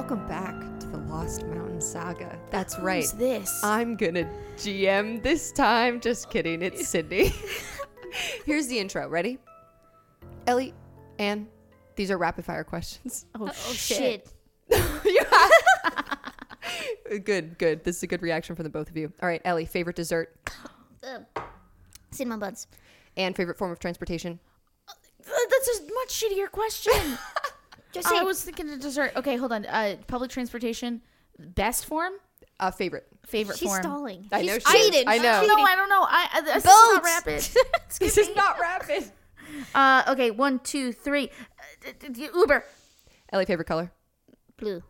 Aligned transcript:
Welcome 0.00 0.28
back 0.28 0.54
to 0.78 0.86
the 0.86 0.98
Lost 0.98 1.44
Mountain 1.46 1.80
Saga. 1.80 2.38
That's 2.50 2.78
right. 2.78 3.02
Who's 3.02 3.10
this? 3.14 3.60
I'm 3.64 3.96
gonna 3.96 4.30
GM 4.56 5.20
this 5.24 5.50
time. 5.50 6.00
Just 6.00 6.30
kidding. 6.30 6.62
It's 6.62 6.86
Sydney. 6.86 7.34
Here's 8.46 8.68
the 8.68 8.78
intro. 8.78 9.08
Ready? 9.08 9.38
Ellie, 10.46 10.72
Anne, 11.18 11.48
these 11.96 12.12
are 12.12 12.16
rapid 12.16 12.44
fire 12.44 12.62
questions. 12.62 13.26
oh, 13.34 13.48
Oh 13.50 13.72
shit. 13.72 14.32
shit. 14.70 15.24
good, 17.24 17.58
good. 17.58 17.82
This 17.82 17.96
is 17.96 18.02
a 18.04 18.06
good 18.06 18.22
reaction 18.22 18.54
from 18.54 18.62
the 18.62 18.70
both 18.70 18.88
of 18.88 18.96
you. 18.96 19.12
All 19.20 19.28
right, 19.28 19.42
Ellie, 19.44 19.64
favorite 19.66 19.96
dessert 19.96 20.32
Uh, 21.02 21.18
cinnamon 22.12 22.38
buns. 22.38 22.68
and 23.16 23.34
favorite 23.34 23.58
form 23.58 23.72
of 23.72 23.80
transportation. 23.80 24.38
Uh, 24.88 24.92
That's 25.50 25.80
a 25.80 25.82
much 25.92 26.22
shittier 26.22 26.48
question. 26.52 27.18
Just 28.02 28.14
I 28.14 28.22
was 28.22 28.42
thinking 28.42 28.70
of 28.72 28.80
dessert. 28.80 29.12
Okay, 29.16 29.36
hold 29.36 29.52
on. 29.52 29.66
Uh, 29.66 29.96
public 30.06 30.30
transportation, 30.30 31.02
best 31.38 31.86
form, 31.86 32.12
Uh, 32.60 32.70
favorite. 32.70 33.06
favorite 33.26 33.58
form. 33.58 33.58
she's 33.58 33.68
form. 33.68 33.82
stalling. 33.82 34.28
I 34.32 34.42
know 34.42 34.54
she's 34.58 34.66
she 34.70 34.76
is. 34.78 34.90
cheating. 34.90 35.08
I 35.08 35.18
know. 35.18 35.44
No, 35.46 35.54
I 35.62 35.76
don't 35.76 35.88
know. 35.88 36.02
I, 36.08 36.28
I 36.34 36.40
this 36.42 36.56
is 36.56 36.64
not 36.64 37.02
Boats. 37.02 37.04
rapid. 37.04 37.48
This 38.00 38.18
is 38.18 38.36
not 38.36 38.60
rapid. 38.60 39.10
uh, 39.74 40.02
okay, 40.08 40.30
one, 40.30 40.58
two, 40.60 40.92
three. 40.92 41.30
Uh, 41.86 41.90
d- 42.00 42.08
d- 42.10 42.28
Uber. 42.34 42.64
Ellie, 43.32 43.44
favorite 43.46 43.66
color. 43.66 43.90
Blue. 44.56 44.82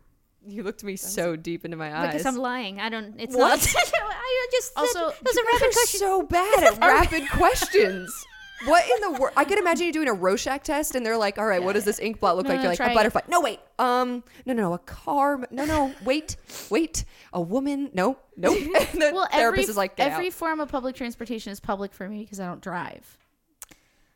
You 0.46 0.62
looked 0.62 0.82
me 0.84 0.96
so 0.96 1.36
deep 1.36 1.64
into 1.64 1.76
my 1.76 1.94
eyes. 1.96 2.06
Because 2.12 2.26
I'm 2.26 2.36
lying. 2.36 2.80
I 2.80 2.88
don't. 2.88 3.20
It's 3.20 3.36
What? 3.36 3.48
not. 3.60 3.74
I 3.94 4.48
just 4.52 4.68
said 4.74 4.80
Also, 4.80 5.08
it 5.08 5.16
was 5.22 5.36
a 5.36 5.40
You 5.40 5.46
rapid 5.52 5.60
guys 5.60 5.68
are 5.68 5.72
question. 5.72 6.00
so 6.00 6.22
bad 6.22 6.62
at 6.64 6.78
rapid 6.80 7.28
questions. 7.30 8.26
What 8.66 8.84
in 8.84 9.12
the 9.12 9.18
world? 9.20 9.34
I 9.36 9.44
could 9.44 9.58
imagine 9.58 9.86
you 9.86 9.92
doing 9.92 10.08
a 10.08 10.12
Rorschach 10.14 10.64
test, 10.64 10.94
and 10.94 11.06
they're 11.06 11.16
like, 11.16 11.38
"All 11.38 11.46
right, 11.46 11.62
what 11.62 11.74
does 11.74 11.84
this 11.84 11.98
ink 12.00 12.18
blot 12.20 12.36
look 12.36 12.44
No, 12.46 12.50
like?" 12.50 12.58
no, 12.58 12.62
You're 12.64 12.70
like, 12.72 12.76
try 12.78 12.88
"A 12.88 12.90
it. 12.90 12.94
butterfly." 12.94 13.20
No, 13.28 13.40
wait. 13.40 13.60
Um, 13.78 14.24
no, 14.46 14.52
no, 14.54 14.62
no, 14.62 14.72
a 14.74 14.78
car. 14.78 15.46
No, 15.50 15.64
no, 15.64 15.94
wait, 16.04 16.36
wait. 16.70 17.04
A 17.32 17.40
woman. 17.40 17.90
No, 17.94 18.18
nope. 18.36 18.58
And 18.92 19.00
the 19.00 19.10
Well, 19.14 19.28
therapist 19.30 19.34
every, 19.34 19.62
is 19.62 19.76
like, 19.76 19.96
"Get 19.96 20.10
every 20.10 20.26
out." 20.28 20.32
form 20.32 20.60
of 20.60 20.68
public 20.70 20.96
transportation 20.96 21.52
is 21.52 21.60
public 21.60 21.92
for 21.94 22.08
me 22.08 22.22
because 22.22 22.40
I 22.40 22.46
don't 22.46 22.60
drive. 22.60 23.16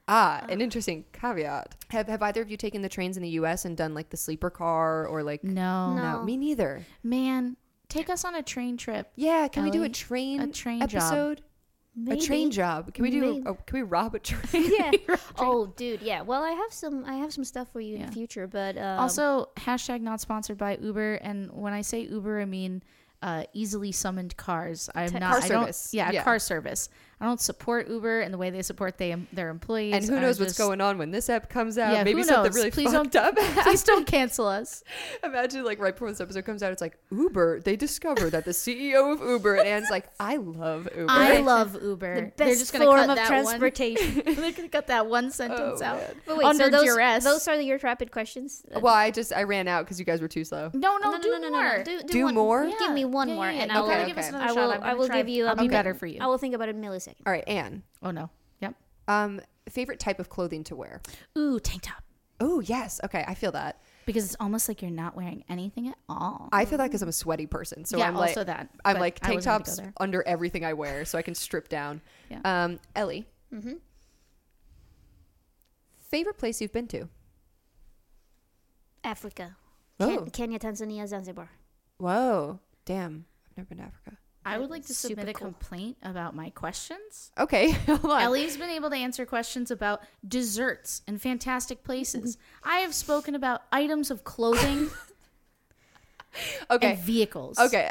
Ah, 0.09 0.45
an 0.49 0.61
interesting 0.61 1.05
caveat. 1.13 1.77
Have 1.91 2.09
Have 2.09 2.23
either 2.23 2.43
of 2.43 2.51
you 2.51 2.57
taken 2.57 2.83
the 2.83 2.89
trains 2.89 3.17
in 3.17 3.23
the 3.23 3.29
U.S. 3.31 3.65
and 3.65 3.77
done 3.77 3.95
like 3.95 4.11
the 4.11 4.17
sleeper 4.17 4.51
car 4.51 5.07
or 5.07 5.23
like? 5.23 5.45
No. 5.45 5.95
No. 5.95 6.03
No, 6.19 6.23
me 6.25 6.37
neither. 6.37 6.85
Man, 7.05 7.57
take 7.89 8.11
us 8.11 8.25
on 8.25 8.35
a 8.35 8.43
train 8.43 8.77
trip. 8.77 9.11
Yeah, 9.15 9.47
can 9.47 9.63
we 9.63 9.71
do 9.71 9.85
a 9.85 9.89
train 9.89 10.41
a 10.41 10.49
train 10.49 10.81
job. 10.89 11.39
Maybe. 11.95 12.19
A 12.19 12.23
train 12.23 12.51
job. 12.51 12.95
Can 12.95 13.03
we 13.03 13.11
do? 13.11 13.21
Maybe. 13.21 13.43
Oh, 13.47 13.55
can 13.67 13.79
we 13.79 13.83
rob 13.83 14.15
a 14.15 14.19
train? 14.31 14.71
Yeah. 14.79 15.17
oh, 15.39 15.67
dude. 15.77 16.01
Yeah. 16.03 16.23
Well, 16.23 16.43
I 16.43 16.53
have 16.53 16.73
some. 16.73 17.05
I 17.05 17.17
have 17.17 17.33
some 17.33 17.45
stuff 17.45 17.69
for 17.73 17.81
you 17.81 17.97
in 17.97 18.07
the 18.07 18.13
future, 18.13 18.47
but 18.47 18.79
um, 18.79 18.99
Also, 19.01 19.51
hashtag 19.59 20.01
not 20.01 20.21
sponsored 20.21 20.57
by 20.59 20.79
Uber. 20.81 21.15
And 21.17 21.53
when 21.53 21.73
I 21.75 21.83
say 21.83 22.01
Uber, 22.03 22.41
I 22.41 22.45
mean 22.47 22.83
uh, 23.21 23.45
easily 23.53 23.93
summoned 23.93 24.37
cars. 24.37 24.89
I'm 24.95 25.09
Te- 25.11 25.19
not 25.21 25.35
Car 25.35 25.43
I 25.43 25.49
don't- 25.49 25.89
Yeah, 25.93 26.11
Yeah. 26.11 26.25
car 26.25 26.39
service. 26.39 26.89
I 27.23 27.25
don't 27.27 27.41
support 27.41 27.89
Uber 27.89 28.21
and 28.23 28.35
the 28.35 28.39
way 28.39 28.51
they 28.51 28.63
support 28.63 28.99
they, 28.99 29.15
their 29.33 29.49
employees. 29.49 29.95
And 29.95 30.05
who 30.05 30.17
I 30.17 30.21
knows 30.21 30.41
what's 30.41 30.51
just- 30.55 30.59
going 30.59 30.81
on 30.81 30.99
when 30.99 31.13
this 31.13 31.31
app 31.31 31.49
comes 31.49 31.79
out? 31.79 31.93
Yeah, 31.93 32.03
Maybe 32.03 32.19
who 32.21 32.25
something 32.25 32.47
knows? 32.51 32.55
really 32.57 32.71
Please 32.73 32.91
fucked 32.93 33.13
don't- 33.13 33.39
up. 33.39 33.45
Please 33.65 33.85
don't 33.85 34.05
cancel 34.07 34.47
us. 34.49 34.83
Imagine 35.23 35.65
like 35.65 35.79
right 35.81 35.95
before 35.95 36.09
this 36.11 36.21
episode 36.21 36.45
comes 36.45 36.63
out, 36.65 36.73
it's 36.73 36.81
like 36.83 36.99
Uber. 37.13 37.61
They 37.61 37.77
discover 37.77 38.29
that 38.31 38.45
the 38.45 38.51
CEO 38.51 39.13
of 39.13 39.21
Uber 39.21 39.55
and 39.55 39.69
Anne's 39.69 39.89
like, 39.91 40.07
I 40.19 40.35
love 40.37 40.89
Uber. 40.97 41.07
I 41.09 41.39
love 41.39 41.81
Uber. 41.81 42.33
the 42.37 42.45
They're 42.45 42.55
just 42.57 42.73
gonna 42.73 42.87
form 42.87 42.99
cut 43.07 43.11
of 43.11 43.17
that 43.17 43.29
transportation. 43.29 44.17
One, 44.25 44.35
they're 44.35 44.53
gonna 44.53 44.69
cut 44.69 44.89
that 44.89 45.07
one 45.07 45.31
sentence 45.31 45.81
Oh, 45.81 45.85
out. 45.85 45.97
man. 45.99 46.15
But 46.27 46.37
wait, 46.39 46.45
Under 46.47 46.65
so 46.65 46.71
those, 46.71 46.85
duress. 46.85 47.23
those 47.25 47.47
are 47.47 47.61
your 47.61 47.79
rapid 47.79 48.11
questions. 48.11 48.65
Uh, 48.75 48.81
well, 48.81 48.95
I 48.95 49.13
just 49.13 49.33
I 49.33 49.45
ran 49.45 49.69
out 49.69 49.85
because 49.85 50.01
you 50.01 50.05
guys 50.05 50.21
were 50.21 50.27
too 50.29 50.43
slow. 50.45 50.71
No, 50.75 50.97
no, 50.99 51.13
no, 51.13 51.21
do 51.23 51.31
no, 51.31 51.39
no, 51.39 51.49
no, 51.49 51.51
more. 51.51 51.79
no. 51.79 51.85
Do, 51.85 52.01
do, 52.01 52.09
Do 52.09 52.25
one- 52.25 52.35
more? 52.35 52.65
Yeah. 52.65 52.75
Give 52.81 52.93
me 52.93 53.05
one 53.05 53.29
Yeah, 53.29 53.35
more, 53.37 53.47
yeah, 53.47 53.53
yeah. 53.53 53.63
and 53.63 53.71
You 53.71 53.77
I 53.79 53.81
will. 53.81 53.87
gotta 53.89 54.01
Okay, 54.01 54.09
give 54.11 54.19
us 54.19 54.29
another 54.29 54.45
I 54.45 54.49
shot. 54.49 54.57
will. 54.57 54.73
I'm 54.73 54.83
I 54.83 54.95
will 54.95 55.09
give 55.09 55.29
you. 55.29 55.47
I'll 55.47 55.55
be 55.55 55.69
better 55.69 55.95
for 55.95 56.07
you. 56.07 56.19
I 56.21 56.27
will 56.27 56.39
think 56.39 56.55
about 56.55 56.69
it 56.69 56.75
in 56.75 56.81
a. 57.21 57.29
All 57.29 57.33
right, 57.33 57.45
Anne. 57.49 57.83
Oh 58.03 58.11
no. 58.11 58.31
Yep. 58.61 58.75
Um, 59.09 59.41
favorite 59.69 59.99
type 60.01 60.19
of 60.21 60.29
clothing 60.29 60.65
to 60.65 60.77
wear? 60.77 61.01
Ooh, 61.37 61.59
tank 61.61 61.83
top. 61.83 62.03
Oh 62.41 62.61
yes, 62.61 63.01
okay, 63.05 63.25
I 63.29 63.35
feel 63.35 63.53
that. 63.53 63.81
Because 64.05 64.25
it's 64.25 64.37
almost 64.41 64.67
like 64.69 64.83
you're 64.83 64.91
not 64.91 65.15
wearing 65.17 65.45
anything 65.49 65.87
at 65.89 65.95
all. 66.09 66.49
I 66.53 66.65
feel 66.65 66.79
that 66.79 66.89
because 66.89 67.03
I'm 67.03 67.09
a 67.09 67.13
sweaty 67.13 67.47
person, 67.47 67.85
so 67.85 67.99
yeah, 67.99 68.09
I'm 68.09 68.15
like 68.17 68.31
also 68.31 68.43
that. 68.45 68.69
I'm 68.85 68.95
but 68.95 69.01
like 69.01 69.19
I 69.23 69.27
tank 69.27 69.37
wasn't 69.37 69.45
gonna 69.53 69.59
go 69.61 69.65
tops 69.65 69.77
there. 69.77 69.93
under 70.01 70.23
everything 70.27 70.65
I 70.65 70.73
wear, 70.73 71.05
so 71.05 71.19
I 71.19 71.23
can 71.23 71.35
strip 71.37 71.69
down. 71.69 72.01
Yeah. 72.31 72.41
Um, 72.45 72.81
Ellie, 72.97 73.27
Mm-hmm. 73.55 73.75
favorite 76.01 76.39
place 76.39 76.61
you've 76.61 76.73
been 76.73 76.89
to? 76.89 77.09
Africa, 79.05 79.57
Oh, 80.01 80.19
Ken- 80.19 80.31
Kenya, 80.31 80.59
Tanzania, 80.59 81.07
Zanzibar. 81.07 81.51
whoa, 81.99 82.59
damn, 82.85 83.27
I've 83.51 83.57
never 83.57 83.69
been 83.69 83.79
to 83.79 83.85
Africa. 83.85 84.17
I 84.45 84.59
would 84.59 84.71
like 84.71 84.87
to 84.87 84.95
Super 84.95 85.21
submit 85.21 85.29
a 85.29 85.39
cool. 85.39 85.49
complaint 85.49 85.97
about 86.03 86.35
my 86.35 86.51
questions. 86.51 87.31
Okay, 87.39 87.71
hold 87.87 88.05
on. 88.07 88.23
Ellie's 88.23 88.57
been 88.57 88.71
able 88.71 88.91
to 88.91 88.97
answer 88.97 89.25
questions 89.25 89.71
about 89.71 90.03
desserts 90.27 91.03
and 91.07 91.21
fantastic 91.21 91.85
places. 91.85 92.39
I 92.65 92.79
have 92.79 92.95
spoken 92.95 93.35
about 93.35 93.63
items 93.71 94.11
of 94.11 94.25
clothing 94.25 94.91
Okay, 96.71 96.93
and 96.93 96.99
vehicles. 96.99 97.59
okay. 97.59 97.91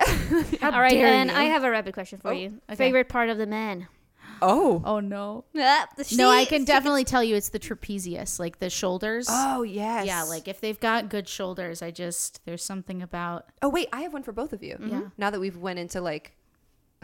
How 0.62 0.72
All 0.72 0.80
right, 0.82 0.92
dare 0.94 1.08
and 1.08 1.30
you. 1.30 1.36
I 1.38 1.44
have 1.44 1.64
a 1.64 1.70
rapid 1.70 1.94
question 1.94 2.20
for 2.20 2.30
Oh, 2.30 2.32
you. 2.32 2.60
okay. 2.68 2.76
Favorite 2.76 3.08
part 3.08 3.30
of 3.30 3.38
the 3.38 3.46
man? 3.46 3.88
oh, 4.42 4.82
Oh 4.84 5.00
no. 5.00 5.46
Ah, 5.56 5.88
No, 6.14 6.30
I 6.32 6.46
can 6.46 6.64
definitely 6.66 7.04
tell 7.04 7.24
you 7.24 7.36
it's 7.36 7.50
the 7.50 7.60
trapezius, 7.60 8.40
like 8.40 8.58
the 8.58 8.72
shoulders. 8.72 9.28
oh 9.30 9.62
yes. 9.62 10.08
Yeah, 10.08 10.24
like 10.24 10.48
if 10.48 10.60
they've 10.60 10.80
got 10.80 11.08
good 11.10 11.30
shoulders, 11.30 11.84
I 11.84 11.92
just 11.92 12.42
there's 12.46 12.64
something 12.64 13.04
about 13.04 13.46
Oh 13.62 13.70
wait, 13.70 13.90
I 13.94 14.02
have 14.02 14.14
one 14.14 14.24
for 14.24 14.32
both 14.32 14.54
of 14.54 14.64
you. 14.64 14.76
Yeah. 14.84 15.02
Now 15.20 15.30
that 15.30 15.40
we've 15.40 15.58
went 15.58 15.78
into 15.78 16.02
like 16.02 16.34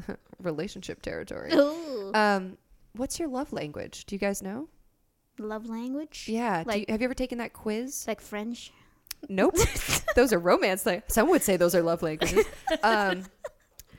relationship 0.41 1.01
territory. 1.01 1.51
Ooh. 1.53 2.11
Um, 2.13 2.57
what's 2.95 3.19
your 3.19 3.27
love 3.27 3.53
language? 3.53 4.05
Do 4.05 4.15
you 4.15 4.19
guys 4.19 4.41
know? 4.41 4.67
love 5.39 5.69
language. 5.69 6.25
Yeah. 6.27 6.63
do 6.63 6.69
you, 6.71 6.79
Like- 6.79 6.89
have 6.89 6.99
you 7.01 7.05
ever 7.05 7.13
taken 7.13 7.37
that 7.37 7.53
quiz? 7.53 8.05
Like 8.07 8.21
French. 8.21 8.71
Nope. 9.29 9.55
those 10.15 10.33
are 10.33 10.39
romance. 10.39 10.85
Like 10.85 11.03
some 11.11 11.29
would 11.29 11.43
say 11.43 11.57
those 11.57 11.75
are 11.75 11.81
love 11.81 12.01
languages. 12.01 12.45
Um, 12.83 13.23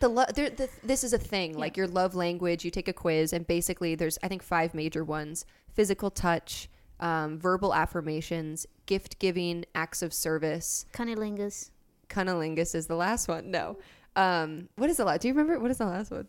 the, 0.01 0.09
lo- 0.09 0.25
the 0.35 0.69
this 0.85 1.03
is 1.05 1.13
a 1.13 1.19
thing. 1.19 1.57
Like 1.59 1.77
your 1.77 1.87
love 1.89 2.15
language. 2.15 2.65
You 2.65 2.71
take 2.71 2.87
a 2.89 2.93
quiz, 2.93 3.33
and 3.33 3.47
basically, 3.47 3.95
there's 3.97 4.19
I 4.23 4.29
think 4.29 4.43
five 4.43 4.75
major 4.75 5.03
ones: 5.05 5.45
physical 5.73 6.11
touch, 6.11 6.69
um, 7.01 7.39
verbal 7.39 7.75
affirmations, 7.75 8.67
gift 8.87 9.19
giving, 9.19 9.65
acts 9.75 10.03
of 10.03 10.13
service. 10.15 10.87
Cunnilingus. 10.93 11.71
Cunnilingus 12.09 12.75
is 12.77 12.87
the 12.87 12.95
last 12.97 13.27
one. 13.29 13.51
No. 13.51 13.77
Um, 14.17 14.69
what 14.77 14.91
is 14.91 14.97
the 14.97 15.05
last? 15.05 15.21
Do 15.21 15.29
you 15.29 15.35
remember 15.35 15.61
what 15.61 15.71
is 15.71 15.79
the 15.79 15.87
last 15.87 16.11
one? 16.11 16.29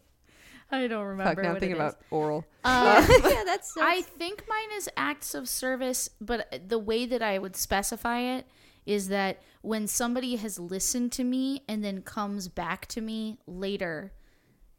I 0.72 0.88
don't 0.88 1.04
remember. 1.04 1.36
Fuck, 1.36 1.44
now 1.44 1.50
I'm 1.52 1.60
thinking 1.60 1.72
it 1.72 1.86
is. 1.86 1.94
about 1.94 1.98
oral. 2.12 2.46
Uh, 2.62 3.08
yeah, 3.24 3.44
that's. 3.46 3.74
I 3.80 4.02
think 4.02 4.44
mine 4.48 4.78
is 4.78 4.90
acts 4.98 5.34
of 5.34 5.48
service, 5.48 6.10
but 6.20 6.68
the 6.68 6.78
way 6.78 7.06
that 7.06 7.22
I 7.22 7.40
would 7.40 7.56
specify 7.56 8.20
it 8.20 8.46
is 8.86 9.08
that 9.08 9.42
when 9.62 9.88
somebody 9.88 10.36
has 10.36 10.60
listened 10.60 11.14
to 11.14 11.24
me 11.24 11.64
and 11.70 11.84
then 11.84 12.02
comes 12.02 12.48
back 12.50 12.86
to 12.88 13.02
me 13.02 13.38
later 13.48 14.12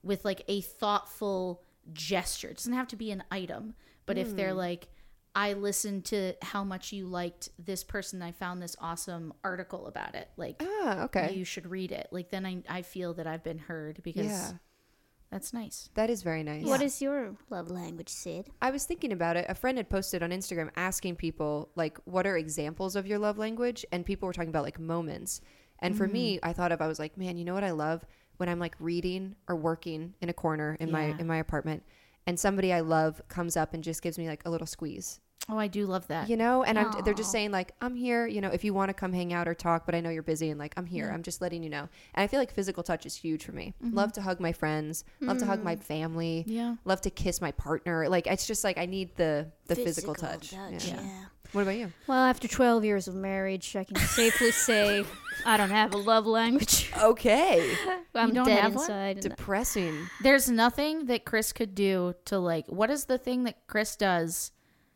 with 0.02 0.24
like 0.26 0.42
a 0.46 0.60
thoughtful 0.60 1.62
gesture, 1.92 2.48
it 2.48 2.58
doesn't 2.58 2.74
have 2.74 2.88
to 2.88 2.96
be 2.96 3.10
an 3.10 3.24
item, 3.30 3.74
but 4.04 4.18
if 4.18 4.36
they're 4.36 4.54
like, 4.54 4.88
I 5.34 5.52
listened 5.52 6.06
to 6.06 6.34
how 6.42 6.64
much 6.64 6.92
you 6.92 7.06
liked 7.06 7.50
this 7.58 7.84
person, 7.84 8.20
I 8.20 8.32
found 8.32 8.60
this 8.60 8.74
awesome 8.80 9.32
article 9.44 9.86
about 9.86 10.14
it. 10.14 10.28
Like, 10.36 10.60
Ah, 10.60 11.04
okay. 11.04 11.32
you 11.34 11.44
should 11.44 11.66
read 11.70 11.92
it. 11.92 12.08
Like, 12.10 12.30
then 12.30 12.44
I, 12.44 12.62
I 12.68 12.82
feel 12.82 13.14
that 13.14 13.26
I've 13.26 13.44
been 13.44 13.58
heard 13.58 14.02
because 14.02 14.26
yeah, 14.26 14.52
that's 15.30 15.52
nice. 15.52 15.88
that 15.94 16.10
is 16.10 16.22
very 16.22 16.42
nice. 16.42 16.64
What 16.66 16.82
is 16.82 17.00
your 17.00 17.36
love 17.48 17.70
language, 17.70 18.08
Sid? 18.08 18.50
I 18.60 18.70
was 18.72 18.84
thinking 18.86 19.12
about 19.12 19.36
it. 19.36 19.46
A 19.48 19.54
friend 19.54 19.78
had 19.78 19.88
posted 19.88 20.22
on 20.24 20.30
Instagram 20.30 20.70
asking 20.74 21.14
people 21.16 21.70
like, 21.76 21.98
"What 22.04 22.26
are 22.26 22.36
examples 22.36 22.96
of 22.96 23.06
your 23.06 23.20
love 23.20 23.38
language?" 23.38 23.86
And 23.92 24.04
people 24.04 24.26
were 24.26 24.32
talking 24.32 24.50
about 24.50 24.64
like 24.64 24.80
moments. 24.80 25.40
And 25.78 25.96
for 25.96 26.06
me, 26.08 26.36
Mm. 26.36 26.40
I 26.42 26.52
thought 26.52 26.72
of 26.72 26.80
I 26.82 26.88
was 26.88 26.98
like, 26.98 27.16
"Man, 27.16 27.36
you 27.38 27.44
know 27.44 27.54
what 27.54 27.64
I 27.64 27.70
love 27.70 28.04
when 28.38 28.48
I'm 28.48 28.58
like 28.58 28.74
reading 28.80 29.36
or 29.46 29.54
working 29.54 30.14
in 30.20 30.28
a 30.28 30.32
corner 30.34 30.76
in 30.80 30.90
my 30.90 31.14
in 31.18 31.26
my 31.28 31.36
apartment, 31.36 31.84
and 32.26 32.38
somebody 32.38 32.72
I 32.72 32.80
love 32.80 33.20
comes 33.28 33.56
up 33.56 33.74
and 33.74 33.82
just 33.84 34.02
gives 34.02 34.18
me 34.18 34.28
like 34.28 34.42
a 34.44 34.50
little 34.50 34.66
squeeze." 34.66 35.20
Oh, 35.48 35.58
I 35.58 35.66
do 35.68 35.86
love 35.86 36.06
that. 36.08 36.28
you 36.28 36.36
know 36.36 36.62
and 36.62 36.78
I'm, 36.78 36.92
they're 37.02 37.14
just 37.14 37.32
saying 37.32 37.50
like 37.50 37.72
i'm 37.80 37.96
here 37.96 38.26
you 38.26 38.40
know 38.42 38.50
if 38.50 38.62
you 38.62 38.72
want 38.74 38.90
to 38.90 38.94
come 38.94 39.12
hang 39.12 39.32
out 39.32 39.48
or 39.48 39.54
talk 39.54 39.84
but 39.86 39.94
i 39.96 40.00
know 40.00 40.10
you're 40.10 40.22
busy 40.22 40.50
and 40.50 40.60
like 40.60 40.74
i'm 40.76 40.84
here 40.86 41.06
Yeah. 41.06 41.14
i'm 41.14 41.22
just 41.24 41.40
letting 41.40 41.62
you 41.64 41.70
know 41.70 41.88
and 42.14 42.22
i 42.22 42.26
feel 42.28 42.38
like 42.38 42.52
physical 42.52 42.82
touch 42.84 43.04
is 43.06 43.16
huge 43.16 43.44
for 43.44 43.52
me 43.52 43.74
Mm-hmm. 43.82 43.96
love 43.96 44.12
to 44.12 44.20
hug 44.22 44.38
my 44.38 44.52
friends 44.52 45.02
love 45.20 45.38
to 45.38 45.46
hug 45.46 45.64
my 45.64 45.74
Mm. 45.76 45.82
family 45.82 46.44
Yeah. 46.46 46.76
love 46.84 47.00
to 47.00 47.10
kiss 47.10 47.40
my 47.40 47.50
partner 47.52 48.06
like 48.08 48.26
it's 48.28 48.46
just 48.46 48.62
like 48.62 48.76
i 48.78 48.84
need 48.86 49.16
the 49.16 49.50
the 49.66 49.74
physical, 49.76 50.14
touch, 50.14 50.52
yeah. 50.52 50.68
Yeah. 50.70 51.00
What 51.52 51.62
about 51.62 51.76
you 51.76 51.92
Well, 52.06 52.18
after 52.18 52.46
12 52.48 52.84
years 52.84 53.08
of 53.08 53.14
marriage, 53.14 53.74
I 53.76 53.84
can 53.84 53.96
safely 53.96 54.50
say 54.52 55.04
I 55.46 55.56
don't 55.56 55.70
have 55.70 55.94
a 55.94 55.98
love 55.98 56.26
language. 56.26 56.90
okay 57.00 57.74
I'm 58.14 58.32
don't 58.34 58.46
dead 58.46 58.60
have 58.60 58.74
one? 58.74 58.84
inside. 58.84 59.16
and- 59.18 59.22
depressing 59.22 60.08
There's 60.22 60.50
nothing 60.50 61.06
that 61.06 61.24
Chris 61.24 61.52
could 61.52 61.74
do 61.74 62.14
to 62.26 62.38
like. 62.38 62.66
What 62.68 62.90
is 62.90 63.04
the 63.06 63.18
thing 63.18 63.44
that 63.44 63.66
Chris 63.66 63.96
does 63.96 64.52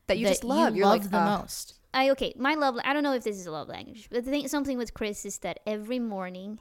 that 0.07 0.19
you 0.19 0.27
just 0.27 0.45
love 0.45 0.75
You 0.75 0.81
you're 0.81 0.87
love 0.87 1.01
like 1.03 1.11
the 1.11 1.19
"Ugh, 1.19 1.41
most? 1.41 1.75
I 1.95 2.11
okay. 2.11 2.35
My 2.37 2.55
love. 2.57 2.77
I 2.85 2.93
don't 2.93 3.05
know 3.05 3.13
if 3.15 3.23
this 3.23 3.39
is 3.39 3.47
a 3.47 3.53
love 3.53 3.69
language, 3.69 4.09
but 4.11 4.25
the 4.25 4.31
thing, 4.33 4.49
something 4.49 4.77
with 4.77 4.93
Chris 4.95 5.25
is 5.25 5.39
that 5.39 5.61
every 5.65 6.01
morning 6.01 6.59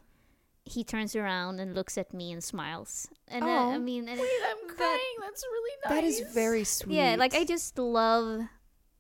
he 0.64 0.84
turns 0.84 1.16
around 1.16 1.60
and 1.60 1.74
looks 1.74 1.98
at 1.98 2.14
me 2.14 2.32
and 2.32 2.42
smiles. 2.44 3.08
And 3.28 3.44
uh, 3.44 3.48
I 3.48 3.80
mean, 3.80 4.08
and 4.08 4.20
Wait, 4.20 4.30
I'm 4.48 4.70
crying. 4.78 5.16
That's 5.22 5.44
really 5.44 5.72
nice. 5.86 5.94
That 5.96 6.04
is 6.04 6.34
very 6.34 6.64
sweet. 6.64 6.96
yeah, 6.96 7.16
like 7.18 7.34
I 7.34 7.46
just 7.46 7.80
love 7.80 8.42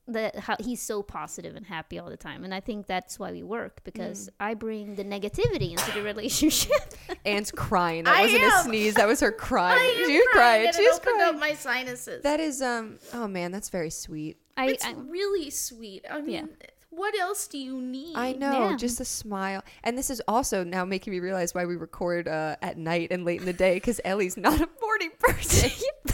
that 0.07 0.35
how 0.37 0.55
he's 0.59 0.81
so 0.81 1.01
positive 1.01 1.55
and 1.55 1.65
happy 1.65 1.97
all 1.99 2.09
the 2.09 2.17
time, 2.17 2.43
and 2.43 2.53
I 2.53 2.59
think 2.59 2.87
that's 2.87 3.17
why 3.17 3.31
we 3.31 3.41
work 3.43 3.83
because 3.83 4.29
I 4.39 4.53
bring 4.53 4.95
the 4.95 5.03
negativity 5.05 5.71
into 5.71 5.91
the 5.93 6.01
relationship. 6.01 6.93
Anne's 7.25 7.51
crying. 7.51 8.03
That 8.03 8.15
I 8.17 8.21
wasn't 8.23 8.43
a 8.43 8.51
sneeze. 8.63 8.95
That 8.95 9.07
was 9.07 9.19
her 9.21 9.31
crying. 9.47 9.79
I 9.79 9.83
am 10.01 10.07
She 10.09 10.17
was 10.17 10.27
crying. 10.33 10.65
and 10.67 10.75
She 10.75 10.81
it 10.81 10.87
was 10.89 10.97
opened 10.99 11.15
crying. 11.19 11.35
up 11.35 11.39
my 11.39 11.53
sinuses. 11.53 12.23
That 12.23 12.39
is 12.39 12.61
um. 12.61 12.99
Oh 13.13 13.27
man, 13.27 13.51
that's 13.51 13.69
very 13.69 13.89
sweet. 13.89 14.37
I, 14.57 14.67
it's 14.71 14.85
I 14.85 14.91
really 14.93 15.49
sweet. 15.49 16.05
I 16.11 16.21
mean, 16.21 16.49
what 16.91 17.17
else 17.17 17.47
do 17.47 17.57
you 17.57 17.81
need? 17.81 18.15
I 18.15 18.33
know, 18.33 18.69
Yeah. 18.69 18.75
just 18.77 18.99
a 18.99 19.05
smile. 19.05 19.63
And 19.83 19.97
this 19.97 20.09
is 20.11 20.21
also 20.27 20.63
now 20.63 20.85
making 20.85 21.11
me 21.11 21.19
realize 21.21 21.55
why 21.55 21.65
we 21.65 21.75
record 21.75 22.27
uh, 22.27 22.57
at 22.61 22.77
night 22.77 23.07
and 23.11 23.25
late 23.25 23.39
in 23.39 23.45
the 23.47 23.53
day 23.53 23.75
because 23.75 23.99
Ellie's 24.05 24.37
not 24.37 24.61
a 24.61 24.69
morning 24.81 25.11
person. 25.17 25.71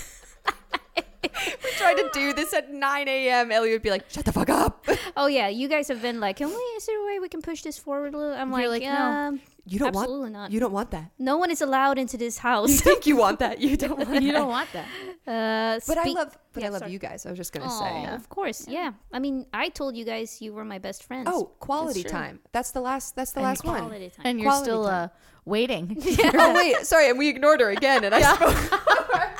we 1.79 1.85
tried 1.85 2.01
to 2.01 2.09
do 2.13 2.33
this 2.33 2.53
at 2.53 2.71
9 2.73 3.07
a.m. 3.07 3.51
Ellie 3.51 3.71
would 3.71 3.81
be 3.81 3.89
like, 3.89 4.05
shut 4.09 4.25
the 4.25 4.31
fuck 4.33 4.49
up. 4.49 4.85
oh 5.17 5.27
yeah, 5.27 5.47
you 5.47 5.67
guys 5.67 5.87
have 5.87 6.01
been 6.01 6.19
like, 6.19 6.37
can 6.37 6.47
we? 6.49 6.53
Is 6.55 6.85
there 6.85 7.01
a 7.01 7.05
way 7.05 7.19
we 7.19 7.29
can 7.29 7.41
push 7.41 7.61
this 7.61 7.77
forward 7.77 8.13
a 8.13 8.17
little? 8.17 8.33
I'm 8.35 8.49
You're 8.51 8.69
like, 8.69 8.81
like, 8.83 8.91
no. 8.91 9.05
um, 9.05 9.41
You 9.65 9.79
don't 9.79 9.89
absolutely 9.89 10.19
want 10.21 10.33
not. 10.33 10.51
You 10.51 10.59
don't 10.59 10.71
want 10.73 10.91
that. 10.91 11.11
no 11.19 11.37
one 11.37 11.51
is 11.51 11.61
allowed 11.61 11.97
into 11.97 12.17
this 12.17 12.37
house. 12.39 12.69
You 12.69 12.75
house. 12.75 12.81
think 12.83 13.05
you 13.05 13.15
want 13.17 13.39
that. 13.39 13.59
You 13.59 13.77
don't 13.77 13.97
want 14.07 14.21
you 14.23 14.31
that. 14.31 14.37
don't 14.39 14.49
want 14.49 14.69
that. 14.73 14.85
Uh, 15.29 15.79
But 15.87 15.99
I 15.99 16.05
love 16.09 16.35
but 16.53 16.63
I 16.63 16.69
love 16.69 16.79
sorry. 16.79 16.91
you 16.91 16.97
guys. 16.97 17.23
I 17.27 17.29
was 17.29 17.37
just 17.37 17.53
gonna 17.53 17.67
Aw, 17.67 17.79
say. 18.07 18.15
of 18.15 18.29
course, 18.29 18.65
yeah. 18.67 18.93
I 19.13 19.19
mean, 19.19 19.45
I 19.53 19.69
told 19.69 19.95
you 19.95 20.03
guys 20.03 20.41
you 20.41 20.53
were 20.53 20.65
my 20.65 20.79
best 20.79 21.03
friends. 21.03 21.27
Oh, 21.31 21.51
quality 21.59 22.01
true. 22.01 22.09
time. 22.09 22.39
That's 22.51 22.71
the 22.71 22.81
last 22.81 23.15
that's 23.15 23.33
the 23.33 23.41
And 23.41 23.45
last 23.49 23.63
one. 23.63 23.79
Quality 23.81 24.09
time. 24.09 24.25
And 24.25 24.39
you're 24.39 24.49
Quality 24.49 24.65
still 24.65 24.85
time. 24.85 25.03
uh, 25.05 25.07
waiting. 25.45 25.97
oh 26.33 26.53
wait, 26.55 26.77
sorry, 26.87 27.09
and 27.11 27.19
we 27.19 27.27
ignored 27.29 27.59
her 27.61 27.69
again 27.69 28.03
and 28.05 28.15
I 28.15 28.21
spoke. 28.21 29.38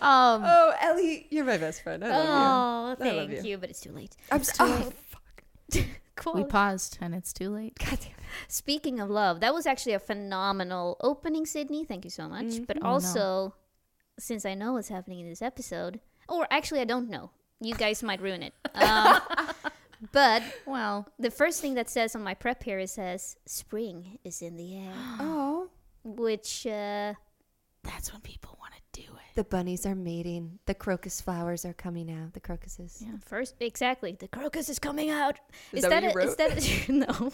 Oh, 0.00 0.34
um, 0.34 0.42
Oh, 0.44 0.72
Ellie, 0.80 1.26
you're 1.30 1.44
my 1.44 1.58
best 1.58 1.82
friend. 1.82 2.04
I 2.04 2.08
love 2.08 2.18
you. 2.26 2.32
oh, 2.32 3.06
I 3.12 3.16
thank 3.26 3.44
you. 3.44 3.50
you. 3.50 3.58
but 3.58 3.70
it's 3.70 3.80
too 3.80 3.92
late. 3.92 4.16
I'm 4.30 4.42
so, 4.44 4.54
oh, 4.60 4.92
fuck. 5.08 6.34
we 6.34 6.44
paused 6.44 6.98
and 7.00 7.14
it's 7.14 7.32
too 7.32 7.50
late. 7.50 7.78
God 7.78 7.98
damn 8.00 8.10
it. 8.10 8.14
Speaking 8.48 9.00
of 9.00 9.08
love, 9.10 9.40
that 9.40 9.54
was 9.54 9.66
actually 9.66 9.92
a 9.94 9.98
phenomenal 10.00 10.96
opening, 11.00 11.46
Sydney. 11.46 11.84
Thank 11.84 12.04
you 12.04 12.10
so 12.10 12.28
much. 12.28 12.66
But 12.66 12.78
Oh, 12.78 12.80
no. 12.84 12.88
also, 12.90 13.54
since 14.18 14.44
I 14.44 14.54
know 14.54 14.74
what's 14.74 14.88
happening 14.88 15.20
in 15.20 15.28
this 15.28 15.42
episode, 15.42 16.00
or 16.28 16.46
actually, 16.50 16.80
I 16.80 16.84
don't 16.84 17.08
know. 17.10 17.30
You 17.60 17.74
guys 17.74 18.02
might 18.02 18.20
ruin 18.22 18.42
it. 18.42 18.54
Um, 18.74 19.20
but 20.12 20.42
Well, 20.66 21.08
the 21.18 21.30
first 21.30 21.60
thing 21.60 21.74
that 21.74 21.90
says 21.90 22.14
on 22.14 22.22
my 22.22 22.34
prep 22.34 22.62
here 22.62 22.78
it 22.78 22.88
says 22.90 23.36
spring 23.46 24.18
is 24.24 24.40
in 24.42 24.56
the 24.56 24.76
air, 24.78 24.92
Oh. 25.20 25.68
which 26.04 26.66
uh, 26.66 27.14
that's 27.82 28.12
when 28.12 28.20
people 28.22 28.56
want 28.60 28.72
to 28.74 28.80
do 29.06 29.12
it. 29.14 29.34
The 29.36 29.44
bunnies 29.44 29.86
are 29.86 29.94
mating. 29.94 30.58
The 30.66 30.74
crocus 30.74 31.20
flowers 31.20 31.64
are 31.64 31.72
coming 31.72 32.10
out. 32.10 32.32
The 32.34 32.40
crocuses. 32.40 33.02
Yeah. 33.04 33.12
first 33.24 33.54
exactly 33.60 34.12
the 34.18 34.28
crocus 34.28 34.68
is 34.68 34.78
coming 34.78 35.10
out. 35.10 35.38
Is 35.72 35.82
that 35.82 35.90
what 35.92 36.02
you 36.02 36.10
a- 36.10 36.14
wrote? 36.14 36.28
is 36.28 36.36
that 36.36 36.88
no? 37.08 37.32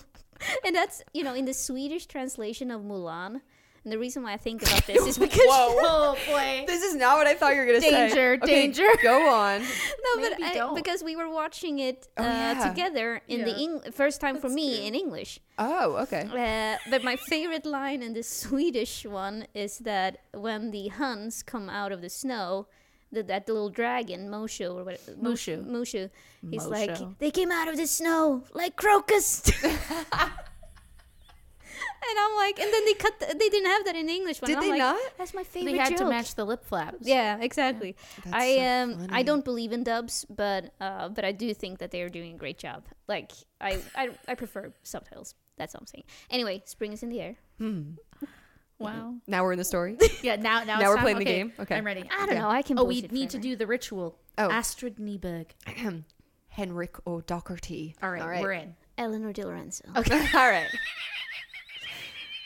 and 0.64 0.74
that's 0.76 1.02
you 1.12 1.22
know 1.24 1.34
in 1.34 1.44
the 1.46 1.54
Swedish 1.54 2.06
translation 2.06 2.70
of 2.70 2.82
Mulan. 2.82 3.40
And 3.86 3.92
the 3.92 4.00
reason 4.00 4.24
why 4.24 4.32
I 4.32 4.36
think 4.36 4.62
about 4.62 4.84
this 4.84 5.06
is 5.06 5.16
because 5.26 5.38
Whoa. 5.46 5.68
Oh 5.78 6.18
boy. 6.26 6.64
This 6.66 6.82
is 6.82 6.96
not 6.96 7.18
what 7.18 7.28
I 7.28 7.34
thought 7.34 7.54
you 7.54 7.60
were 7.60 7.66
gonna 7.66 7.80
say. 7.80 7.92
Danger, 8.08 8.32
Okay, 8.42 8.46
danger. 8.66 8.82
Go 9.00 9.28
on. 9.30 9.60
no, 10.06 10.10
but 10.28 10.42
I, 10.42 10.54
don't. 10.54 10.74
because 10.74 11.04
we 11.04 11.14
were 11.14 11.30
watching 11.30 11.78
it 11.78 12.08
Oh, 12.18 12.24
uh, 12.24 12.26
yeah. 12.26 12.68
together 12.68 13.22
in 13.28 13.44
the 13.44 13.54
Eng- 13.56 13.92
first 13.92 14.20
time 14.20 14.38
for 14.38 14.48
me 14.48 14.78
true. 14.78 14.86
in 14.88 14.94
English. 14.96 15.38
Oh, 15.56 15.98
okay. 16.02 16.24
Uh, 16.26 16.78
but 16.90 17.04
my 17.04 17.14
favorite 17.14 17.64
line 17.64 18.02
in 18.02 18.12
the 18.12 18.24
Swedish 18.24 19.06
one 19.06 19.46
is 19.54 19.78
that 19.78 20.18
when 20.34 20.72
the 20.72 20.88
Huns 20.88 21.44
come 21.44 21.70
out 21.70 21.92
of 21.92 22.02
the 22.02 22.10
snow, 22.10 22.66
the, 23.12 23.22
that 23.22 23.46
little 23.46 23.70
dragon 23.70 24.28
Moshu 24.28 24.74
or 24.74 24.82
what 24.82 24.98
Mushu. 25.22 25.64
Mushu, 25.64 26.10
he's 26.50 26.66
like 26.66 26.98
they 27.20 27.30
came 27.30 27.52
out 27.52 27.68
of 27.68 27.76
the 27.76 27.86
snow 27.86 28.42
like 28.52 28.74
crocus. 28.74 29.42
And 32.08 32.18
I'm 32.18 32.36
like, 32.36 32.58
and 32.60 32.72
then 32.72 32.84
they 32.84 32.94
cut. 32.94 33.18
The, 33.20 33.26
they 33.38 33.48
didn't 33.48 33.66
have 33.70 33.84
that 33.86 33.96
in 33.96 34.06
the 34.06 34.12
English 34.12 34.40
one. 34.40 34.48
Did 34.48 34.56
I'm 34.58 34.62
they 34.62 34.70
like, 34.70 34.78
not? 34.78 35.00
That's 35.18 35.34
my 35.34 35.42
favorite 35.44 35.72
They 35.72 35.78
had 35.78 35.90
joke. 35.90 35.98
to 35.98 36.04
match 36.08 36.34
the 36.34 36.44
lip 36.44 36.64
flaps. 36.64 36.98
Yeah, 37.00 37.38
exactly. 37.40 37.96
That's 38.24 38.34
I 38.36 38.56
so 38.56 38.62
um 39.02 39.06
I 39.10 39.22
don't 39.22 39.44
believe 39.44 39.72
in 39.72 39.82
dubs, 39.84 40.24
but 40.28 40.72
uh 40.80 41.08
but 41.08 41.24
I 41.24 41.32
do 41.32 41.52
think 41.54 41.78
that 41.80 41.90
they 41.90 42.02
are 42.02 42.08
doing 42.08 42.34
a 42.34 42.38
great 42.38 42.58
job. 42.58 42.84
Like 43.08 43.32
I 43.60 43.78
I, 43.94 44.10
I 44.28 44.34
prefer 44.34 44.72
subtitles. 44.82 45.34
That's 45.56 45.74
all 45.74 45.80
I'm 45.80 45.86
saying. 45.86 46.04
Anyway, 46.30 46.62
spring 46.66 46.92
is 46.92 47.02
in 47.02 47.08
the 47.08 47.20
air. 47.20 47.36
Hmm. 47.58 47.92
Wow. 48.78 49.14
Now 49.26 49.42
we're 49.42 49.52
in 49.52 49.58
the 49.58 49.64
story. 49.64 49.96
Yeah. 50.22 50.36
Now, 50.36 50.62
now, 50.62 50.78
Now 50.78 50.88
we're 50.90 50.96
time? 50.96 51.02
playing 51.04 51.18
the 51.18 51.24
game? 51.24 51.52
Okay. 51.58 51.76
I'm 51.76 51.86
ready. 51.86 52.02
I 52.12 52.26
don't 52.26 52.34
Yeah. 52.34 52.42
know. 52.42 52.50
I 52.50 52.60
can. 52.60 52.78
Oh, 52.78 52.84
we 52.84 53.00
need 53.00 53.30
to 53.30 53.38
do 53.38 53.56
the 53.56 53.66
ritual. 53.66 54.18
Oh. 54.36 54.50
Astrid 54.50 54.96
Nieberg. 54.96 55.46
Henrik 56.48 56.96
O'Doherty. 57.06 57.94
All 58.02 58.10
right, 58.10 58.20
All 58.20 58.28
right. 58.28 58.42
we're 58.42 58.52
in. 58.52 58.74
Eleanor 58.98 59.32
Di 59.32 59.44
Lorenzo. 59.44 59.84
Okay. 59.96 60.18
All 60.34 60.50
right. 60.50 60.68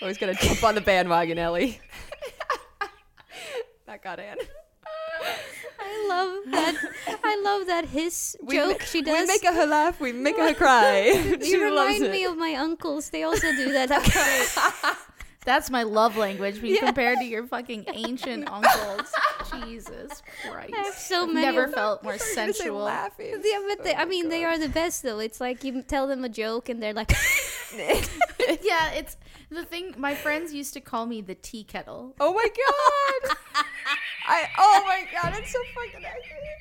Always 0.00 0.16
gonna 0.16 0.34
jump 0.34 0.64
on 0.64 0.74
the 0.74 0.80
bandwagon, 0.80 1.38
Ellie. 1.38 1.80
that 3.86 4.02
got 4.02 4.18
Anne. 4.18 4.38
I 5.78 6.06
love 6.08 6.52
that. 6.52 6.74
I 7.22 7.42
love 7.42 7.66
that 7.66 7.84
hiss 7.86 8.36
We 8.42 8.56
joke 8.56 8.78
ma- 8.80 8.84
she 8.86 9.02
does. 9.02 9.20
We 9.20 9.26
make 9.26 9.44
her 9.44 9.66
laugh. 9.66 10.00
We 10.00 10.12
make 10.12 10.38
her 10.38 10.54
cry. 10.54 11.10
she 11.42 11.50
you 11.50 11.74
loves 11.74 12.00
remind 12.00 12.12
me 12.12 12.24
of 12.24 12.38
my 12.38 12.54
uncles. 12.54 13.10
They 13.10 13.24
also 13.24 13.50
do 13.52 13.72
that. 13.72 13.90
That's 15.44 15.70
my 15.70 15.84
love 15.84 16.16
language 16.18 16.60
being 16.60 16.78
compared 16.78 17.18
to 17.18 17.24
your 17.24 17.46
fucking 17.46 17.86
ancient 17.94 18.46
uncles. 18.50 19.10
Jesus 19.64 20.22
Christ. 20.48 20.74
I 20.74 20.80
have 20.82 20.94
so 20.94 21.26
many. 21.26 21.46
Never 21.46 21.64
of 21.64 21.70
them. 21.70 21.74
felt 21.78 22.02
more 22.02 22.12
I 22.12 22.16
was 22.16 22.22
gonna 22.22 22.52
say 22.52 22.52
sensual. 22.58 22.80
laughing. 22.80 23.40
Yeah, 23.42 23.60
but 23.68 23.82
they, 23.84 23.94
Oh 23.94 23.98
I 23.98 24.04
my 24.04 24.10
mean, 24.10 24.28
they 24.28 24.44
are 24.44 24.58
the 24.58 24.68
best 24.68 25.02
though. 25.02 25.18
It's 25.18 25.40
like 25.40 25.64
you 25.64 25.82
tell 25.82 26.06
them 26.06 26.24
a 26.24 26.28
joke 26.28 26.68
and 26.68 26.82
they're 26.82 26.92
like, 26.92 27.10
yeah, 28.62 28.90
it's 28.92 29.16
the 29.50 29.64
thing. 29.64 29.94
My 29.96 30.14
friends 30.14 30.52
used 30.52 30.74
to 30.74 30.80
call 30.80 31.06
me 31.06 31.20
the 31.22 31.34
tea 31.34 31.64
kettle. 31.64 32.14
Oh 32.20 32.34
my 32.34 32.46
god! 32.46 33.36
I 34.26 34.44
oh 34.58 34.82
my 34.86 35.04
god, 35.12 35.34
it's 35.38 35.52
so 35.52 35.58
fucking 35.74 36.04
accurate. 36.04 36.59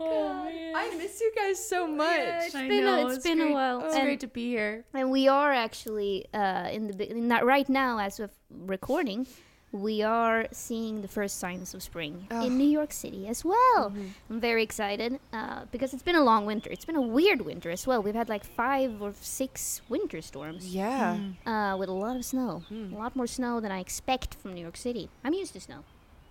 Oh, 0.00 0.32
God. 0.42 0.52
I 0.76 0.96
miss 0.96 1.20
you 1.20 1.32
guys 1.36 1.64
so 1.68 1.86
much. 1.86 2.16
Yeah, 2.18 2.44
it's 2.44 2.54
I 2.54 2.68
been 2.68 2.84
know, 2.84 3.02
a, 3.02 3.06
it's 3.06 3.16
it's 3.16 3.24
been 3.26 3.40
a 3.40 3.52
while. 3.52 3.84
It's 3.84 3.94
and, 3.94 4.04
great 4.04 4.20
to 4.20 4.26
be 4.28 4.48
here. 4.48 4.84
and 4.94 5.10
we 5.10 5.28
are 5.28 5.52
actually 5.52 6.26
uh, 6.34 6.68
in 6.72 6.88
the 6.88 6.94
be- 6.94 7.12
not 7.14 7.44
right 7.44 7.68
now 7.68 7.98
as 7.98 8.18
of 8.20 8.30
recording. 8.50 9.26
We 9.72 10.02
are 10.04 10.46
seeing 10.52 11.02
the 11.02 11.08
first 11.08 11.38
signs 11.40 11.74
of 11.74 11.82
spring 11.82 12.28
Oh. 12.30 12.46
in 12.46 12.56
New 12.58 12.68
York 12.78 12.92
City 12.92 13.26
as 13.26 13.44
well. 13.44 13.90
Mhm. 13.90 14.10
I'm 14.30 14.38
very 14.40 14.62
excited 14.62 15.18
uh, 15.32 15.64
because 15.72 15.92
it's 15.92 16.02
been 16.04 16.14
a 16.14 16.22
long 16.22 16.46
winter. 16.46 16.70
It's 16.70 16.84
been 16.84 16.94
a 16.94 17.00
weird 17.18 17.40
winter 17.42 17.70
as 17.72 17.84
well. 17.84 18.00
We've 18.00 18.14
had 18.14 18.28
like 18.28 18.44
five 18.44 19.02
or 19.02 19.12
six 19.20 19.82
winter 19.88 20.22
storms 20.22 20.72
Yeah. 20.72 21.18
uh, 21.44 21.74
with 21.76 21.88
a 21.88 21.92
lot 21.92 22.14
of 22.14 22.24
snow. 22.24 22.62
Hmm. 22.68 22.94
A 22.94 22.98
lot 22.98 23.16
more 23.16 23.26
snow 23.26 23.58
than 23.60 23.72
I 23.72 23.80
expect 23.80 24.36
from 24.36 24.54
New 24.54 24.62
York 24.62 24.76
City. 24.76 25.08
I'm 25.24 25.34
used 25.34 25.54
to 25.54 25.60
snow, 25.60 25.80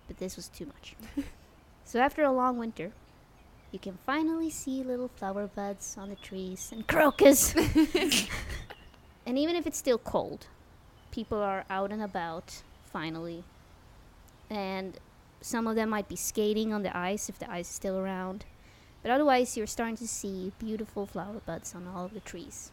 but 0.08 0.16
this 0.16 0.36
was 0.36 0.48
too 0.48 0.64
much. 0.64 0.96
so 1.84 2.00
after 2.00 2.22
a 2.24 2.32
long 2.32 2.56
winter, 2.58 2.92
you 3.74 3.80
can 3.80 3.98
finally 4.06 4.50
see 4.50 4.84
little 4.84 5.08
flower 5.08 5.48
buds 5.48 5.96
on 5.98 6.08
the 6.08 6.14
trees 6.14 6.70
and 6.70 6.86
crocus. 6.86 7.56
and 9.26 9.36
even 9.36 9.56
if 9.56 9.66
it's 9.66 9.76
still 9.76 9.98
cold, 9.98 10.46
people 11.10 11.38
are 11.38 11.64
out 11.68 11.90
and 11.90 12.00
about 12.00 12.62
finally. 12.84 13.42
And 14.48 14.96
some 15.40 15.66
of 15.66 15.74
them 15.74 15.88
might 15.88 16.08
be 16.08 16.14
skating 16.14 16.72
on 16.72 16.84
the 16.84 16.96
ice 16.96 17.28
if 17.28 17.40
the 17.40 17.50
ice 17.50 17.68
is 17.68 17.74
still 17.74 17.98
around. 17.98 18.44
But 19.02 19.10
otherwise, 19.10 19.56
you're 19.56 19.66
starting 19.66 19.96
to 19.96 20.06
see 20.06 20.52
beautiful 20.60 21.04
flower 21.04 21.40
buds 21.44 21.74
on 21.74 21.88
all 21.88 22.04
of 22.04 22.14
the 22.14 22.20
trees. 22.20 22.70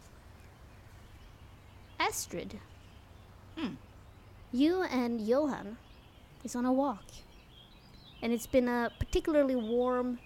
Astrid, 2.00 2.60
Hmm. 3.58 3.74
you 4.52 4.84
and 4.84 5.20
Johan 5.20 5.78
is 6.44 6.56
on 6.56 6.64
a 6.64 6.72
walk. 6.72 7.06
And 8.22 8.32
it's 8.32 8.46
been 8.46 8.68
a 8.68 8.92
particularly 9.00 9.56
warm 9.56 10.20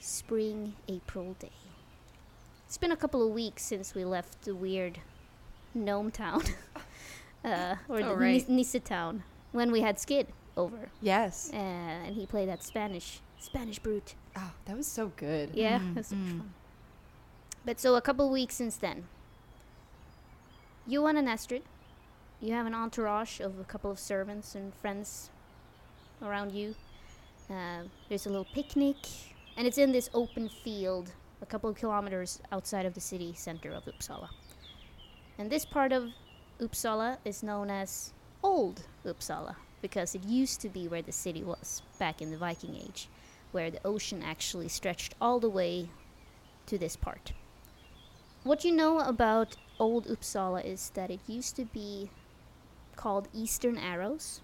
spring 0.00 0.74
April 0.88 1.36
day. 1.38 1.50
It's 2.66 2.78
been 2.78 2.92
a 2.92 2.96
couple 2.96 3.26
of 3.26 3.32
weeks 3.34 3.62
since 3.64 3.94
we 3.94 4.04
left 4.04 4.42
the 4.42 4.54
weird 4.54 4.98
gnome 5.74 6.10
town. 6.10 6.42
uh, 7.44 7.76
or 7.88 8.00
Oh, 8.00 8.08
the 8.10 8.14
right. 8.16 8.34
Nis- 8.34 8.48
Nissa 8.48 8.80
town 8.80 9.22
when 9.52 9.70
we 9.72 9.80
had 9.80 9.98
Skid 9.98 10.28
over. 10.56 10.88
Yes. 11.00 11.50
Uh, 11.52 11.56
and 11.56 12.14
he 12.14 12.26
played 12.26 12.48
that 12.48 12.62
Spanish 12.62 13.20
Spanish 13.38 13.78
brute. 13.78 14.14
Oh, 14.36 14.52
that 14.66 14.76
was 14.76 14.86
so 14.86 15.12
good. 15.16 15.50
Yeah, 15.54 15.78
Mm, 15.80 15.90
it 15.92 15.96
was 15.96 16.06
so 16.08 16.16
much 16.16 16.32
mm. 16.34 16.38
fun. 16.38 16.54
But 17.64 17.80
so 17.80 17.94
a 17.96 18.00
couple 18.00 18.26
of 18.26 18.32
weeks 18.32 18.54
since 18.54 18.76
then, 18.76 19.04
You 20.86 21.06
and 21.06 21.16
an 21.18 21.28
Astrid, 21.28 21.62
you 22.40 22.52
have 22.54 22.66
an 22.66 22.74
entourage 22.74 23.40
of 23.40 23.58
a 23.58 23.64
couple 23.64 23.90
of 23.90 23.98
servants 23.98 24.54
and 24.54 24.74
friends 24.74 25.30
around 26.22 26.52
you. 26.52 26.74
Uh, 27.48 27.84
there's 28.08 28.26
a 28.26 28.28
little 28.28 28.46
picnic, 28.54 28.96
and 29.60 29.66
it's 29.66 29.76
in 29.76 29.92
this 29.92 30.08
open 30.14 30.48
field 30.48 31.12
a 31.42 31.44
couple 31.44 31.68
of 31.68 31.76
kilometers 31.76 32.40
outside 32.50 32.86
of 32.86 32.94
the 32.94 33.00
city 33.00 33.34
center 33.36 33.70
of 33.70 33.84
Uppsala. 33.84 34.30
And 35.36 35.50
this 35.50 35.66
part 35.66 35.92
of 35.92 36.12
Uppsala 36.58 37.18
is 37.26 37.42
known 37.42 37.68
as 37.68 38.14
Old 38.42 38.84
Uppsala 39.04 39.56
because 39.82 40.14
it 40.14 40.24
used 40.24 40.62
to 40.62 40.70
be 40.70 40.88
where 40.88 41.02
the 41.02 41.12
city 41.12 41.44
was 41.44 41.82
back 41.98 42.22
in 42.22 42.30
the 42.30 42.38
Viking 42.38 42.74
Age, 42.74 43.10
where 43.52 43.70
the 43.70 43.86
ocean 43.86 44.22
actually 44.22 44.68
stretched 44.68 45.14
all 45.20 45.38
the 45.38 45.50
way 45.50 45.90
to 46.64 46.78
this 46.78 46.96
part. 46.96 47.34
What 48.44 48.64
you 48.64 48.72
know 48.72 49.00
about 49.00 49.56
Old 49.78 50.06
Uppsala 50.06 50.64
is 50.64 50.88
that 50.94 51.10
it 51.10 51.20
used 51.26 51.54
to 51.56 51.66
be 51.66 52.08
called 52.96 53.28
Eastern 53.34 53.76
Aros, 53.76 54.40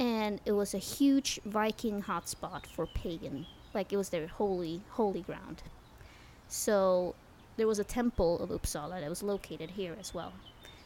and 0.00 0.40
it 0.46 0.52
was 0.52 0.72
a 0.72 0.78
huge 0.78 1.38
Viking 1.44 2.04
hotspot 2.04 2.64
for 2.64 2.86
pagan, 2.86 3.44
like 3.74 3.92
it 3.92 3.96
was 3.96 4.10
their 4.10 4.26
holy 4.26 4.82
holy 4.90 5.22
ground. 5.22 5.62
So 6.48 7.14
there 7.56 7.66
was 7.66 7.78
a 7.78 7.84
temple 7.84 8.40
of 8.40 8.50
Uppsala 8.50 9.00
that 9.00 9.08
was 9.08 9.22
located 9.22 9.72
here 9.72 9.96
as 9.98 10.14
well. 10.14 10.32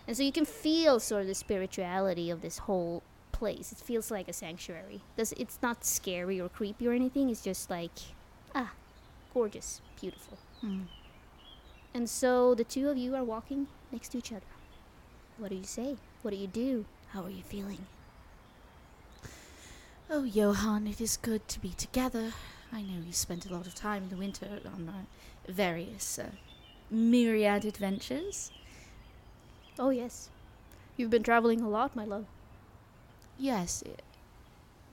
And 0.07 0.16
so 0.16 0.23
you 0.23 0.33
can 0.33 0.45
feel 0.45 1.00
sort 1.00 1.23
of 1.23 1.28
the 1.28 1.35
spirituality 1.35 2.30
of 2.30 2.40
this 2.40 2.59
whole 2.59 3.02
place. 3.33 3.73
It 3.73 3.78
feels 3.78 4.11
like 4.11 4.28
a 4.28 4.33
sanctuary. 4.33 5.02
Does 5.16 5.33
it's 5.33 5.59
not 5.62 5.85
scary 5.85 6.40
or 6.40 6.49
creepy 6.49 6.88
or 6.88 6.92
anything. 6.92 7.28
It's 7.28 7.42
just 7.42 7.71
like 7.71 7.92
ah, 8.54 8.73
gorgeous, 9.35 9.80
beautiful. 10.00 10.38
Mm. 10.64 10.87
And 11.95 12.09
so 12.09 12.54
the 12.54 12.64
two 12.64 12.88
of 12.88 12.97
you 12.97 13.14
are 13.14 13.25
walking 13.25 13.68
next 13.92 14.11
to 14.11 14.18
each 14.18 14.33
other. 14.33 14.52
What 15.38 15.50
do 15.50 15.57
you 15.57 15.64
say? 15.64 15.97
What 16.23 16.33
do 16.33 16.37
you 16.37 16.47
do? 16.47 16.85
How 17.12 17.23
are 17.23 17.30
you 17.30 17.42
feeling? 17.42 17.87
Oh, 20.11 20.25
Johan, 20.25 20.87
it 20.87 21.00
is 21.00 21.16
good 21.18 21.47
to 21.49 21.61
be 21.61 21.71
together. 21.71 22.33
I 22.73 22.83
know 22.83 23.01
you 23.07 23.13
spent 23.13 23.47
a 23.47 23.53
lot 23.53 23.67
of 23.67 23.75
time 23.75 24.05
in 24.05 24.09
the 24.11 24.17
winter 24.17 24.61
on 24.67 24.89
uh, 24.89 25.51
various 25.51 26.19
uh, 26.19 26.31
myriad 26.91 27.65
adventures. 27.65 28.51
Oh 29.79 29.91
yes. 29.91 30.29
You've 30.97 31.11
been 31.11 31.23
traveling 31.23 31.61
a 31.61 31.69
lot, 31.69 31.95
my 31.97 32.05
love. 32.05 32.27
Yes, 33.39 33.85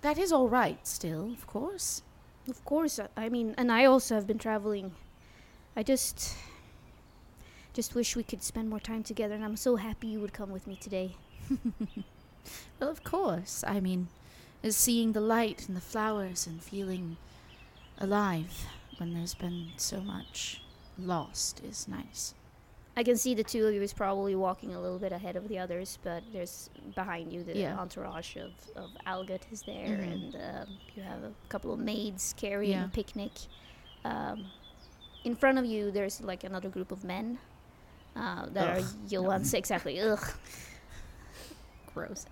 that 0.01 0.17
is 0.17 0.32
all 0.32 0.48
right 0.50 0.86
still, 0.88 1.32
of 1.34 1.48
course. 1.48 2.03
Of 2.48 2.63
course. 2.63 3.00
I- 3.00 3.10
I 3.17 3.29
mean, 3.29 3.55
and 3.58 3.72
I 3.72 3.86
also 3.86 4.15
have 4.15 4.27
been 4.27 4.38
traveling. 4.38 4.94
I 5.75 5.84
just 5.84 6.36
just 7.74 7.94
wish 7.96 8.15
we 8.15 8.24
could 8.24 8.41
spend 8.41 8.70
more 8.70 8.79
time 8.79 9.03
together 9.03 9.36
and 9.36 9.44
I'm 9.44 9.58
so 9.58 9.75
happy 9.75 10.08
you 10.08 10.20
would 10.22 10.34
come 10.34 10.51
with 10.51 10.67
me 10.67 10.75
today. 10.75 11.15
Well, 12.79 12.89
of 12.89 13.03
course. 13.03 13.63
I 13.67 13.79
mean, 13.79 14.08
uh, 14.63 14.70
seeing 14.70 15.13
the 15.13 15.22
light 15.22 15.67
and 15.67 15.75
the 15.75 15.82
flowers 15.82 16.46
and 16.48 16.62
feeling 16.62 17.17
alive 17.99 18.65
when 18.97 19.13
there's 19.13 19.33
been 19.35 19.67
so 19.77 19.99
much 20.01 20.61
lost 20.97 21.61
is 21.63 21.87
nice. 21.87 22.33
I 22.97 23.03
can 23.03 23.17
see 23.17 23.33
the 23.35 23.43
two 23.43 23.65
of 23.67 23.73
you 23.73 23.81
is 23.81 23.91
probably 23.91 24.35
walking 24.35 24.73
a 24.73 24.79
little 24.81 24.99
bit 24.99 25.11
ahead 25.11 25.35
of 25.35 25.49
the 25.49 25.59
others, 25.59 25.97
but 26.01 26.23
there's 26.31 26.69
behind 26.95 27.33
you 27.33 27.43
the 27.43 27.57
Yeah. 27.57 27.77
entourage 27.77 28.37
of, 28.37 28.51
of 28.77 28.89
Algot 29.05 29.41
is 29.51 29.63
there, 29.63 29.97
Mhm. 29.97 30.11
and 30.13 30.35
um, 30.35 30.77
you 30.95 31.03
have 31.03 31.21
a 31.23 31.31
couple 31.49 31.73
of 31.73 31.79
maids 31.79 32.33
carrying 32.37 32.71
Yeah. 32.71 32.85
a 32.85 32.89
picnic. 32.89 33.31
Um, 34.05 34.45
in 35.25 35.35
front 35.35 35.57
of 35.57 35.65
you, 35.65 35.91
there's 35.91 36.21
like 36.21 36.45
another 36.45 36.69
group 36.69 36.91
of 36.91 37.03
men 37.03 37.37
uh, 38.15 38.45
that 38.53 38.77
Ugh, 38.77 38.83
are 38.83 39.09
Johan's 39.09 39.53
exactly 39.53 39.99
ugh 40.09 40.25
Gross. 41.93 42.25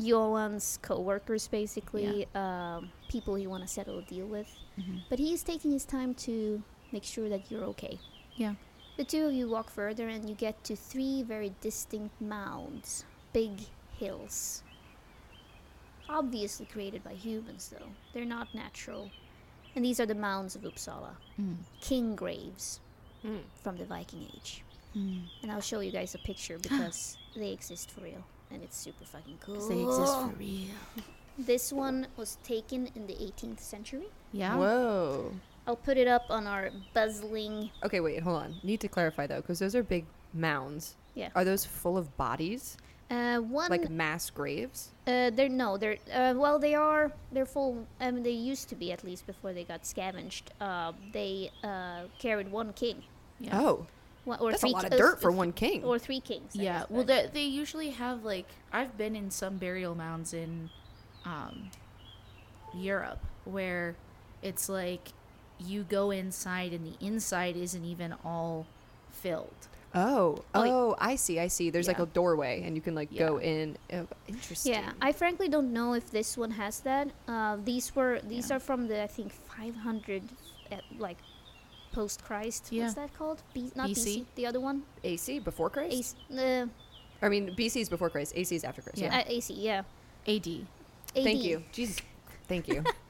Johan's 0.00 0.78
co-workers, 0.82 1.48
basically 1.48 2.26
um, 2.34 2.90
people 3.08 3.34
he 3.34 3.46
want 3.46 3.62
to 3.62 3.68
settle 3.68 3.98
a 3.98 4.02
deal 4.02 4.26
with. 4.26 4.48
Mm-hmm. 4.78 4.98
But 5.10 5.18
he 5.18 5.32
is 5.32 5.42
taking 5.42 5.70
his 5.72 5.84
time 5.84 6.14
to 6.26 6.62
make 6.92 7.04
sure 7.04 7.28
that 7.28 7.50
you're 7.50 7.64
okay. 7.64 7.98
Yeah. 8.36 8.54
The 8.96 9.04
two 9.04 9.26
of 9.26 9.32
you 9.32 9.48
walk 9.48 9.70
further 9.70 10.08
and 10.08 10.28
you 10.28 10.34
get 10.34 10.62
to 10.64 10.76
three 10.76 11.22
very 11.22 11.52
distinct 11.60 12.20
mounds, 12.20 13.04
big 13.32 13.52
hills. 13.98 14.62
Obviously 16.08 16.66
created 16.66 17.02
by 17.04 17.14
humans, 17.14 17.72
though. 17.72 17.86
They're 18.12 18.24
not 18.24 18.54
natural. 18.54 19.10
And 19.74 19.84
these 19.84 20.00
are 20.00 20.06
the 20.06 20.14
mounds 20.14 20.54
of 20.56 20.62
Uppsala, 20.62 21.16
Mm. 21.40 21.56
king 21.80 22.14
graves 22.14 22.80
Mm. 23.24 23.40
from 23.62 23.76
the 23.78 23.84
Viking 23.86 24.28
Age. 24.34 24.62
Mm. 24.94 25.22
And 25.42 25.50
I'll 25.52 25.62
show 25.62 25.80
you 25.80 25.90
guys 25.90 26.14
a 26.14 26.18
picture 26.18 26.58
because 26.58 27.16
they 27.36 27.50
exist 27.52 27.90
for 27.90 28.02
real. 28.02 28.24
And 28.52 28.62
it's 28.62 28.76
super 28.76 29.04
fucking 29.04 29.38
cool. 29.40 29.54
'Cause 29.56 29.68
they 29.68 29.82
exist 29.82 30.14
for 30.20 30.26
real. 30.38 30.68
This 31.38 31.72
one 31.72 32.06
was 32.18 32.36
taken 32.44 32.90
in 32.94 33.06
the 33.06 33.14
18th 33.14 33.58
century. 33.60 34.08
Yeah. 34.32 34.54
Whoa. 34.56 35.32
I'll 35.66 35.76
put 35.76 35.96
it 35.96 36.06
up 36.06 36.26
on 36.28 36.46
our 36.46 36.70
buzzling. 36.92 37.70
Okay, 37.82 38.00
wait, 38.00 38.20
hold 38.22 38.36
on. 38.42 38.56
Need 38.62 38.80
to 38.80 38.88
clarify 38.88 39.26
though, 39.26 39.40
because 39.40 39.58
those 39.58 39.74
are 39.74 39.82
big 39.82 40.04
mounds. 40.34 40.94
Yeah. 41.14 41.30
Are 41.34 41.44
those 41.44 41.64
full 41.64 41.96
of 41.96 42.14
bodies, 42.18 42.76
Uh, 43.10 43.38
one. 43.38 43.70
like 43.70 43.88
mass 43.88 44.28
graves? 44.28 44.90
Uh, 45.06 45.30
they're 45.30 45.48
no, 45.48 45.78
they're 45.78 45.96
uh, 46.12 46.34
well, 46.36 46.58
they 46.58 46.74
are. 46.74 47.10
They're 47.32 47.46
full. 47.46 47.86
I 47.98 48.10
mean, 48.10 48.22
they 48.22 48.30
used 48.30 48.68
to 48.68 48.74
be 48.74 48.92
at 48.92 49.02
least 49.02 49.26
before 49.26 49.52
they 49.54 49.64
got 49.64 49.86
scavenged. 49.86 50.50
Uh, 50.60 50.92
they 51.12 51.50
uh, 51.64 52.02
carried 52.18 52.50
one 52.52 52.72
king, 52.74 53.04
Yeah. 53.40 53.58
Oh, 53.58 53.86
one, 54.24 54.38
or 54.40 54.50
that's 54.50 54.62
a 54.62 54.68
lot 54.68 54.84
of 54.84 54.90
ki- 54.90 54.96
uh, 54.96 54.98
dirt 54.98 55.20
for 55.20 55.30
one 55.30 55.52
king. 55.52 55.82
or 55.84 55.98
three 55.98 56.20
kings. 56.20 56.52
I 56.58 56.62
Yeah, 56.62 56.84
well, 56.88 57.04
they, 57.04 57.28
they 57.32 57.44
usually 57.44 57.90
have 57.90 58.24
like 58.24 58.46
I've 58.72 58.96
been 58.96 59.16
in 59.16 59.30
some 59.30 59.56
burial 59.58 59.94
mounds 59.94 60.32
in 60.34 60.70
um, 61.24 61.70
Europe 62.74 63.18
where 63.44 63.94
it's 64.42 64.68
like 64.68 65.08
you 65.58 65.82
go 65.84 66.10
inside 66.10 66.72
and 66.72 66.86
the 66.86 67.04
inside 67.06 67.56
isn't 67.56 67.84
even 67.84 68.14
all 68.24 68.66
filled. 69.10 69.54
Oh, 69.94 70.42
Oh, 70.54 70.64
oh, 70.64 70.96
I 70.98 71.16
see, 71.16 71.38
I 71.38 71.48
see. 71.48 71.68
There's 71.68 71.86
like 71.86 71.98
a 71.98 72.06
doorway, 72.06 72.62
and 72.64 72.74
you 72.74 72.80
can 72.80 72.94
like 72.94 73.14
go 73.14 73.36
in. 73.38 73.76
Oh, 73.92 74.06
interesting. 74.26 74.72
Yeah, 74.72 74.92
I 75.02 75.12
frankly 75.12 75.48
don't 75.50 75.70
know 75.72 75.92
if 75.92 76.10
this 76.10 76.38
one 76.38 76.50
has 76.52 76.80
that. 76.80 77.08
Uh, 77.28 77.58
these 77.62 77.94
were 77.94 78.20
these 78.26 78.48
Yeah. 78.48 78.56
are 78.56 78.58
from 78.58 78.88
the 78.88 79.02
I 79.02 79.06
think 79.06 79.32
500, 79.32 80.22
uh, 80.72 80.76
like 80.98 81.18
post 81.92 82.24
Christ. 82.24 82.68
Yeah. 82.70 82.82
What's 82.84 82.94
that 82.94 83.14
called? 83.14 83.42
B- 83.54 83.70
not 83.74 83.88
BC. 83.90 83.94
BC? 83.94 84.24
The 84.34 84.46
other 84.46 84.60
one. 84.60 84.82
AC 85.04 85.38
before 85.38 85.70
Christ. 85.70 86.16
AC. 86.30 86.38
Uh, 86.38 86.66
I 87.24 87.28
mean, 87.28 87.54
BC 87.56 87.82
is 87.82 87.88
before 87.88 88.10
Christ. 88.10 88.32
AC 88.34 88.54
is 88.56 88.64
after 88.64 88.82
Christ. 88.82 88.98
Yeah. 88.98 89.12
Yeah. 89.14 89.20
uh, 89.20 89.24
AC. 89.26 89.54
Yeah. 89.54 89.82
AD. 90.26 90.66
Thank 91.14 91.42
you. 91.44 91.62
Jesus. 91.72 91.98
Thank 92.48 92.68
you. 92.68 92.84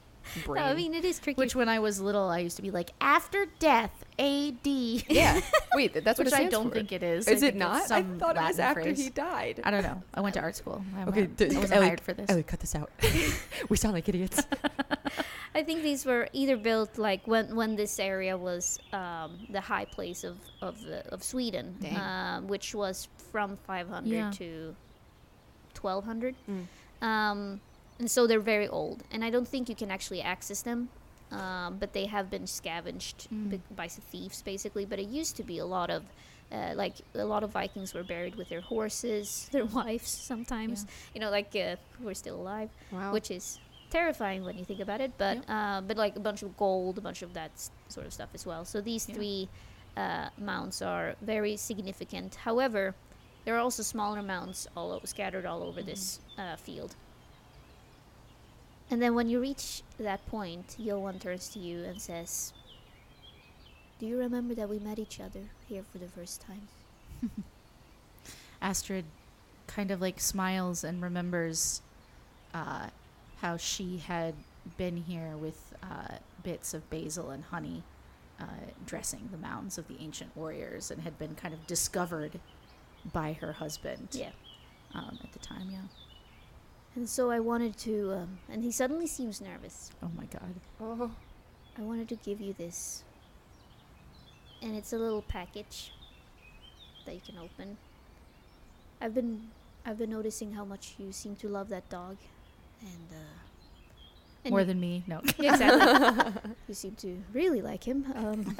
No, 0.46 0.54
I 0.54 0.74
mean 0.74 0.94
it 0.94 1.04
is 1.04 1.18
tricky. 1.18 1.38
Which 1.38 1.54
when 1.54 1.68
I 1.68 1.78
was 1.78 2.00
little 2.00 2.28
I 2.28 2.38
used 2.38 2.56
to 2.56 2.62
be 2.62 2.70
like 2.70 2.90
after 3.00 3.46
death 3.58 4.04
AD. 4.18 4.66
yeah. 4.66 5.40
Wait, 5.74 5.92
that's 6.04 6.18
what 6.18 6.26
Which 6.26 6.34
I 6.34 6.48
don't 6.48 6.68
for. 6.68 6.74
think 6.74 6.92
it 6.92 7.02
is. 7.02 7.26
Is 7.28 7.42
I 7.42 7.46
it 7.48 7.56
not? 7.56 7.82
I 7.82 7.86
some 7.86 8.18
thought 8.18 8.36
it 8.36 8.42
was 8.42 8.58
after 8.58 8.82
phrase. 8.82 8.98
he 9.02 9.10
died. 9.10 9.60
I 9.64 9.70
don't 9.70 9.82
know. 9.82 10.02
I 10.14 10.20
went 10.20 10.34
to 10.34 10.40
art 10.40 10.56
school. 10.56 10.84
I'm 10.96 11.08
Okay, 11.08 11.22
not- 11.22 11.36
d- 11.36 11.44
I 11.44 11.58
wasn't 11.58 11.72
Ellie- 11.72 11.86
hired 11.86 12.00
for 12.00 12.12
this. 12.12 12.30
Ellie, 12.30 12.42
cut 12.42 12.60
this 12.60 12.74
out. 12.74 12.90
we 13.68 13.76
sound 13.76 13.94
like 13.94 14.08
idiots. 14.08 14.42
I 15.54 15.62
think 15.62 15.82
these 15.82 16.06
were 16.06 16.28
either 16.32 16.56
built 16.56 16.96
like 16.98 17.26
when 17.26 17.54
when 17.54 17.76
this 17.76 17.98
area 18.00 18.36
was 18.38 18.78
um, 18.92 19.38
the 19.50 19.60
high 19.60 19.84
place 19.84 20.24
of 20.24 20.38
of, 20.62 20.80
the, 20.82 21.06
of 21.12 21.22
Sweden, 21.22 21.76
uh, 21.96 22.40
which 22.40 22.74
was 22.74 23.08
from 23.30 23.56
500 23.66 24.08
Yeah. 24.10 24.30
to 24.36 24.74
1200, 25.78 26.34
Mm. 26.48 27.06
um, 27.06 27.60
and 28.02 28.10
so 28.10 28.26
they're 28.26 28.40
very 28.56 28.68
old. 28.68 29.04
And 29.12 29.24
I 29.24 29.30
don't 29.30 29.46
think 29.46 29.68
you 29.68 29.76
can 29.82 29.90
actually 29.96 30.20
access 30.34 30.60
them, 30.62 30.88
um, 31.30 31.76
but 31.78 31.92
they 31.92 32.06
have 32.06 32.26
been 32.34 32.46
scavenged 32.46 33.18
Mm. 33.30 33.50
b- 33.50 33.60
by 33.80 33.86
some 33.86 34.02
thieves, 34.12 34.42
basically. 34.42 34.84
But 34.84 34.98
it 34.98 35.08
used 35.20 35.36
to 35.36 35.44
be 35.44 35.58
a 35.58 35.66
lot 35.66 35.88
of. 35.90 36.02
Uh, 36.50 36.74
like 36.84 36.96
a 37.14 37.24
lot 37.24 37.42
of 37.42 37.50
Vikings 37.50 37.94
were 37.94 38.04
buried 38.04 38.34
with 38.34 38.48
their 38.50 38.60
horses, 38.60 39.48
their 39.52 39.64
wives 39.64 40.10
sometimes, 40.10 40.84
you 41.14 41.20
know, 41.22 41.30
like 41.30 41.50
uh, 41.56 41.76
who 41.98 42.06
are 42.08 42.14
still 42.14 42.36
alive 42.44 42.68
Wow. 42.90 43.10
which 43.16 43.30
is 43.30 43.58
terrifying 43.88 44.44
when 44.44 44.58
you 44.58 44.64
think 44.70 44.80
about 44.80 45.00
it. 45.00 45.12
But 45.16 45.36
uh, 45.48 45.80
but 45.88 45.96
like 45.96 46.14
a 46.16 46.20
bunch 46.28 46.42
of 46.42 46.50
gold, 46.58 46.98
a 46.98 47.00
bunch 47.00 47.22
of 47.22 47.32
that 47.38 47.52
s- 47.54 47.70
sort 47.88 48.04
of 48.06 48.12
stuff 48.12 48.28
as 48.34 48.44
well. 48.44 48.64
So 48.66 48.82
these 48.82 49.08
Yeah. 49.08 49.14
three 49.16 49.48
uh, 49.96 50.28
mounts 50.36 50.82
are 50.82 51.14
very 51.22 51.56
significant. 51.56 52.30
However, 52.48 52.94
there 53.44 53.54
are 53.56 53.62
also 53.66 53.82
smaller 53.82 54.22
mounts 54.22 54.68
all 54.76 54.92
o- 54.92 55.00
scattered 55.04 55.46
all 55.46 55.62
over 55.62 55.80
this 55.82 56.20
uh, 56.36 56.56
field. 56.56 56.92
And 58.90 59.00
then 59.00 59.14
when 59.14 59.28
you 59.28 59.40
reach 59.40 59.82
that 59.98 60.24
point, 60.26 60.76
Johan 60.78 61.18
turns 61.18 61.48
to 61.50 61.58
you 61.58 61.82
and 61.84 62.00
says, 62.00 62.52
"Do 63.98 64.06
you 64.06 64.18
remember 64.18 64.54
that 64.54 64.68
we 64.68 64.78
met 64.78 64.98
each 64.98 65.18
other 65.20 65.50
here 65.68 65.82
for 65.90 65.98
the 65.98 66.08
first 66.08 66.40
time?" 66.42 66.68
Astrid 68.60 69.04
kind 69.66 69.90
of 69.90 70.00
like 70.00 70.20
smiles 70.20 70.84
and 70.84 71.02
remembers 71.02 71.80
uh, 72.52 72.88
how 73.40 73.56
she 73.56 73.98
had 73.98 74.34
been 74.76 74.96
here 74.98 75.36
with 75.36 75.74
uh, 75.82 76.16
bits 76.44 76.74
of 76.74 76.88
basil 76.90 77.30
and 77.30 77.44
honey 77.44 77.82
uh, 78.40 78.44
dressing 78.86 79.28
the 79.32 79.38
mounds 79.38 79.78
of 79.78 79.88
the 79.88 79.96
ancient 80.00 80.36
warriors 80.36 80.90
and 80.90 81.02
had 81.02 81.18
been 81.18 81.34
kind 81.34 81.54
of 81.54 81.66
discovered 81.66 82.38
by 83.12 83.32
her 83.34 83.52
husband 83.54 84.08
Yeah. 84.12 84.30
um, 84.94 85.18
at 85.24 85.32
the 85.32 85.38
time, 85.40 85.70
yeah. 85.70 85.80
And 86.94 87.08
so 87.08 87.30
I 87.30 87.40
wanted 87.40 87.76
to, 87.78 88.12
um, 88.12 88.38
and 88.50 88.62
he 88.62 88.70
suddenly 88.70 89.06
seems 89.06 89.40
nervous. 89.40 89.90
Oh 90.02 90.10
my 90.16 90.24
god. 90.26 90.54
Oh. 90.80 91.10
I 91.78 91.82
wanted 91.82 92.08
to 92.10 92.16
give 92.16 92.40
you 92.40 92.52
this. 92.52 93.02
And 94.60 94.76
it's 94.76 94.92
a 94.92 94.98
little 94.98 95.22
package 95.22 95.92
that 97.06 97.14
you 97.14 97.20
can 97.24 97.38
open. 97.38 97.78
I've 99.00 99.14
been 99.14 99.48
I've 99.84 99.98
been 99.98 100.10
noticing 100.10 100.52
how 100.52 100.64
much 100.64 100.94
you 100.98 101.12
seem 101.12 101.34
to 101.36 101.48
love 101.48 101.68
that 101.70 101.88
dog. 101.88 102.18
And 102.82 103.08
uh 103.10 103.42
and 104.44 104.52
More 104.52 104.64
than 104.64 104.80
me. 104.80 105.04
No. 105.06 105.20
exactly. 105.38 106.52
you 106.68 106.74
seem 106.74 106.94
to 106.96 107.22
really 107.32 107.62
like 107.62 107.84
him. 107.84 108.06
Um, 108.14 108.56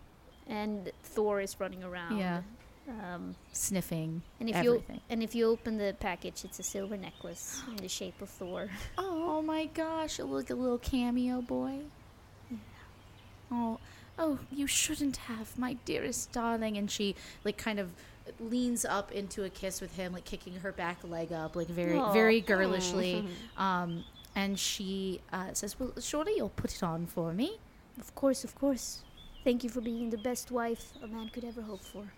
and 0.46 0.92
Thor 1.02 1.40
is 1.40 1.58
running 1.58 1.82
around. 1.82 2.18
Yeah. 2.18 2.42
Um, 2.88 3.34
Sniffing 3.52 4.22
and 4.38 4.48
if 4.48 4.62
you 4.62 4.84
and 5.10 5.20
if 5.20 5.34
you 5.34 5.46
open 5.46 5.76
the 5.76 5.96
package, 5.98 6.44
it's 6.44 6.60
a 6.60 6.62
silver 6.62 6.96
necklace 6.96 7.62
in 7.68 7.76
the 7.76 7.88
shape 7.88 8.20
of 8.22 8.28
Thor. 8.28 8.68
Oh 8.98 9.42
my 9.42 9.66
gosh, 9.66 10.18
it 10.18 10.24
look 10.24 10.48
a 10.48 10.54
little 10.54 10.78
cameo 10.78 11.42
boy. 11.42 11.80
Oh, 13.50 13.78
oh, 14.18 14.38
you 14.50 14.66
shouldn't 14.66 15.18
have, 15.18 15.58
my 15.58 15.74
dearest 15.84 16.32
darling. 16.32 16.76
And 16.76 16.90
she 16.90 17.14
like 17.44 17.58
kind 17.58 17.78
of 17.78 17.90
leans 18.40 18.84
up 18.84 19.12
into 19.12 19.44
a 19.44 19.50
kiss 19.50 19.80
with 19.80 19.96
him, 19.96 20.12
like 20.12 20.24
kicking 20.24 20.54
her 20.56 20.72
back 20.72 20.98
leg 21.04 21.32
up, 21.32 21.54
like 21.54 21.68
very, 21.68 21.98
Aw. 21.98 22.12
very 22.12 22.40
girlishly. 22.52 23.26
Um, 23.56 24.04
and 24.34 24.58
she 24.58 25.20
uh, 25.32 25.52
says, 25.52 25.78
"Well, 25.78 25.92
surely 26.00 26.34
you'll 26.36 26.48
put 26.50 26.74
it 26.74 26.82
on 26.82 27.06
for 27.06 27.32
me." 27.32 27.58
Of 27.98 28.14
course, 28.14 28.44
of 28.44 28.54
course. 28.54 29.02
Thank 29.44 29.64
you 29.64 29.70
for 29.70 29.80
being 29.80 30.10
the 30.10 30.18
best 30.18 30.50
wife 30.50 30.92
a 31.02 31.06
man 31.06 31.28
could 31.28 31.44
ever 31.44 31.62
hope 31.62 31.82
for. 31.82 32.12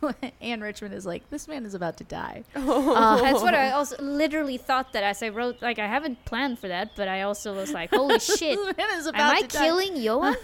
Anne 0.40 0.60
Richmond 0.60 0.94
is 0.94 1.04
like, 1.04 1.28
"This 1.30 1.48
man 1.48 1.66
is 1.66 1.74
about 1.74 1.96
to 1.98 2.04
die." 2.04 2.44
Uh, 2.56 3.20
that's 3.20 3.42
what 3.42 3.54
I 3.54 3.70
also 3.72 3.96
literally 4.02 4.56
thought 4.58 4.92
that 4.92 5.02
as 5.02 5.22
I 5.22 5.28
wrote. 5.30 5.60
Like 5.60 5.78
I 5.78 5.86
haven't 5.86 6.24
planned 6.24 6.58
for 6.58 6.68
that, 6.68 6.92
but 6.96 7.08
I 7.08 7.22
also 7.22 7.54
was 7.54 7.72
like, 7.72 7.90
"Holy 7.90 8.18
shit! 8.20 8.56
This 8.58 8.76
man 8.76 8.98
is 8.98 9.06
Am 9.08 9.14
about 9.14 9.34
I 9.34 9.40
to 9.42 9.48
die. 9.48 9.58
killing 9.64 9.96
Johan?" 9.96 10.36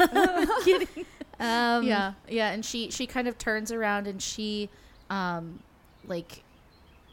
Kidding. 0.64 1.06
Um, 1.40 1.83
yeah 1.83 2.12
yeah 2.28 2.52
and 2.52 2.64
she 2.64 2.92
she 2.92 3.09
kind 3.09 3.26
of 3.26 3.37
turns 3.38 3.73
around 3.73 4.06
and 4.06 4.23
she 4.23 4.71
um 5.11 5.59
like 6.06 6.44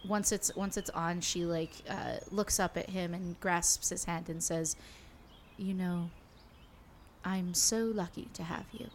once 0.07 0.31
it's 0.31 0.55
once 0.55 0.77
it's 0.77 0.91
on 0.91 1.21
she 1.21 1.43
like 1.43 1.71
uh 1.89 2.17
looks 2.29 2.59
up 2.59 2.77
at 2.77 2.91
him 2.91 3.15
and 3.15 3.39
grasps 3.39 3.89
his 3.89 4.05
hand 4.05 4.29
and 4.29 4.43
says 4.43 4.75
you 5.57 5.73
know 5.73 6.11
i'm 7.25 7.55
so 7.55 7.85
lucky 7.85 8.27
to 8.35 8.43
have 8.43 8.65
you 8.71 8.87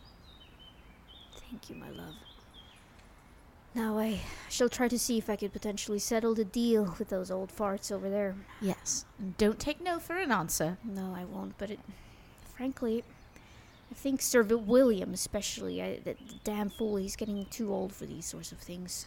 Thank 1.50 1.70
you, 1.70 1.76
my 1.76 1.90
love. 1.90 2.14
Now 3.76 3.98
I 3.98 4.20
shall 4.48 4.68
try 4.70 4.88
to 4.88 4.98
see 4.98 5.18
if 5.18 5.28
I 5.30 5.36
could 5.36 5.52
potentially 5.52 5.98
settle 5.98 6.34
the 6.34 6.44
deal 6.46 6.96
with 6.98 7.10
those 7.10 7.30
old 7.30 7.50
farts 7.54 7.92
over 7.92 8.08
there. 8.10 8.34
yes 8.60 9.04
and 9.18 9.36
don't 9.36 9.58
take 9.58 9.80
no 9.82 9.98
for 9.98 10.16
an 10.16 10.32
answer 10.32 10.78
No, 10.82 11.14
I 11.14 11.24
won't. 11.24 11.56
But 11.58 11.70
it, 11.70 11.80
frankly, 12.56 13.04
I 13.90 13.94
think 13.94 14.22
Sir 14.22 14.42
William, 14.42 15.12
especially, 15.12 15.82
I, 15.82 15.98
that 16.04 16.16
the 16.26 16.34
damn 16.42 16.70
fool, 16.70 16.96
he's 16.96 17.16
getting 17.16 17.44
too 17.46 17.72
old 17.72 17.92
for 17.92 18.06
these 18.06 18.24
sorts 18.26 18.50
of 18.50 18.58
things. 18.58 19.06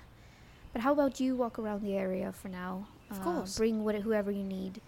But 0.72 0.84
how 0.84 0.94
about 0.94 1.20
you 1.20 1.36
walk 1.36 1.58
around 1.58 1.82
the 1.82 1.96
area 1.98 2.32
for 2.32 2.48
now? 2.48 2.88
Of 3.10 3.20
Uh, 3.20 3.24
course. 3.24 3.58
Bring 3.58 3.84
what, 3.84 3.96
whoever 3.96 4.30
you 4.32 4.44
need, 4.44 4.82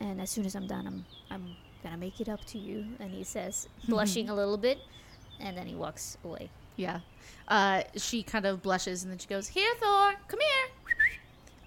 and 0.00 0.20
as 0.20 0.28
soon 0.30 0.44
as 0.44 0.54
I'm 0.54 0.66
done, 0.66 0.86
I'm 0.86 1.04
I'm 1.30 1.56
gonna 1.82 1.96
make 1.96 2.20
it 2.20 2.28
up 2.28 2.44
to 2.52 2.58
you. 2.58 2.84
And 3.00 3.10
he 3.10 3.24
says, 3.24 3.68
blushing 3.88 4.28
a 4.32 4.34
little 4.34 4.58
bit, 4.58 4.78
and 5.40 5.56
then 5.56 5.66
he 5.66 5.74
walks 5.74 6.18
away. 6.24 6.50
Yeah 6.76 7.00
uh 7.48 7.82
she 7.96 8.22
kind 8.22 8.46
of 8.46 8.62
blushes 8.62 9.02
and 9.02 9.10
then 9.10 9.18
she 9.18 9.28
goes 9.28 9.48
here 9.48 9.70
thor 9.80 10.14
come 10.28 10.40
here 10.40 10.74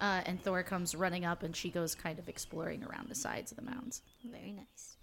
uh, 0.00 0.22
and 0.26 0.40
Thor 0.42 0.62
comes 0.62 0.94
running 0.94 1.24
up, 1.24 1.42
and 1.42 1.56
she 1.56 1.70
goes 1.70 1.94
kind 1.94 2.18
of 2.18 2.28
exploring 2.28 2.84
around 2.84 3.08
the 3.08 3.14
sides 3.14 3.50
of 3.50 3.56
the 3.56 3.64
mounds. 3.64 4.02
Very 4.24 4.52
nice. 4.52 4.96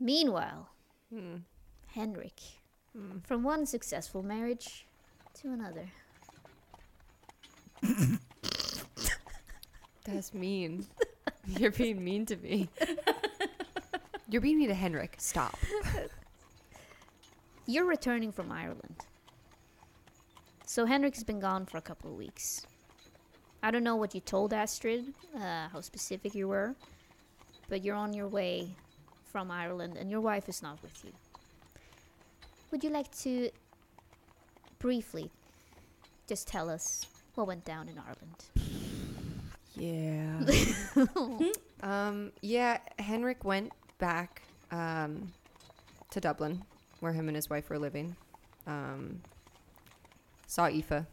Meanwhile, 0.00 0.68
Henrik, 1.94 2.40
from 3.22 3.44
one 3.44 3.66
successful 3.66 4.22
marriage 4.22 4.86
to 5.34 5.52
another. 5.52 5.88
That's 10.04 10.34
mean. 10.34 10.86
You're 11.46 11.70
being 11.70 12.02
mean 12.02 12.26
to 12.26 12.36
me. 12.36 12.68
You're 14.28 14.40
being 14.40 14.58
mean 14.58 14.68
to 14.68 14.74
Henrik. 14.74 15.14
Stop. 15.18 15.56
You're 17.66 17.84
returning 17.86 18.32
from 18.32 18.50
Ireland. 18.50 19.06
So 20.72 20.86
Henrik's 20.86 21.22
been 21.22 21.38
gone 21.38 21.66
for 21.66 21.76
a 21.76 21.82
couple 21.82 22.10
of 22.10 22.16
weeks. 22.16 22.66
I 23.62 23.70
don't 23.70 23.84
know 23.84 23.96
what 23.96 24.14
you 24.14 24.22
told 24.22 24.54
Astrid, 24.54 25.12
uh, 25.36 25.68
how 25.68 25.82
specific 25.82 26.34
you 26.34 26.48
were, 26.48 26.74
but 27.68 27.84
you're 27.84 27.94
on 27.94 28.14
your 28.14 28.26
way 28.26 28.68
from 29.30 29.50
Ireland 29.50 29.98
and 29.98 30.10
your 30.10 30.22
wife 30.22 30.48
is 30.48 30.62
not 30.62 30.82
with 30.82 31.04
you. 31.04 31.12
Would 32.70 32.82
you 32.82 32.88
like 32.88 33.14
to 33.18 33.50
briefly 34.78 35.30
just 36.26 36.48
tell 36.48 36.70
us 36.70 37.04
what 37.34 37.46
went 37.46 37.66
down 37.66 37.90
in 37.90 37.98
Ireland? 37.98 38.40
Yeah. 39.76 41.50
um, 41.82 42.32
yeah, 42.40 42.78
Henrik 42.98 43.44
went 43.44 43.72
back 43.98 44.40
um, 44.70 45.34
to 46.12 46.18
Dublin, 46.18 46.62
where 47.00 47.12
him 47.12 47.28
and 47.28 47.36
his 47.36 47.50
wife 47.50 47.68
were 47.68 47.78
living. 47.78 48.16
Um, 48.66 49.20
saw 50.52 50.66
Aoife. 50.66 51.06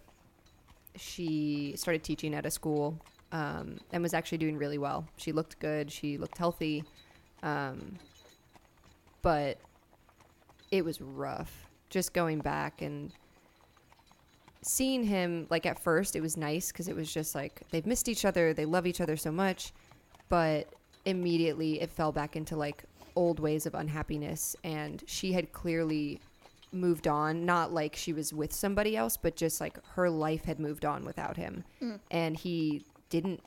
She 0.97 1.73
started 1.77 2.03
teaching 2.03 2.33
at 2.33 2.45
a 2.45 2.51
school 2.51 2.99
um, 3.31 3.77
and 3.93 4.03
was 4.03 4.13
actually 4.13 4.39
doing 4.39 4.57
really 4.57 4.77
well. 4.77 5.07
She 5.15 5.31
looked 5.31 5.59
good. 5.59 5.89
She 5.89 6.17
looked 6.17 6.37
healthy. 6.37 6.83
Um, 7.41 7.97
but 9.21 9.57
it 10.71 10.83
was 10.83 10.99
rough 10.99 11.69
just 11.89 12.13
going 12.13 12.39
back 12.39 12.81
and 12.81 13.13
seeing 14.61 15.05
him 15.05 15.47
like 15.49 15.65
at 15.65 15.79
first 15.79 16.17
it 16.17 16.21
was 16.21 16.35
nice 16.35 16.69
because 16.71 16.89
it 16.89 16.95
was 16.95 17.11
just 17.11 17.33
like 17.33 17.61
they've 17.71 17.85
missed 17.85 18.09
each 18.09 18.25
other 18.25 18.53
they 18.53 18.65
love 18.65 18.85
each 18.85 19.01
other 19.01 19.15
so 19.15 19.31
much 19.31 19.71
but 20.27 20.67
immediately 21.05 21.81
it 21.81 21.89
fell 21.89 22.11
back 22.11 22.35
into 22.35 22.57
like 22.57 22.83
old 23.15 23.39
ways 23.39 23.65
of 23.65 23.73
unhappiness 23.73 24.55
and 24.65 25.01
she 25.07 25.31
had 25.31 25.51
clearly 25.53 26.19
moved 26.71 27.07
on 27.07 27.45
not 27.45 27.73
like 27.73 27.95
she 27.95 28.13
was 28.13 28.31
with 28.31 28.53
somebody 28.53 28.95
else 28.95 29.17
but 29.17 29.35
just 29.35 29.59
like 29.59 29.83
her 29.95 30.09
life 30.09 30.45
had 30.45 30.59
moved 30.59 30.85
on 30.85 31.03
without 31.05 31.35
him. 31.37 31.63
And 32.11 32.37
he 32.37 32.85
didn't 33.09 33.41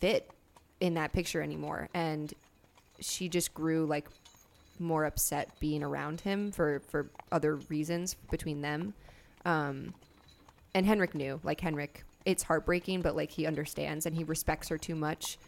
fit 0.00 0.30
in 0.80 0.94
that 0.94 1.12
picture 1.12 1.42
anymore. 1.42 1.88
And 1.94 2.32
she 3.00 3.28
just 3.28 3.52
grew 3.54 3.86
like 3.86 4.08
more 4.78 5.04
upset 5.04 5.50
being 5.60 5.82
around 5.82 6.20
him 6.22 6.50
for 6.52 6.80
for 6.88 7.10
other 7.30 7.56
reasons 7.68 8.14
between 8.30 8.62
them. 8.62 8.94
Um 9.44 9.94
and 10.74 10.86
Henrik 10.86 11.14
knew, 11.14 11.40
like 11.44 11.60
Henrik, 11.60 12.04
it's 12.24 12.42
heartbreaking, 12.42 13.02
but 13.02 13.14
like 13.14 13.30
he 13.30 13.46
understands 13.46 14.06
and 14.06 14.14
he 14.16 14.24
respects 14.24 14.68
her 14.68 14.78
too 14.78 14.94
much 14.96 15.38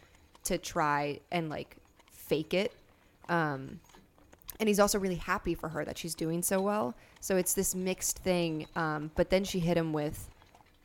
to 0.44 0.58
try 0.58 1.18
and 1.32 1.48
like 1.48 1.76
fake 2.12 2.54
it. 2.54 2.72
Um, 3.28 3.80
and 4.58 4.68
he's 4.68 4.80
also 4.80 4.98
really 4.98 5.16
happy 5.16 5.54
for 5.54 5.68
her 5.68 5.84
that 5.84 5.98
she's 5.98 6.14
doing 6.14 6.42
so 6.42 6.60
well. 6.60 6.94
So 7.20 7.36
it's 7.36 7.54
this 7.54 7.74
mixed 7.74 8.18
thing. 8.20 8.66
Um, 8.76 9.10
but 9.14 9.30
then 9.30 9.44
she 9.44 9.58
hit 9.60 9.76
him 9.76 9.92
with 9.92 10.28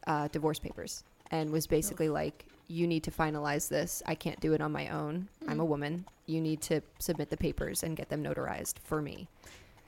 uh, 0.08 0.28
divorce 0.30 0.60
papers 0.60 1.04
and 1.32 1.52
was 1.52 1.68
basically 1.68 2.10
like, 2.10 2.46
"You 2.68 2.88
need 2.88 3.04
to 3.04 3.12
finalize 3.12 3.70
this. 3.70 4.04
I 4.06 4.16
can't 4.16 4.40
do 4.40 4.54
it 4.54 4.62
on 4.62 4.72
my 4.72 4.90
own. 4.90 5.28
I'm 5.48 5.60
a 5.60 5.66
woman. 5.66 6.06
You 6.26 6.42
need 6.42 6.62
to 6.64 6.82
submit 7.00 7.30
the 7.30 7.38
papers 7.38 7.84
and 7.84 7.96
get 7.96 8.10
them 8.10 8.24
notarized 8.24 8.80
for 8.84 9.02
me." 9.02 9.28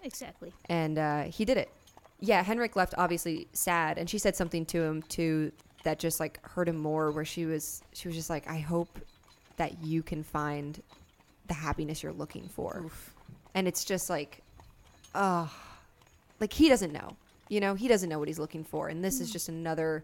Exactly. 0.03 0.51
and 0.67 0.97
uh, 0.97 1.23
he 1.23 1.45
did 1.45 1.57
it. 1.57 1.69
Yeah, 2.19 2.43
Henrik 2.43 2.75
left 2.75 2.93
obviously 2.97 3.47
sad, 3.53 3.97
and 3.97 4.09
she 4.09 4.17
said 4.17 4.35
something 4.35 4.65
to 4.67 4.81
him 4.81 5.01
too 5.03 5.51
that 5.83 5.99
just 5.99 6.19
like 6.19 6.39
hurt 6.45 6.67
him 6.69 6.77
more. 6.77 7.11
Where 7.11 7.25
she 7.25 7.45
was, 7.45 7.81
she 7.93 8.07
was 8.07 8.15
just 8.15 8.29
like, 8.29 8.47
"I 8.49 8.59
hope 8.59 8.99
that 9.57 9.83
you 9.83 10.03
can 10.03 10.23
find 10.23 10.81
the 11.47 11.53
happiness 11.53 12.03
you're 12.03 12.13
looking 12.13 12.47
for," 12.47 12.85
and 13.55 13.67
it's 13.67 13.83
just 13.85 14.09
like, 14.09 14.41
oh, 15.15 15.51
like 16.39 16.53
he 16.53 16.69
doesn't 16.69 16.91
know, 16.91 17.15
you 17.49 17.59
know, 17.59 17.75
he 17.75 17.87
doesn't 17.87 18.09
know 18.09 18.19
what 18.19 18.27
he's 18.27 18.39
looking 18.39 18.63
for, 18.63 18.87
and 18.89 19.03
this 19.03 19.19
is 19.19 19.31
just 19.31 19.49
another 19.49 20.03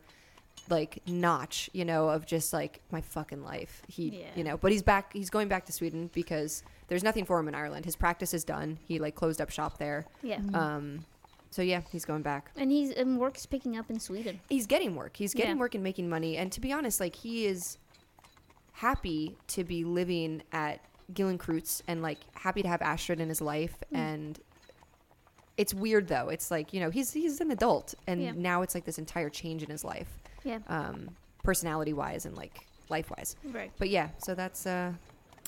like 0.69 1.01
notch, 1.07 1.69
you 1.73 1.83
know, 1.85 2.09
of 2.09 2.25
just 2.25 2.53
like 2.53 2.79
my 2.91 3.01
fucking 3.01 3.43
life. 3.43 3.81
He, 3.87 4.19
Yeah. 4.21 4.25
you 4.35 4.43
know, 4.43 4.57
but 4.57 4.71
he's 4.71 4.83
back. 4.83 5.13
He's 5.13 5.29
going 5.29 5.47
back 5.47 5.65
to 5.65 5.71
Sweden 5.71 6.09
because 6.13 6.61
there's 6.89 7.03
nothing 7.03 7.25
for 7.25 7.39
him 7.39 7.47
in 7.47 7.55
Ireland. 7.55 7.85
His 7.85 7.95
practice 7.95 8.33
is 8.33 8.43
done. 8.43 8.77
He 8.87 8.99
like 8.99 9.15
closed 9.15 9.41
up 9.41 9.49
shop 9.49 9.77
there. 9.79 10.05
Yeah. 10.21 10.39
Um, 10.53 11.05
so 11.49 11.61
yeah, 11.63 11.81
he's 11.91 12.05
going 12.05 12.21
back. 12.21 12.51
And 12.55 12.69
he's 12.71 12.91
and 12.91 13.17
work's 13.17 13.45
picking 13.47 13.77
up 13.77 13.89
in 13.89 13.99
Sweden. 13.99 14.39
He's 14.49 14.67
getting 14.67 14.95
work. 14.95 15.15
He's 15.17 15.33
getting 15.33 15.55
Yeah. 15.55 15.59
work 15.59 15.73
and 15.75 15.83
making 15.83 16.07
money. 16.09 16.37
And 16.37 16.51
to 16.51 16.61
be 16.61 16.71
honest, 16.71 16.99
like 16.99 17.15
he 17.15 17.45
is 17.47 17.77
happy 18.73 19.37
to 19.47 19.63
be 19.63 19.83
living 19.83 20.43
at 20.51 20.81
Gillenkreutz 21.13 21.81
and 21.87 22.01
like 22.01 22.19
happy 22.35 22.61
to 22.61 22.67
have 22.67 22.81
Astrid 22.81 23.19
in 23.19 23.29
his 23.29 23.41
life. 23.41 23.75
Mm. 23.93 23.97
And 23.97 24.39
it's 25.57 25.73
weird 25.73 26.07
though. 26.07 26.29
It's 26.29 26.51
like 26.51 26.73
you 26.73 26.79
know 26.79 26.89
he's 26.89 27.11
he's 27.11 27.41
an 27.41 27.51
adult, 27.51 27.93
and 28.07 28.21
Yeah. 28.21 28.31
now 28.35 28.61
it's 28.61 28.73
like 28.75 28.85
this 28.85 28.97
entire 28.99 29.29
change 29.29 29.63
in 29.63 29.69
his 29.69 29.83
life, 29.83 30.07
Yeah. 30.43 30.59
um, 30.67 31.09
personality 31.43 31.93
wise, 31.93 32.25
and 32.25 32.35
like 32.37 32.65
life 32.89 33.09
wise. 33.11 33.35
Right. 33.43 33.71
But 33.77 33.89
yeah, 33.89 34.09
so 34.19 34.33
that's 34.35 34.65
uh, 34.65 34.93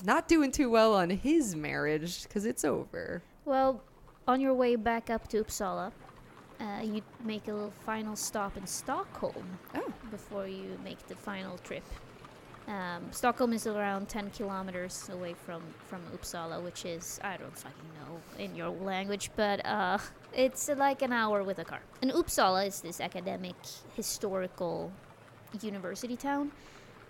not 0.03 0.27
doing 0.27 0.51
too 0.51 0.69
well 0.69 0.93
on 0.95 1.09
his 1.09 1.55
marriage 1.55 2.23
because 2.23 2.45
it's 2.45 2.65
over. 2.65 3.21
Well, 3.45 3.81
on 4.27 4.41
your 4.41 4.53
way 4.53 4.75
back 4.75 5.09
up 5.09 5.27
to 5.29 5.43
Uppsala, 5.43 5.91
uh, 6.59 6.81
you 6.83 7.01
make 7.23 7.47
a 7.47 7.53
little 7.53 7.73
final 7.85 8.15
stop 8.15 8.57
in 8.57 8.67
Stockholm 8.67 9.57
Oh. 9.73 9.91
before 10.11 10.47
you 10.47 10.77
make 10.83 11.07
the 11.07 11.15
final 11.15 11.57
trip. 11.59 11.83
Um, 12.67 13.11
Stockholm 13.11 13.53
is 13.53 13.67
around 13.67 14.07
10 14.07 14.29
kilometers 14.31 15.09
away 15.11 15.33
from, 15.33 15.61
from 15.87 16.01
Uppsala, 16.15 16.61
which 16.61 16.85
is, 16.85 17.19
I 17.23 17.37
don't 17.37 17.57
fucking 17.57 17.89
know 17.99 18.43
in 18.43 18.55
your 18.55 18.69
language, 18.69 19.31
but 19.35 19.65
uh, 19.65 19.97
it's 20.33 20.69
like 20.69 21.01
an 21.01 21.11
hour 21.11 21.43
with 21.43 21.59
a 21.59 21.65
car. 21.65 21.81
And 22.01 22.11
Uppsala 22.11 22.67
is 22.67 22.81
this 22.81 23.01
academic, 23.01 23.55
historical 23.95 24.91
university 25.61 26.15
town. 26.15 26.51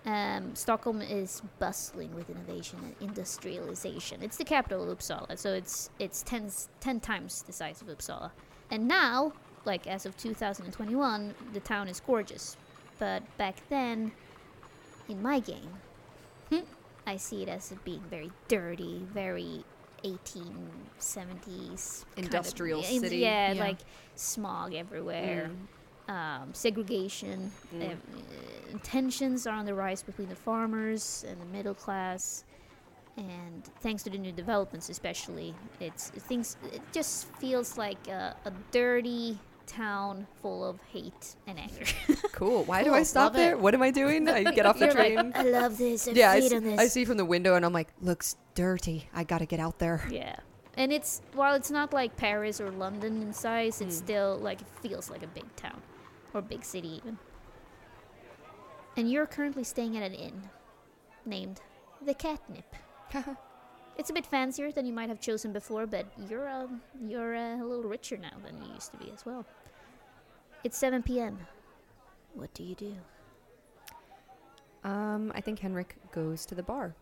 Um, 0.06 0.56
Stockholm 0.56 1.02
is 1.02 1.44
bustling 1.60 2.16
with 2.16 2.30
innovation 2.30 2.80
and 2.84 3.10
industrialization. 3.10 4.24
It's 4.24 4.38
the 4.38 4.44
capital 4.44 4.90
of 4.90 4.98
Uppsala, 4.98 5.38
so 5.38 5.54
it's 5.54 5.92
it's 6.00 6.24
10, 6.24 6.50
10 6.80 7.00
times 7.02 7.44
the 7.44 7.54
size 7.54 7.84
of 7.84 7.88
Uppsala. 7.88 8.32
And 8.72 8.88
now, 8.88 9.34
like 9.64 9.86
as 9.86 10.08
of 10.08 10.18
2021, 10.18 11.36
the 11.54 11.60
town 11.60 11.88
is 11.88 12.00
gorgeous. 12.00 12.58
But 12.98 13.22
back 13.38 13.58
then, 13.70 14.12
in 15.12 15.22
my 15.22 15.40
game, 15.40 15.70
hmm, 16.50 16.60
I 17.06 17.18
see 17.18 17.44
it 17.44 17.50
as 17.50 17.74
being 17.84 18.02
very 18.10 18.32
dirty, 18.48 19.06
very 19.14 19.64
1870s 20.04 22.06
kind 22.16 22.28
of- 22.28 22.34
Industrial 22.34 22.82
yeah, 22.82 23.00
city. 23.00 23.18
Yeah, 23.18 23.52
Yeah. 23.54 23.64
like 23.64 23.78
smog 24.16 24.74
everywhere 24.74 25.52
Mm. 26.08 26.14
um, 26.14 26.54
segregation, 26.54 27.52
Mm. 27.74 27.94
uh, 27.94 28.78
tensions 28.84 29.46
are 29.48 29.56
on 29.56 29.66
the 29.66 29.74
rise 29.74 30.04
between 30.04 30.30
the 30.30 30.36
farmers 30.36 31.24
and 31.28 31.40
the 31.40 31.46
middle 31.46 31.74
class, 31.76 32.44
and 33.18 33.64
thanks 33.82 34.04
to 34.04 34.10
the 34.10 34.18
new 34.18 34.32
developments, 34.32 34.90
especially, 34.90 35.54
it's 35.80 36.10
things. 36.10 36.58
It 36.74 36.82
just 36.92 37.28
feels 37.40 37.78
like 37.78 38.08
a, 38.08 38.36
a 38.46 38.52
dirty 38.72 39.38
town 39.68 40.28
full 40.42 40.64
of 40.68 40.80
hate 40.92 41.36
and 41.48 41.60
anger. 41.60 41.86
Cool. 42.32 42.64
Why 42.64 42.84
do 42.84 42.92
I 42.94 43.04
stop 43.04 43.26
love 43.26 43.34
there? 43.34 43.52
it. 43.52 43.60
What 43.60 43.76
am 43.76 43.84
I 43.84 43.92
doing? 43.92 44.28
I 44.28 44.44
get 44.44 44.66
off 44.66 44.80
the 44.80 44.86
You're 44.86 44.96
like, 44.96 45.14
train. 45.16 45.32
I 45.36 45.44
love 45.44 45.78
this. 45.78 46.08
I 46.08 46.12
yeah, 46.12 46.32
I 46.32 46.40
see, 46.40 46.58
this. 46.58 46.80
I 46.80 46.88
see 46.88 47.06
from 47.06 47.18
the 47.18 47.26
window, 47.26 47.54
and 47.54 47.64
I'm 47.64 47.74
like, 47.74 47.90
looks 48.02 48.36
dirty. 48.56 49.08
I 49.14 49.24
gotta 49.24 49.46
get 49.46 49.60
out 49.60 49.78
there. 49.78 50.04
Yeah. 50.10 50.38
And 50.76 50.92
it's 50.92 51.22
while 51.34 51.54
it's 51.54 51.70
not 51.70 51.94
like 51.94 52.18
Paris 52.18 52.60
or 52.60 52.72
London 52.72 53.22
in 53.22 53.32
size, 53.34 53.80
it's 53.82 53.96
Mm. 53.98 54.00
still 54.00 54.38
like 54.38 54.62
it 54.62 54.68
feels 54.82 55.12
like 55.12 55.22
a 55.22 55.28
big 55.28 55.56
town 55.56 55.82
or 56.34 56.42
big 56.42 56.64
city 56.64 56.88
even. 56.96 57.20
And 58.98 59.12
you're 59.12 59.28
currently 59.28 59.64
staying 59.64 59.96
at 59.98 60.04
an 60.04 60.14
inn 60.16 60.50
named 61.26 61.62
the 62.04 62.14
Catnip. 62.16 62.76
It's 63.98 64.10
a 64.10 64.14
bit 64.14 64.26
fancier 64.26 64.72
than 64.72 64.86
you 64.86 64.94
might 64.94 65.10
have 65.10 65.20
chosen 65.20 65.52
before, 65.54 65.86
but 65.86 66.06
you're 66.30 66.50
um, 66.50 66.82
you're 67.08 67.36
uh, 67.36 67.58
a 67.58 67.66
little 67.66 67.84
richer 67.90 68.18
now 68.18 68.32
than 68.44 68.62
you 68.66 68.74
used 68.74 68.92
to 68.92 68.98
be 68.98 69.12
as 69.14 69.26
well. 69.26 69.46
It's 70.64 70.78
7 70.78 71.04
p.m. 71.04 71.40
What 72.34 72.54
do 72.54 72.64
you 72.64 72.76
do? 72.76 72.96
um, 74.84 75.32
I 75.36 75.42
think 75.42 75.60
Henrik 75.60 75.96
goes 76.12 76.46
to 76.48 76.56
the 76.56 76.64
bar. 76.64 76.96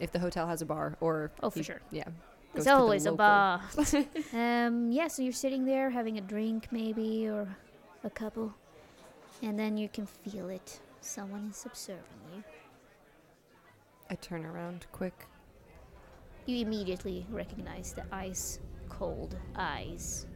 If 0.00 0.12
the 0.12 0.18
hotel 0.18 0.46
has 0.46 0.60
a 0.62 0.66
bar, 0.66 0.96
or 1.00 1.30
Oh, 1.42 1.50
for 1.50 1.62
sure. 1.62 1.80
yeah, 1.90 2.04
It's 2.54 2.66
the 2.66 2.74
always 2.74 3.06
a 3.06 3.12
bar. 3.12 3.60
um, 4.32 4.92
yeah, 4.92 5.08
so 5.08 5.22
you're 5.22 5.32
sitting 5.32 5.64
there 5.64 5.90
having 5.90 6.18
a 6.18 6.20
drink, 6.20 6.68
maybe, 6.70 7.26
or 7.28 7.48
a 8.04 8.10
couple, 8.10 8.54
and 9.42 9.58
then 9.58 9.76
you 9.76 9.88
can 9.88 10.06
feel 10.06 10.48
it. 10.50 10.80
Someone 11.00 11.48
is 11.50 11.64
observing 11.66 12.02
you. 12.34 12.44
I 14.10 14.14
turn 14.16 14.44
around 14.44 14.86
quick. 14.92 15.26
You 16.46 16.58
immediately 16.64 17.26
recognize 17.30 17.92
the 17.92 18.04
ice 18.12 18.58
cold 18.88 19.36
eyes 19.56 20.26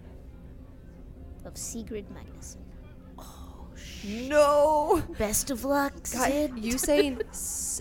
of 1.45 1.57
Sigrid 1.57 2.07
Magnusson. 2.11 2.59
Oh, 3.19 3.67
sh- 3.75 4.27
no. 4.29 5.03
Best 5.19 5.51
of 5.51 5.65
luck, 5.65 5.95
God, 5.95 6.03
Sid. 6.31 6.53
you 6.59 6.77
saying? 6.77 7.23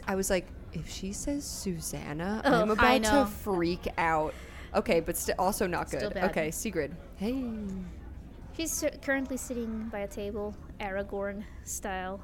I 0.07 0.15
was 0.15 0.29
like, 0.29 0.47
if 0.73 0.89
she 0.89 1.11
says 1.11 1.43
Susanna, 1.45 2.41
Oh, 2.45 2.61
I'm 2.61 2.71
about 2.71 3.03
to 3.03 3.25
freak 3.43 3.87
out. 3.97 4.33
Okay, 4.73 5.01
but 5.01 5.17
st- 5.17 5.37
also 5.37 5.67
not 5.67 5.89
Still 5.89 5.99
good. 6.01 6.13
bad. 6.13 6.31
Okay, 6.31 6.51
Sigrid. 6.51 6.95
Hey. 7.17 7.43
She's 8.55 8.83
currently 9.01 9.35
sitting 9.35 9.89
by 9.91 9.99
a 9.99 10.07
table, 10.07 10.55
Aragorn 10.79 11.43
style, 11.65 12.21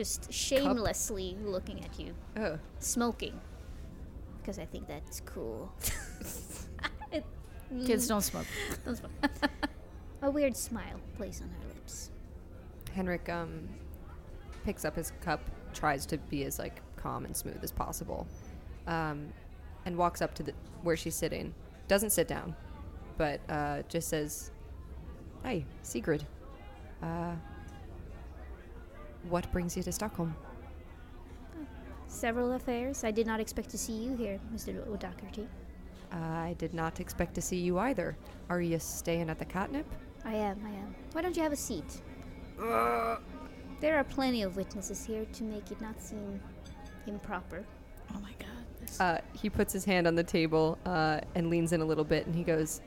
just 0.00 0.32
shamelessly 0.32 1.36
looking 1.44 1.84
at 1.84 2.00
you, 2.00 2.14
Oh. 2.38 2.58
smoking. 2.78 3.38
Because 4.40 4.58
I 4.58 4.64
think 4.64 4.88
that's 4.88 5.20
cool. 5.26 5.70
It- 7.12 7.26
Kids 7.84 8.08
don't 8.08 8.22
smoke. 8.22 8.46
Don't 8.84 8.96
smoke. 8.96 9.10
a 10.22 10.30
weird 10.30 10.56
smile 10.56 10.98
plays 11.16 11.42
on 11.42 11.48
her 11.50 11.68
lips. 11.74 12.10
Henrik 12.94 13.28
um 13.28 13.68
picks 14.64 14.84
up 14.86 14.96
his 14.96 15.12
cup, 15.20 15.40
tries 15.74 16.06
to 16.06 16.16
be 16.16 16.44
as 16.44 16.58
like 16.58 16.80
calm 16.96 17.26
and 17.26 17.36
smooth 17.36 17.62
as 17.62 17.70
possible, 17.70 18.26
um, 18.86 19.28
and 19.84 19.96
walks 19.98 20.22
up 20.22 20.34
to 20.36 20.42
the 20.42 20.52
where 20.82 20.96
she's 20.96 21.14
sitting. 21.14 21.52
Doesn't 21.88 22.10
sit 22.10 22.26
down, 22.26 22.56
but 23.18 23.40
uh, 23.50 23.82
just 23.88 24.08
says, 24.08 24.50
"Hi, 25.44 25.64
Sigrid. 25.82 26.24
Uh, 27.02 27.34
what 29.28 29.50
brings 29.52 29.76
you 29.76 29.82
to 29.82 29.92
Stockholm?" 29.92 30.34
Several 32.06 32.52
affairs. 32.52 33.04
I 33.04 33.10
did 33.10 33.26
not 33.26 33.40
expect 33.40 33.70
to 33.70 33.78
see 33.78 33.92
you 33.92 34.16
here, 34.16 34.40
Mr. 34.52 34.86
O'Doherty. 34.88 35.48
I 36.12 36.56
did 36.58 36.74
not 36.74 36.98
expect 36.98 37.34
to 37.36 37.40
see 37.42 37.58
you 37.58 37.78
either. 37.78 38.16
Are 38.48 38.60
you 38.60 38.78
staying 38.80 39.30
at 39.30 39.38
the 39.38 39.44
catnip? 39.44 39.86
I 40.24 40.34
am, 40.34 40.60
I 40.64 40.70
am. 40.70 40.94
Why 41.12 41.22
don't 41.22 41.36
you 41.36 41.42
have 41.42 41.52
a 41.52 41.56
seat? 41.56 42.02
There 42.58 43.96
are 43.96 44.04
plenty 44.04 44.42
of 44.42 44.56
witnesses 44.56 45.04
here 45.04 45.24
to 45.24 45.44
make 45.44 45.70
it 45.70 45.80
not 45.80 46.02
seem 46.02 46.40
improper. 47.06 47.64
Oh 48.14 48.18
my 48.20 48.32
god. 48.38 48.66
This 48.80 49.00
Uh, 49.00 49.20
he 49.32 49.48
puts 49.48 49.72
his 49.72 49.84
hand 49.84 50.06
on 50.06 50.14
the 50.16 50.24
table 50.24 50.78
uh, 50.84 51.20
and 51.34 51.48
leans 51.48 51.72
in 51.72 51.80
a 51.80 51.84
little 51.84 52.04
bit, 52.04 52.26
and 52.26 52.34
he 52.34 52.42
goes, 52.42 52.80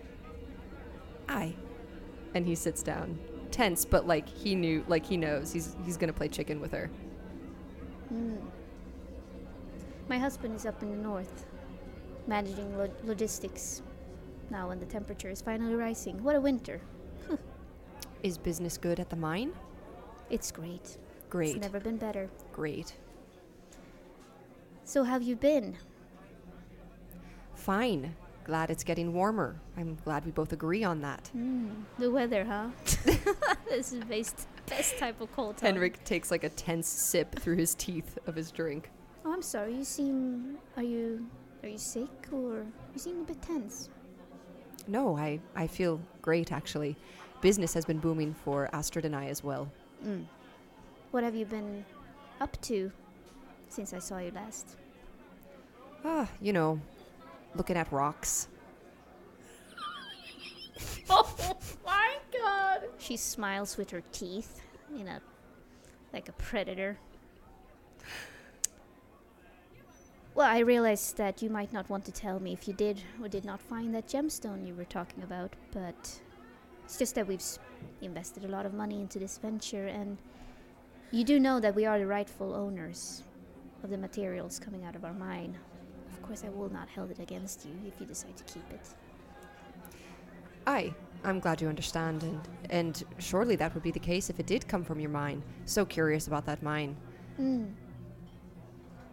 "Aye," 1.29 1.55
and 2.35 2.45
he 2.45 2.55
sits 2.55 2.83
down, 2.83 3.17
tense, 3.53 3.85
but 3.85 4.05
like 4.07 4.27
he 4.27 4.55
knew, 4.55 4.83
like 4.87 5.05
he 5.05 5.15
knows 5.15 5.53
he's 5.53 5.75
he's 5.85 5.95
gonna 5.95 6.11
play 6.11 6.27
chicken 6.27 6.59
with 6.59 6.71
her. 6.73 6.89
Hmm. 8.09 8.35
My 10.09 10.17
husband 10.19 10.55
is 10.55 10.65
up 10.65 10.81
in 10.83 10.89
the 10.91 10.97
north, 10.97 11.45
managing 12.27 12.77
lo- 12.77 12.91
logistics. 13.05 13.81
Now, 14.49 14.67
when 14.67 14.79
the 14.79 14.85
temperature 14.85 15.29
is 15.29 15.41
finally 15.41 15.75
rising, 15.75 16.21
what 16.21 16.35
a 16.35 16.41
winter! 16.41 16.81
Is 18.23 18.37
business 18.37 18.77
good 18.77 18.99
at 18.99 19.09
the 19.09 19.15
mine? 19.15 19.53
It's 20.29 20.51
great. 20.51 20.97
Great, 21.29 21.55
It's 21.55 21.61
never 21.65 21.79
been 21.79 21.97
better. 21.97 22.29
great, 22.51 22.93
So, 24.83 25.03
how 25.03 25.13
have 25.13 25.23
you 25.23 25.35
been? 25.37 25.77
fine. 27.55 28.13
Glad 28.45 28.69
it's 28.69 28.83
getting 28.83 29.13
warmer. 29.13 29.55
I'm 29.77 29.97
glad 30.03 30.25
we 30.25 30.31
both 30.31 30.51
agree 30.51 30.83
on 30.83 31.01
that. 31.01 31.29
Hmm. 31.31 31.69
The 31.97 32.11
weather, 32.11 32.43
huh? 32.43 32.67
this 33.69 33.93
is 33.93 33.99
the 33.99 34.05
best, 34.05 34.47
best 34.65 34.97
type 34.97 35.21
of 35.21 35.31
cold. 35.33 35.57
time. 35.57 35.73
Henrik 35.73 36.03
takes 36.03 36.29
like 36.29 36.43
a 36.43 36.49
tense 36.49 36.87
sip 36.87 37.39
through 37.39 37.55
his 37.57 37.73
teeth 37.75 38.17
of 38.27 38.35
his 38.35 38.51
drink. 38.51 38.89
Oh, 39.23 39.31
I'm 39.31 39.41
sorry. 39.41 39.75
You 39.75 39.83
seem. 39.85 40.57
Are 40.75 40.83
you. 40.83 41.25
Are 41.63 41.69
you 41.69 41.77
sick 41.77 42.09
or. 42.33 42.65
You 42.93 42.99
seem 42.99 43.21
a 43.21 43.23
bit 43.23 43.41
tense. 43.41 43.89
No, 44.87 45.15
I 45.17 45.39
I 45.55 45.67
feel 45.67 46.01
great 46.21 46.51
actually. 46.51 46.97
Business 47.39 47.73
has 47.73 47.85
been 47.85 47.99
booming 47.99 48.33
for 48.33 48.69
Astrid 48.73 49.05
and 49.05 49.15
I 49.15 49.27
as 49.27 49.43
well. 49.43 49.69
Mm. 50.05 50.25
What 51.11 51.23
have 51.23 51.35
you 51.35 51.45
been 51.45 51.85
up 52.41 52.59
to 52.63 52.91
since 53.69 53.93
I 53.93 53.99
saw 53.99 54.17
you 54.17 54.31
last? 54.31 54.75
Ah, 56.03 56.27
you 56.41 56.51
know, 56.51 56.81
looking 57.55 57.77
at 57.77 57.91
rocks. 57.91 58.47
oh 61.09 61.57
my 61.85 62.15
god. 62.31 62.81
She 62.97 63.17
smiles 63.17 63.77
with 63.77 63.91
her 63.91 64.03
teeth 64.11 64.61
in 64.97 65.07
a 65.07 65.21
like 66.13 66.29
a 66.29 66.33
predator. 66.33 66.97
Well, 70.35 70.47
I 70.47 70.59
realized 70.59 71.17
that 71.17 71.43
you 71.43 71.49
might 71.49 71.71
not 71.71 71.89
want 71.89 72.05
to 72.05 72.11
tell 72.11 72.39
me 72.39 72.53
if 72.53 72.67
you 72.67 72.73
did 72.73 73.01
or 73.21 73.27
did 73.27 73.45
not 73.45 73.61
find 73.61 73.93
that 73.93 74.07
gemstone 74.07 74.65
you 74.65 74.73
were 74.73 74.85
talking 74.85 75.23
about, 75.23 75.53
but 75.71 76.19
it's 76.83 76.97
just 76.97 77.13
that 77.15 77.27
we've 77.27 77.43
invested 78.01 78.43
a 78.43 78.47
lot 78.47 78.65
of 78.65 78.73
money 78.73 78.99
into 78.99 79.19
this 79.19 79.37
venture, 79.37 79.87
and 79.87 80.17
you 81.11 81.23
do 81.23 81.39
know 81.39 81.59
that 81.59 81.75
we 81.75 81.85
are 81.85 81.99
the 81.99 82.07
rightful 82.07 82.55
owners 82.55 83.21
of 83.83 83.91
the 83.91 83.97
materials 83.97 84.59
coming 84.59 84.83
out 84.83 84.95
of 84.95 85.05
our 85.05 85.13
mine. 85.13 85.55
Of 86.23 86.29
course, 86.29 86.43
I 86.45 86.57
will 86.57 86.71
not 86.71 86.87
hold 86.87 87.11
it 87.11 87.19
against 87.19 87.65
you 87.65 87.73
if 87.85 87.99
you 87.99 88.05
decide 88.05 88.37
to 88.37 88.45
keep 88.45 88.63
it. 88.71 88.87
Aye, 90.65 90.93
I'm 91.25 91.41
glad 91.41 91.59
you 91.59 91.67
understand, 91.67 92.23
and 92.23 92.39
and 92.69 93.03
surely 93.17 93.57
that 93.57 93.73
would 93.73 93.83
be 93.83 93.91
the 93.91 93.99
case 93.99 94.29
if 94.29 94.39
it 94.39 94.45
did 94.45 94.65
come 94.65 94.85
from 94.85 95.01
your 95.01 95.09
mine. 95.09 95.43
So 95.65 95.83
curious 95.83 96.27
about 96.27 96.45
that 96.45 96.63
mine. 96.63 96.95
Mm. 97.37 97.73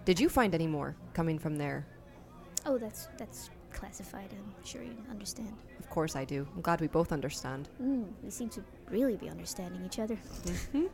Did 0.05 0.21
you 0.21 0.29
find 0.29 0.55
any 0.55 0.69
more 0.69 0.95
coming 1.13 1.37
from 1.37 1.57
there? 1.57 1.85
Oh, 2.65 2.79
that's 2.79 3.09
that's 3.19 3.51
classified. 3.73 4.29
I'm 4.33 4.65
sure 4.65 4.85
you 4.85 4.95
understand. 5.11 5.57
Of 5.81 5.91
course 5.91 6.15
I 6.15 6.25
do. 6.25 6.47
I'm 6.55 6.61
glad 6.61 6.81
we 6.81 6.87
both 6.87 7.11
understand. 7.11 7.71
Mm, 7.83 8.07
we 8.23 8.31
seem 8.31 8.51
to 8.51 8.63
really 8.89 9.17
be 9.17 9.29
understanding 9.29 9.85
each 9.85 9.99
other. 9.99 10.17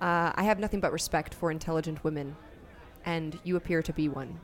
Uh, 0.00 0.32
I 0.34 0.42
have 0.42 0.58
nothing 0.58 0.80
but 0.80 0.92
respect 0.92 1.32
for 1.32 1.50
intelligent 1.50 2.02
women, 2.04 2.36
and 3.04 3.38
you 3.44 3.56
appear 3.56 3.82
to 3.82 3.92
be 3.92 4.08
one. 4.08 4.40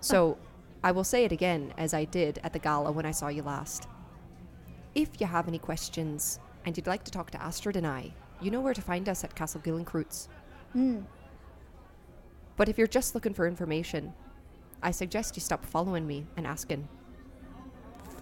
So, 0.00 0.38
I 0.82 0.92
will 0.92 1.04
say 1.04 1.24
it 1.24 1.32
again, 1.32 1.72
as 1.78 1.94
I 1.94 2.04
did 2.04 2.40
at 2.44 2.52
the 2.52 2.58
gala 2.58 2.92
when 2.92 3.06
I 3.06 3.10
saw 3.10 3.28
you 3.28 3.42
last. 3.42 3.88
If 4.94 5.20
you 5.20 5.26
have 5.26 5.48
any 5.48 5.58
questions 5.58 6.38
and 6.66 6.76
you'd 6.76 6.86
like 6.86 7.04
to 7.04 7.10
talk 7.10 7.30
to 7.30 7.42
Astrid 7.42 7.76
and 7.76 7.86
I, 7.86 8.12
you 8.40 8.50
know 8.50 8.60
where 8.60 8.74
to 8.74 8.82
find 8.82 9.08
us 9.08 9.24
at 9.24 9.34
Castle 9.34 9.62
Gillenkreutz. 9.62 10.28
Mm. 10.76 11.04
But 12.56 12.68
if 12.68 12.76
you're 12.76 12.86
just 12.86 13.14
looking 13.14 13.34
for 13.34 13.46
information, 13.46 14.12
I 14.82 14.90
suggest 14.90 15.36
you 15.36 15.40
stop 15.40 15.64
following 15.64 16.06
me 16.06 16.26
and 16.36 16.46
asking. 16.46 16.86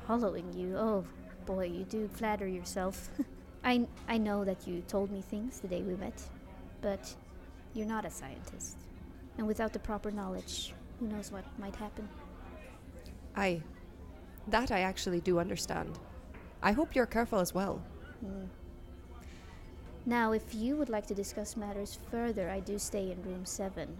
Following 0.07 0.53
you. 0.53 0.77
Oh, 0.77 1.05
boy, 1.45 1.67
you 1.67 1.85
do 1.85 2.09
flatter 2.09 2.47
yourself. 2.47 3.11
I 3.65 3.87
I 4.09 4.19
know 4.19 4.45
that 4.45 4.67
you 4.67 4.83
told 4.87 5.11
me 5.11 5.23
things 5.23 5.61
the 5.61 5.69
day 5.69 5.83
we 5.83 5.95
met, 5.97 6.23
but 6.81 7.15
you're 7.75 7.87
not 7.87 8.05
a 8.05 8.11
scientist. 8.11 8.77
And 9.39 9.47
without 9.47 9.73
the 9.73 9.79
proper 9.79 10.11
knowledge, 10.11 10.75
who 11.01 11.09
knows 11.09 11.33
what 11.33 11.45
might 11.59 11.77
happen? 11.77 12.09
I. 13.35 13.63
That 14.49 14.71
I 14.71 14.81
actually 14.81 15.21
do 15.21 15.39
understand. 15.39 15.99
I 16.63 16.73
hope 16.73 16.95
you're 16.95 17.07
careful 17.07 17.39
as 17.39 17.55
well. 17.55 17.83
Mm. 18.25 18.49
Now, 20.05 20.33
if 20.33 20.55
you 20.55 20.77
would 20.77 20.89
like 20.89 21.07
to 21.07 21.15
discuss 21.15 21.57
matters 21.57 21.99
further, 22.11 22.51
I 22.51 22.61
do 22.61 22.79
stay 22.79 23.13
in 23.13 23.23
room 23.23 23.45
7. 23.45 23.97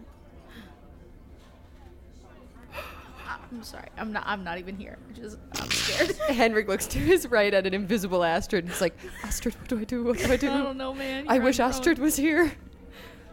I'm 3.53 3.63
sorry. 3.63 3.89
I'm 3.97 4.13
not. 4.13 4.25
I'm 4.27 4.43
not 4.43 4.59
even 4.59 4.77
here. 4.77 4.99
I'm 5.09 5.15
just. 5.15 5.39
I'm 5.61 5.71
scared. 5.71 6.17
Henrik 6.29 6.69
looks 6.69 6.87
to 6.89 6.99
his 6.99 7.29
right 7.29 7.55
at 7.55 7.67
an 7.67 7.75
invisible 7.75 8.25
Astrid 8.25 8.65
and 8.65 8.73
is 8.73 8.81
like, 8.81 8.97
Astrid, 9.23 9.55
what 9.57 9.69
do 9.69 9.79
I 9.79 9.85
do? 9.85 10.03
What 10.05 10.19
do 10.19 10.25
I 10.25 10.37
do? 10.37 10.51
I 10.51 10.57
do? 10.57 10.63
don't 10.65 10.77
know, 10.77 10.93
man. 10.95 11.27
I 11.29 11.35
You're 11.37 11.45
wish 11.45 11.61
Astrid 11.61 11.99
own. 11.99 12.05
was 12.05 12.17
here. 12.17 12.53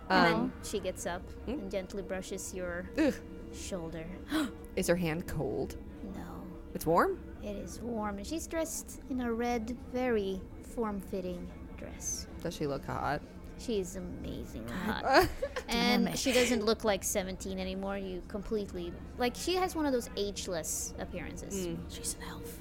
And 0.10 0.34
Um, 0.36 0.42
then 0.42 0.52
she 0.64 0.80
gets 0.80 1.06
up 1.06 1.22
Hmm? 1.46 1.52
and 1.52 1.72
gently 1.72 2.02
brushes 2.02 2.54
your 2.54 2.90
ugh. 2.98 3.14
shoulder. 3.54 4.06
Is 4.76 4.88
her 4.88 4.96
hand 4.96 5.28
cold? 5.28 5.78
No, 6.16 6.44
It's 6.74 6.86
warm? 6.86 7.20
it 7.44 7.56
is 7.56 7.80
warm, 7.82 8.18
and 8.18 8.28
she's 8.28 8.48
dressed 8.48 9.00
in 9.10 9.22
a 9.22 9.32
red, 9.32 9.78
very 9.94 10.42
form-fitting 10.76 11.48
dress. 11.78 12.28
Does 12.44 12.54
she 12.56 12.68
look 12.68 12.86
hot? 12.86 13.22
She 13.60 13.80
is 13.80 13.96
amazingly 13.98 14.72
hot. 14.86 15.04
Uh, 15.06 15.26
and 15.70 16.18
she 16.18 16.32
doesn't 16.32 16.64
look 16.66 16.84
like 16.84 17.04
17 17.04 17.60
anymore. 17.60 17.98
You 17.98 18.22
completely 18.28 18.94
like 19.18 19.36
she 19.36 19.56
has 19.56 19.76
one 19.76 19.86
of 19.86 19.92
those 19.94 20.10
ageless 20.18 20.94
appearances. 21.00 21.68
Mm. 21.68 21.78
She's 21.90 22.16
an 22.16 22.22
elf. 22.30 22.60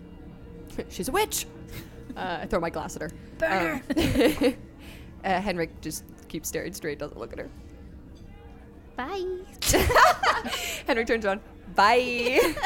She's 0.91 1.09
a 1.09 1.13
witch. 1.13 1.47
Uh, 2.17 2.39
I 2.43 2.47
throw 2.47 2.59
my 2.59 2.71
glass 2.71 2.97
at 2.97 3.03
her. 3.03 3.11
Burn 3.39 3.81
Um, 3.97 4.55
uh, 5.25 5.41
Henrik 5.41 5.81
just 5.81 6.03
keeps 6.29 6.49
staring 6.49 6.73
straight, 6.73 6.99
doesn't 6.99 7.19
look 7.19 7.33
at 7.33 7.39
her. 7.39 7.51
Bye. 8.97 9.25
Henry 10.87 11.05
turns 11.05 11.25
around. 11.25 11.41
Bye. 11.75 12.41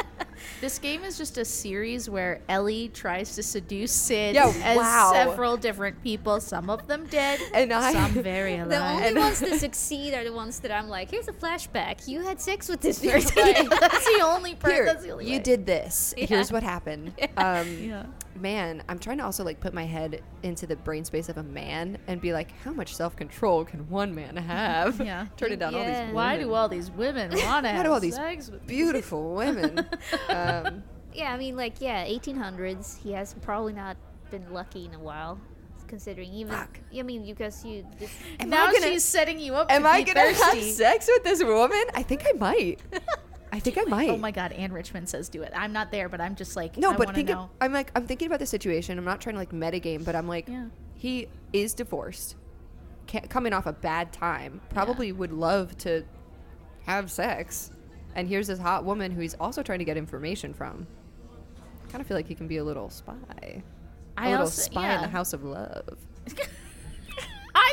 This 0.61 0.79
game 0.81 1.05
is 1.05 1.16
just 1.18 1.38
a 1.38 1.44
series 1.44 2.11
where 2.11 2.40
Ellie 2.48 2.88
tries 2.88 3.35
to 3.37 3.42
seduce 3.44 3.92
Sid 3.92 4.35
Yeah, 4.35 4.53
as 4.64 4.77
wow. 4.77 5.11
several 5.12 5.57
different 5.57 6.03
people, 6.03 6.40
some 6.40 6.68
of 6.68 6.87
them 6.88 7.07
dead, 7.07 7.38
And 7.55 7.72
I- 7.72 7.92
some 7.92 8.11
very 8.22 8.57
alive. 8.57 8.68
The 8.70 8.79
only 8.85 9.07
And- 9.09 9.16
ones 9.18 9.38
that 9.40 9.59
succeed 9.61 10.14
are 10.14 10.25
the 10.25 10.33
ones 10.33 10.59
that 10.61 10.72
I'm 10.72 10.88
like, 10.88 11.11
here's 11.12 11.29
a 11.29 11.33
flashback. 11.33 12.09
You 12.09 12.22
had 12.22 12.40
sex 12.40 12.68
with 12.68 12.81
this 12.81 12.98
person. 12.98 13.68
that's 13.68 14.05
the 14.16 14.20
only 14.25 14.55
part. 14.57 14.72
Here, 14.72 14.85
that's 14.85 15.05
the 15.05 15.11
only 15.11 15.27
you 15.27 15.37
way. 15.38 15.42
did 15.42 15.64
this. 15.66 16.12
Yeah. 16.16 16.27
Here's 16.27 16.51
what 16.53 16.62
happened. 16.64 17.12
Um, 17.37 17.68
Yeah. 17.81 18.07
Man, 18.34 18.82
I'm 18.88 18.98
trying 18.98 19.18
to 19.18 19.24
also 19.24 19.44
like 19.44 19.60
put 19.60 19.74
my 19.74 19.84
head 19.84 20.22
into 20.42 20.66
the 20.66 20.76
brain 20.76 21.04
space 21.04 21.28
of 21.28 21.36
a 21.36 21.42
man 21.42 21.98
and 22.06 22.20
be 22.20 22.32
like, 22.32 22.50
how 22.64 22.72
much 22.72 22.94
self 22.94 23.14
control 23.14 23.64
can 23.64 23.88
one 23.90 24.14
man 24.14 24.36
have? 24.38 25.00
Yeah. 25.00 25.26
Turning 25.36 25.58
down 25.58 25.74
all 25.74 25.80
Yeah. 25.82 26.06
these. 26.06 26.14
Why 26.14 26.38
do 26.38 26.52
all 26.54 26.68
these 26.68 26.90
women 26.90 27.30
want 27.32 27.66
to 27.66 27.70
Why 27.70 27.76
have 27.76 27.84
do 27.84 27.92
all 27.92 28.00
these 28.00 28.18
beautiful 28.66 29.34
women? 29.34 29.78
um, 30.28 30.82
yeah, 31.14 31.32
I 31.32 31.36
mean, 31.36 31.56
like, 31.56 31.74
yeah, 31.80 32.06
1800s. 32.06 32.98
He 33.02 33.12
has 33.12 33.34
probably 33.42 33.74
not 33.74 33.96
been 34.30 34.50
lucky 34.50 34.86
in 34.86 34.94
a 34.94 34.98
while, 34.98 35.38
considering 35.86 36.32
even. 36.32 36.54
Fuck. 36.54 36.80
I 36.96 37.02
mean, 37.02 37.26
because 37.26 37.62
you. 37.66 37.86
This, 37.98 38.10
am 38.40 38.48
now 38.48 38.72
gonna, 38.72 38.86
she's 38.86 39.04
setting 39.04 39.38
you 39.38 39.54
up. 39.54 39.70
am 39.70 39.82
to 39.82 39.88
I 39.88 40.02
be 40.02 40.12
gonna 40.14 40.32
thirsty. 40.32 40.60
have 40.60 40.70
sex 40.70 41.06
with 41.12 41.22
this 41.24 41.44
woman? 41.44 41.82
I 41.94 42.02
think 42.02 42.22
I 42.26 42.32
might. 42.38 42.80
I 43.54 43.60
think 43.60 43.76
I 43.76 43.82
oh 43.82 43.86
might. 43.90 44.08
Oh 44.08 44.16
my 44.16 44.30
god, 44.30 44.52
Anne 44.52 44.72
Richmond 44.72 45.08
says 45.08 45.28
do 45.28 45.42
it. 45.42 45.52
I'm 45.54 45.72
not 45.74 45.90
there, 45.90 46.08
but 46.08 46.20
I'm 46.22 46.34
just 46.34 46.56
like 46.56 46.76
No, 46.78 46.92
I 46.92 46.96
but 46.96 47.14
think 47.14 47.28
of. 47.30 47.50
I'm 47.60 47.72
like 47.72 47.90
I'm 47.94 48.06
thinking 48.06 48.26
about 48.26 48.38
the 48.38 48.46
situation. 48.46 48.98
I'm 48.98 49.04
not 49.04 49.20
trying 49.20 49.34
to 49.34 49.38
like 49.40 49.50
metagame, 49.52 50.04
but 50.04 50.16
I'm 50.16 50.26
like 50.26 50.48
Yeah. 50.48 50.66
he 50.94 51.28
is 51.52 51.74
divorced, 51.74 52.36
coming 53.28 53.52
off 53.52 53.66
a 53.66 53.72
bad 53.74 54.12
time. 54.12 54.60
Probably 54.70 55.12
would 55.12 55.32
love 55.32 55.76
to 55.78 56.02
have 56.86 57.10
sex, 57.10 57.70
and 58.14 58.26
here's 58.26 58.46
this 58.46 58.58
hot 58.58 58.84
woman 58.86 59.10
who 59.12 59.20
he's 59.20 59.34
also 59.34 59.62
trying 59.62 59.80
to 59.80 59.84
get 59.84 59.96
information 59.98 60.54
from. 60.54 60.86
Kind 61.90 62.00
of 62.00 62.06
feel 62.06 62.16
like 62.16 62.26
he 62.26 62.34
can 62.34 62.48
be 62.48 62.56
a 62.56 62.64
little 62.64 62.88
spy, 62.88 63.14
a 63.42 63.62
I 64.16 64.30
little 64.30 64.44
also- 64.46 64.62
spy 64.62 64.94
in 64.94 65.02
the 65.02 65.08
house 65.08 65.34
of 65.34 65.44
love. 65.44 65.98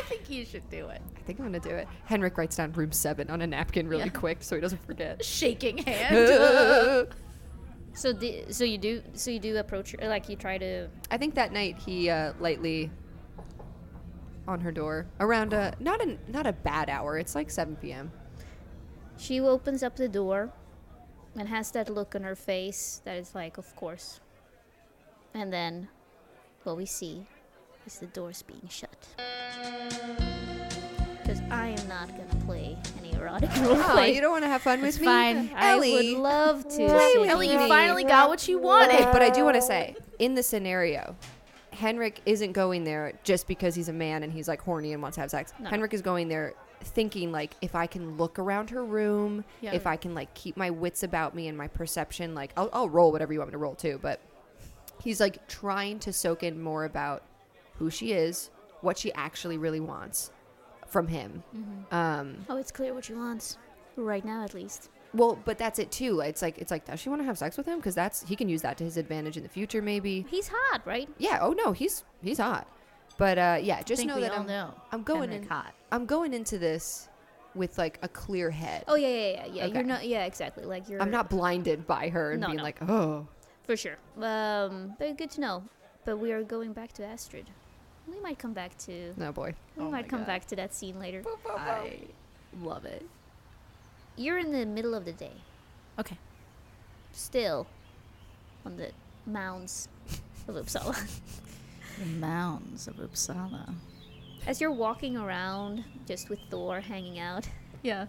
I 0.00 0.02
think 0.08 0.30
you 0.30 0.44
should 0.44 0.68
do 0.70 0.88
it. 0.88 1.00
I 1.16 1.20
think 1.20 1.38
I'm 1.38 1.44
gonna 1.46 1.60
do 1.60 1.70
it. 1.70 1.86
Henrik 2.06 2.36
writes 2.38 2.56
down 2.56 2.72
room 2.72 2.92
seven 2.92 3.28
on 3.30 3.42
a 3.42 3.46
napkin 3.46 3.86
really 3.88 4.04
Yeah. 4.04 4.10
quick 4.10 4.42
so 4.42 4.54
he 4.56 4.60
doesn't 4.60 4.84
forget. 4.86 5.24
Shaking 5.24 5.78
hand. 5.86 7.08
so, 7.94 8.12
the, 8.12 8.44
so 8.50 8.64
you 8.64 8.78
do, 8.78 9.02
so 9.14 9.30
you 9.30 9.38
do 9.38 9.56
approach 9.58 9.92
her, 9.92 10.08
like 10.08 10.28
you 10.28 10.36
try 10.36 10.58
to. 10.58 10.88
I 11.10 11.16
think 11.18 11.34
that 11.34 11.52
night 11.52 11.78
he 11.78 12.08
uh, 12.10 12.32
lightly 12.40 12.90
on 14.48 14.60
her 14.60 14.72
door 14.72 15.06
around 15.20 15.52
a 15.52 15.74
not 15.80 16.00
a 16.00 16.16
not 16.28 16.46
a 16.46 16.52
bad 16.52 16.88
hour. 16.88 17.18
It's 17.18 17.34
like 17.34 17.50
7 17.50 17.76
p.m. 17.76 18.10
She 19.18 19.38
opens 19.40 19.82
up 19.82 19.96
the 19.96 20.08
door, 20.08 20.50
and 21.36 21.46
has 21.48 21.70
that 21.72 21.90
look 21.90 22.14
on 22.14 22.22
her 22.22 22.34
face 22.34 23.02
that 23.04 23.16
is 23.18 23.34
like, 23.34 23.58
of 23.58 23.76
course. 23.76 24.20
And 25.34 25.52
then, 25.52 25.88
what 26.64 26.76
we 26.76 26.86
see 26.86 27.26
is 27.90 27.98
the 27.98 28.06
doors 28.06 28.42
being 28.42 28.68
shut. 28.68 28.94
Because 31.18 31.40
I 31.50 31.68
am 31.68 31.88
not 31.88 32.08
gonna 32.08 32.44
play 32.44 32.76
any 32.98 33.12
erotic 33.14 33.50
Oh, 33.54 33.74
roleplay. 33.74 34.14
you 34.14 34.20
don't 34.20 34.30
want 34.32 34.44
to 34.44 34.48
have 34.48 34.62
fun 34.62 34.80
with 34.82 35.00
me? 35.00 35.06
fine. 35.06 35.50
I 35.54 35.70
Ellie. 35.72 36.14
would 36.14 36.22
love 36.22 36.62
to. 36.68 36.76
Play 36.88 37.14
with 37.18 37.30
Ellie, 37.30 37.50
you 37.52 37.58
me. 37.58 37.68
finally 37.68 38.04
got 38.04 38.28
what 38.28 38.46
you 38.48 38.58
wanted. 38.58 38.94
Okay, 38.94 39.04
but 39.12 39.22
I 39.22 39.30
do 39.30 39.44
want 39.44 39.56
to 39.56 39.62
say, 39.62 39.96
in 40.18 40.34
the 40.34 40.42
scenario, 40.42 41.16
Henrik 41.72 42.20
isn't 42.26 42.52
going 42.52 42.84
there 42.84 43.12
just 43.24 43.46
because 43.46 43.74
he's 43.74 43.88
a 43.88 43.92
man 43.92 44.22
and 44.22 44.32
he's 44.32 44.48
like 44.48 44.60
horny 44.60 44.92
and 44.92 45.02
wants 45.02 45.16
to 45.16 45.20
have 45.22 45.30
sex. 45.30 45.52
No. 45.58 45.68
Henrik 45.70 45.94
is 45.94 46.02
going 46.02 46.28
there 46.28 46.54
thinking 46.82 47.30
like 47.30 47.54
if 47.60 47.74
I 47.74 47.86
can 47.86 48.16
look 48.16 48.38
around 48.38 48.70
her 48.70 48.84
room, 48.84 49.44
Yeah. 49.60 49.72
if 49.72 49.86
I 49.86 49.96
can 49.96 50.14
like 50.14 50.32
keep 50.34 50.56
my 50.56 50.70
wits 50.70 51.02
about 51.02 51.34
me 51.34 51.48
and 51.48 51.56
my 51.56 51.68
perception, 51.68 52.34
like 52.34 52.52
I'll, 52.56 52.70
I'll 52.72 52.88
roll 52.88 53.12
whatever 53.12 53.32
you 53.32 53.38
want 53.40 53.50
me 53.50 53.52
to 53.52 53.58
roll 53.58 53.74
too. 53.74 53.98
But 54.02 54.20
he's 55.02 55.20
like 55.20 55.46
trying 55.46 55.98
to 56.00 56.12
soak 56.12 56.42
in 56.42 56.60
more 56.60 56.84
about 56.84 57.22
who 57.80 57.90
she 57.90 58.12
is, 58.12 58.50
what 58.82 58.96
she 58.98 59.10
actually 59.14 59.56
really 59.58 59.80
wants 59.80 60.30
from 60.86 61.08
him. 61.08 61.42
Um, 61.90 62.36
Oh, 62.48 62.56
it's 62.56 62.70
clear 62.70 62.92
what 62.94 63.04
she 63.06 63.14
wants. 63.14 63.56
Right 63.96 64.24
now, 64.24 64.44
at 64.44 64.54
least. 64.54 64.90
well, 65.14 65.38
but 65.44 65.56
that's 65.58 65.78
it 65.78 65.90
too. 65.90 66.20
It's 66.20 66.42
like 66.42 66.58
it's 66.58 66.70
like 66.70 66.84
does 66.84 67.00
she 67.00 67.08
want 67.08 67.20
to 67.22 67.26
have 67.26 67.36
sex 67.38 67.56
with 67.56 67.66
him? 67.66 67.78
Because 67.78 67.94
that's 67.94 68.22
he 68.28 68.36
can 68.36 68.48
use 68.48 68.62
that 68.62 68.76
to 68.78 68.84
his 68.84 68.96
advantage 68.96 69.36
in 69.36 69.42
the 69.42 69.48
future, 69.48 69.82
maybe. 69.82 70.24
He's 70.30 70.48
hot, 70.52 70.82
right? 70.86 71.08
Yeah. 71.18 71.38
Oh 71.40 71.52
no, 71.52 71.72
he's 71.72 72.04
he's 72.22 72.38
hot. 72.38 72.66
But 73.18 73.36
uh, 73.38 73.58
yeah, 73.60 73.82
just 73.82 74.00
think 74.00 74.08
know 74.10 74.16
we 74.16 74.22
that 74.22 74.32
all 74.32 74.40
I'm, 74.40 74.46
know. 74.46 74.74
I'm 74.92 75.02
going 75.02 75.30
Henrik 75.30 75.42
in. 75.42 75.48
hot. 75.48 75.74
I'm 75.90 76.06
going 76.06 76.32
into 76.34 76.56
this 76.58 77.08
with 77.54 77.76
like 77.78 77.98
a 78.02 78.08
clear 78.08 78.50
head. 78.50 78.84
Oh 78.88 78.94
yeah, 78.94 79.08
yeah, 79.08 79.16
yeah. 79.18 79.46
yeah. 79.52 79.64
Okay. 79.64 79.74
You're 79.74 79.82
not. 79.84 80.06
Yeah, 80.06 80.24
exactly. 80.24 80.64
Like 80.64 80.88
you're. 80.88 81.02
I'm 81.02 81.10
not 81.10 81.28
blinded 81.28 81.86
by 81.86 82.08
her 82.10 82.32
and 82.32 82.40
No, 82.40 82.46
being 82.46 82.58
no. 82.58 82.62
like, 82.62 82.78
oh. 82.88 83.26
for 83.64 83.76
sure. 83.76 83.96
Um, 84.22 84.94
but 84.98 85.16
good 85.18 85.30
to 85.32 85.40
know. 85.40 85.64
But 86.04 86.18
we 86.18 86.32
are 86.32 86.42
going 86.42 86.72
back 86.72 86.92
to 86.94 87.04
Astrid. 87.04 87.50
We 88.10 88.20
might 88.20 88.38
come 88.38 88.52
back 88.52 88.76
to. 88.78 89.12
No 89.16 89.32
boy. 89.32 89.54
We 89.76 89.84
Oh 89.84 89.90
might 89.90 90.08
come 90.08 90.20
God. 90.20 90.26
back 90.26 90.46
to 90.48 90.56
that 90.56 90.74
scene 90.74 90.98
later. 90.98 91.22
I 91.56 91.98
love 92.60 92.84
it. 92.84 93.06
You're 94.16 94.38
in 94.38 94.52
the 94.52 94.66
middle 94.66 94.94
of 94.94 95.04
the 95.04 95.12
day, 95.12 95.32
Okay. 95.98 96.18
still 97.12 97.66
on 98.66 98.76
the 98.76 98.90
mounds 99.26 99.88
of 100.48 100.54
Uppsala. 100.56 100.96
The 101.98 102.06
mounds 102.06 102.88
of 102.88 102.96
Uppsala. 102.96 103.74
As 104.46 104.58
you're 104.58 104.72
walking 104.72 105.18
around, 105.18 105.84
just 106.06 106.30
with 106.30 106.38
Thor 106.48 106.80
hanging 106.80 107.18
out, 107.18 107.46
Yeah. 107.82 108.06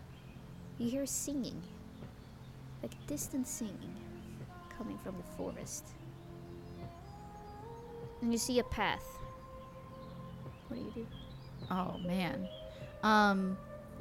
you 0.78 0.90
hear 0.90 1.06
singing, 1.06 1.62
like 2.82 2.92
distant 3.06 3.48
singing, 3.50 3.94
coming 4.78 4.98
from 5.00 5.18
the 5.18 5.24
forest. 5.36 5.90
And 8.22 8.32
you 8.32 8.38
see 8.38 8.60
a 8.60 8.64
path. 8.64 9.04
What 10.72 10.80
do 10.80 10.86
you 10.86 11.06
do? 11.06 11.08
Oh 11.70 11.98
man. 12.06 12.48
Um 13.04 13.58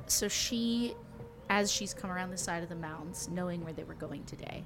so 0.07 0.29
she, 0.29 0.95
as 1.49 1.71
she's 1.71 1.95
come 1.95 2.11
around 2.11 2.31
the 2.31 2.37
side 2.37 2.63
of 2.63 2.69
the 2.69 2.75
mounds, 2.75 3.29
knowing 3.29 3.63
where 3.65 3.73
they 3.73 3.85
were 3.85 3.95
going 3.95 4.25
today, 4.25 4.65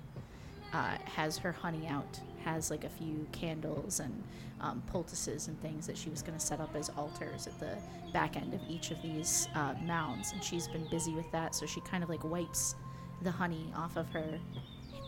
uh, 0.73 0.97
has 1.05 1.39
her 1.39 1.53
honey 1.53 1.87
out, 1.87 2.19
has 2.45 2.71
like 2.71 2.85
a 2.85 2.89
few 2.89 3.27
candles 3.33 4.01
and 4.01 4.23
um, 4.61 4.83
poultices 4.87 5.49
and 5.49 5.61
things 5.61 5.87
that 5.87 5.97
she 5.97 6.11
was 6.11 6.23
going 6.23 6.37
to 6.37 6.45
set 6.45 6.61
up 6.61 6.75
as 6.75 6.91
altars 6.97 7.47
at 7.47 7.59
the 7.61 7.77
back 8.13 8.37
end 8.37 8.55
of 8.55 8.61
each 8.69 8.91
of 8.91 9.01
these 9.03 9.49
uh, 9.55 9.75
mounds. 9.85 10.33
And 10.33 10.43
she's 10.43 10.67
been 10.69 10.87
busy 10.91 11.15
with 11.15 11.31
that, 11.33 11.55
so 11.55 11.67
she 11.67 11.81
kind 11.83 12.03
of 12.03 12.09
like 12.09 12.25
wipes 12.25 12.75
the 13.23 13.31
honey 13.31 13.73
off 13.77 13.97
of 13.97 14.09
her 14.09 14.39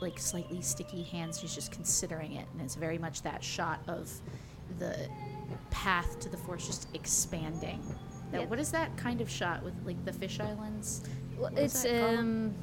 like 0.00 0.18
slightly 0.18 0.60
sticky 0.60 1.02
hands. 1.02 1.40
She's 1.40 1.54
just 1.54 1.72
considering 1.72 2.32
it, 2.32 2.46
and 2.52 2.60
it's 2.60 2.74
very 2.74 2.98
much 2.98 3.22
that 3.22 3.42
shot 3.42 3.80
of 3.88 4.10
the 4.78 5.08
path 5.70 6.18
to 6.20 6.28
the 6.28 6.36
forest 6.36 6.66
just 6.66 6.88
expanding. 6.94 7.80
Now, 8.32 8.40
Yep. 8.40 8.50
what 8.50 8.58
is 8.58 8.70
that 8.72 8.96
kind 8.96 9.20
of 9.20 9.30
shot 9.30 9.62
with 9.62 9.74
like 9.84 10.02
the 10.04 10.12
fish 10.12 10.40
islands? 10.40 11.02
Well, 11.38 11.50
it's 11.56 11.84
um, 11.84 12.54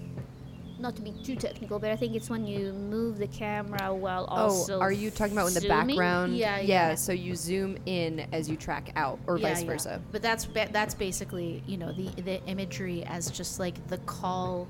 not 0.79 0.95
to 0.97 1.01
be 1.01 1.11
too 1.23 1.35
technical, 1.35 1.79
but 1.79 1.91
I 1.91 1.95
think 1.95 2.15
it's 2.15 2.29
when 2.29 2.45
you 2.45 2.73
move 2.73 3.17
the 3.17 3.27
camera 3.27 3.93
while 3.93 4.25
also. 4.25 4.77
oh, 4.77 4.81
are 4.81 4.91
you 4.91 5.09
talking 5.09 5.33
about 5.33 5.47
in 5.47 5.53
the 5.53 5.67
background? 5.67 6.35
Yeah, 6.35 6.57
yeah. 6.57 6.89
yeah. 6.89 6.95
So 6.95 7.13
you 7.13 7.35
zoom 7.35 7.77
in 7.85 8.27
as 8.33 8.49
you 8.49 8.57
track 8.57 8.91
out, 8.95 9.19
or 9.27 9.37
Yeah, 9.37 9.49
vice 9.53 9.61
yeah. 9.61 9.67
versa. 9.67 10.01
But 10.11 10.21
that's 10.21 10.45
ba- 10.45 10.69
that's 10.71 10.95
basically 10.95 11.63
you 11.67 11.77
know 11.77 11.93
the 11.93 12.09
the 12.21 12.43
imagery 12.47 13.03
as 13.05 13.31
just 13.31 13.59
like 13.59 13.87
the 13.87 13.97
call 13.99 14.67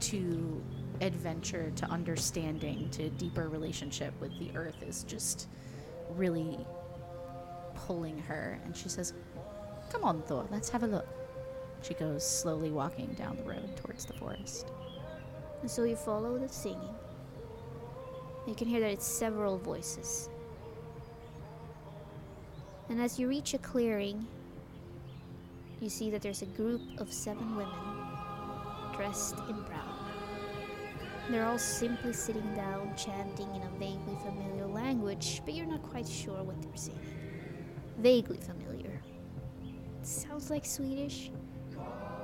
to 0.00 0.62
adventure, 1.00 1.72
to 1.76 1.86
understanding, 1.86 2.88
to 2.90 3.08
deeper 3.10 3.48
relationship 3.48 4.14
with 4.20 4.38
the 4.38 4.56
earth 4.56 4.80
is 4.86 5.02
just 5.04 5.48
really 6.16 6.58
pulling 7.74 8.18
her. 8.18 8.58
And 8.64 8.76
she 8.76 8.88
says, 8.88 9.12
"Come 9.90 10.04
on, 10.04 10.22
Thor, 10.22 10.46
let's 10.50 10.68
have 10.70 10.82
a 10.82 10.86
look." 10.86 11.06
She 11.82 11.94
goes 11.94 12.26
slowly 12.26 12.70
walking 12.70 13.14
down 13.14 13.36
the 13.36 13.42
road 13.42 13.76
towards 13.76 14.06
the 14.06 14.14
forest. 14.14 14.72
And 15.60 15.70
so 15.70 15.84
you 15.84 15.96
follow 15.96 16.38
the 16.38 16.48
singing. 16.48 16.94
You 18.46 18.54
can 18.54 18.68
hear 18.68 18.80
that 18.80 18.90
it's 18.90 19.06
several 19.06 19.58
voices. 19.58 20.28
And 22.88 23.00
as 23.00 23.18
you 23.18 23.28
reach 23.28 23.54
a 23.54 23.58
clearing, 23.58 24.26
you 25.80 25.88
see 25.88 26.10
that 26.10 26.22
there's 26.22 26.42
a 26.42 26.46
group 26.46 26.82
of 26.98 27.12
seven 27.12 27.56
women 27.56 27.74
dressed 28.94 29.36
in 29.48 29.60
brown. 29.62 29.98
They're 31.30 31.46
all 31.46 31.58
simply 31.58 32.12
sitting 32.12 32.54
down, 32.54 32.94
chanting 32.96 33.54
in 33.54 33.62
a 33.62 33.70
vaguely 33.78 34.16
familiar 34.22 34.66
language, 34.66 35.40
but 35.44 35.54
you're 35.54 35.66
not 35.66 35.82
quite 35.82 36.06
sure 36.06 36.42
what 36.42 36.60
they're 36.60 36.76
saying. 36.76 36.98
Vaguely 37.98 38.38
familiar. 38.38 39.00
It 39.62 40.06
sounds 40.06 40.50
like 40.50 40.64
Swedish, 40.64 41.30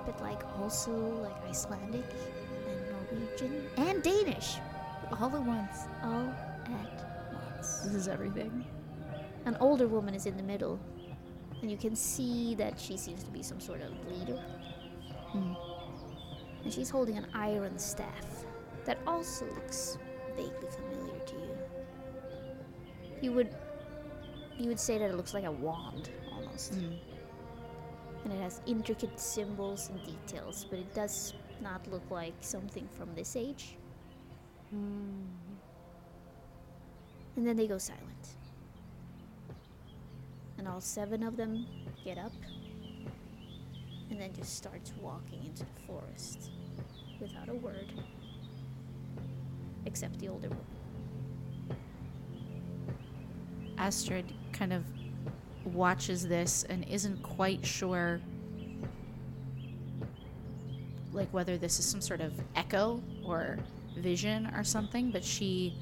but 0.05 0.21
like 0.21 0.43
also 0.59 0.93
like 1.23 1.37
Icelandic 1.49 2.05
and 2.69 3.21
Norwegian 3.21 3.67
and 3.77 4.03
Danish, 4.03 4.57
All 5.21 5.35
at 5.35 5.43
once. 5.43 5.79
all 6.03 6.29
at 6.67 7.33
once. 7.33 7.79
This 7.81 7.95
is 7.95 8.09
everything. 8.09 8.65
An 9.47 9.57
older 9.61 9.87
woman 9.89 10.15
is 10.15 10.27
in 10.27 10.37
the 10.37 10.43
middle, 10.43 10.79
and 11.63 11.71
you 11.71 11.77
can 11.77 11.97
see 11.97 12.55
that 12.57 12.79
she 12.79 12.97
seems 12.97 13.23
to 13.25 13.31
be 13.31 13.43
some 13.43 13.61
sort 13.61 13.81
of 13.81 13.91
leader. 14.11 14.39
Hmm. 15.33 15.55
And 16.65 16.73
she's 16.73 16.91
holding 16.91 17.17
an 17.17 17.27
iron 17.33 17.79
staff 17.79 18.45
that 18.85 18.99
also 19.07 19.47
looks 19.55 19.97
vaguely 20.37 20.69
familiar 20.71 21.19
to 21.25 21.35
you. 21.37 21.59
You 23.23 23.33
would 23.33 23.55
you 24.61 24.69
would 24.69 24.79
say 24.79 24.99
that 24.99 25.11
it 25.11 25.17
looks 25.17 25.33
like 25.33 25.45
a 25.45 25.51
wand 25.51 26.11
almost. 26.33 26.75
Mm. 26.75 26.99
And 28.25 28.33
it 28.33 28.41
has 28.43 28.61
intricate 28.67 29.19
symbols 29.19 29.89
and 29.89 29.99
details, 30.05 30.67
but 30.69 30.79
it 30.79 30.95
does 30.95 31.33
not 31.63 31.91
look 31.91 32.03
like 32.11 32.35
something 32.41 32.87
from 32.97 33.15
this 33.15 33.37
age. 33.37 33.77
And 34.71 35.27
then 37.37 37.57
they 37.57 37.67
go 37.67 37.79
silent. 37.79 38.37
And 40.59 40.69
all 40.69 40.81
seven 40.81 41.23
of 41.23 41.37
them 41.39 41.67
get 42.05 42.19
up 42.19 42.33
and 44.11 44.21
then 44.21 44.33
just 44.35 44.57
starts 44.57 44.93
walking 45.01 45.43
into 45.47 45.65
the 45.65 45.81
forest 45.87 46.51
without 47.19 47.49
a 47.49 47.55
word. 47.55 47.91
Except 49.87 50.19
the 50.19 50.29
older 50.29 50.49
woman. 50.49 50.70
Astrid 53.81 54.33
kind 54.53 54.73
of 54.73 54.85
watches 55.65 56.29
this 56.29 56.65
and 56.69 56.87
isn't 56.89 57.23
quite 57.23 57.65
sure 57.65 58.21
like 61.13 61.33
whether 61.33 61.57
this 61.57 61.79
is 61.79 61.85
some 61.85 62.01
sort 62.01 62.21
of 62.21 62.33
echo 62.55 63.03
or 63.25 63.59
vision 63.97 64.47
or 64.55 64.63
something 64.65 65.11
but 65.11 65.25
she 65.25 65.75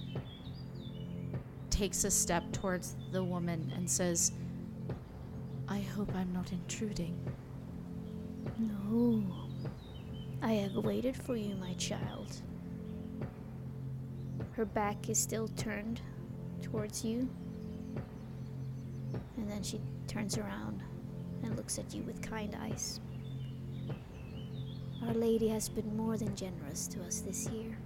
takes 1.71 2.05
a 2.05 2.11
step 2.11 2.43
towards 2.53 2.97
the 3.13 3.23
woman 3.23 3.73
and 3.77 3.89
says 3.89 4.33
i 5.69 5.79
hope 5.79 6.11
i'm 6.15 6.33
not 6.33 6.51
intruding 6.53 7.17
No. 8.59 9.23
I 10.43 10.53
have 10.53 10.75
waited 10.77 11.17
for 11.17 11.37
you, 11.37 11.55
my 11.57 11.75
child. 11.75 12.41
Her 14.53 14.65
back 14.65 15.09
is 15.09 15.19
still 15.19 15.49
turned 15.49 16.01
towards 16.63 17.05
you. 17.05 17.29
Then 19.59 19.65
she 19.65 19.81
turns 20.07 20.39
around 20.39 20.85
and 21.43 21.57
looks 21.57 21.81
at 21.81 21.93
you 21.93 22.05
with 22.05 22.23
kind 22.23 22.57
eyes. 22.63 23.01
Our 25.05 25.13
Lady 25.15 25.49
has 25.49 25.69
been 25.69 25.97
more 25.97 26.17
than 26.17 26.37
generous 26.37 26.87
to 26.87 27.03
us 27.03 27.23
this 27.23 27.49
year. 27.49 27.77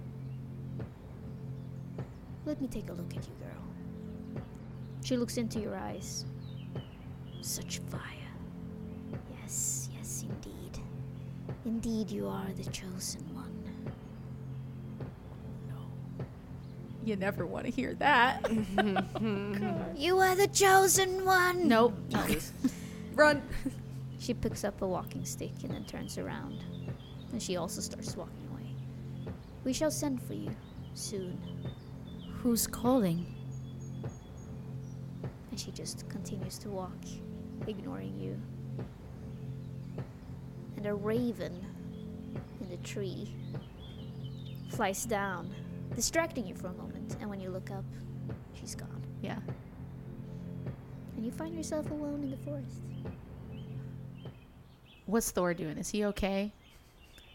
Let 2.45 2.61
me 2.61 2.67
take 2.67 2.89
a 2.89 2.93
look 2.93 3.11
at 3.17 3.25
you, 3.25 3.33
girl. 3.39 4.43
She 5.03 5.17
looks 5.17 5.37
into 5.37 5.59
your 5.59 5.75
eyes. 5.75 6.25
Such 7.41 7.79
fire. 7.89 8.35
Yes, 9.41 9.89
yes, 9.97 10.25
indeed. 10.29 10.79
Indeed, 11.65 12.11
you 12.11 12.27
are 12.27 12.53
the 12.55 12.69
chosen 12.69 13.21
one. 13.33 13.52
You 17.03 17.15
never 17.15 17.45
want 17.45 17.65
to 17.65 17.71
hear 17.71 17.93
that 17.95 18.41
You 19.97 20.17
are 20.19 20.35
the 20.35 20.47
chosen 20.51 21.23
one! 21.25 21.67
nope 21.67 21.93
Run. 23.15 23.41
She 24.19 24.33
picks 24.33 24.63
up 24.63 24.81
a 24.81 24.87
walking 24.87 25.23
stick 25.25 25.51
and 25.63 25.71
then 25.71 25.83
turns 25.85 26.17
around. 26.17 26.63
And 27.31 27.41
she 27.41 27.57
also 27.57 27.79
starts 27.81 28.15
walking 28.17 28.47
away. 28.51 29.33
We 29.63 29.73
shall 29.73 29.91
send 29.91 30.21
for 30.23 30.33
you 30.33 30.49
soon. 30.95 31.37
who's 32.41 32.65
calling 32.65 33.25
And 35.51 35.59
she 35.59 35.69
just 35.71 36.09
continues 36.09 36.57
to 36.59 36.69
walk, 36.69 36.97
ignoring 37.67 38.17
you. 38.19 38.39
And 40.77 40.87
a 40.87 40.93
raven 40.95 41.53
in 42.59 42.69
the 42.69 42.77
tree 42.77 43.35
flies 44.69 45.05
down, 45.05 45.53
distracting 45.95 46.47
you 46.47 46.55
for 46.55 46.67
a 46.67 46.73
moment. 46.73 46.92
And 47.19 47.29
when 47.29 47.39
you 47.39 47.49
look 47.49 47.69
up, 47.71 47.83
she's 48.53 48.75
gone. 48.75 49.01
yeah 49.21 49.39
And 51.15 51.25
you 51.25 51.31
find 51.31 51.55
yourself 51.55 51.89
alone 51.91 52.23
in 52.23 52.31
the 52.31 52.37
forest. 52.37 52.77
what's 55.05 55.31
thor 55.31 55.53
doing 55.53 55.77
is 55.77 55.89
he 55.89 56.05
okay 56.05 56.51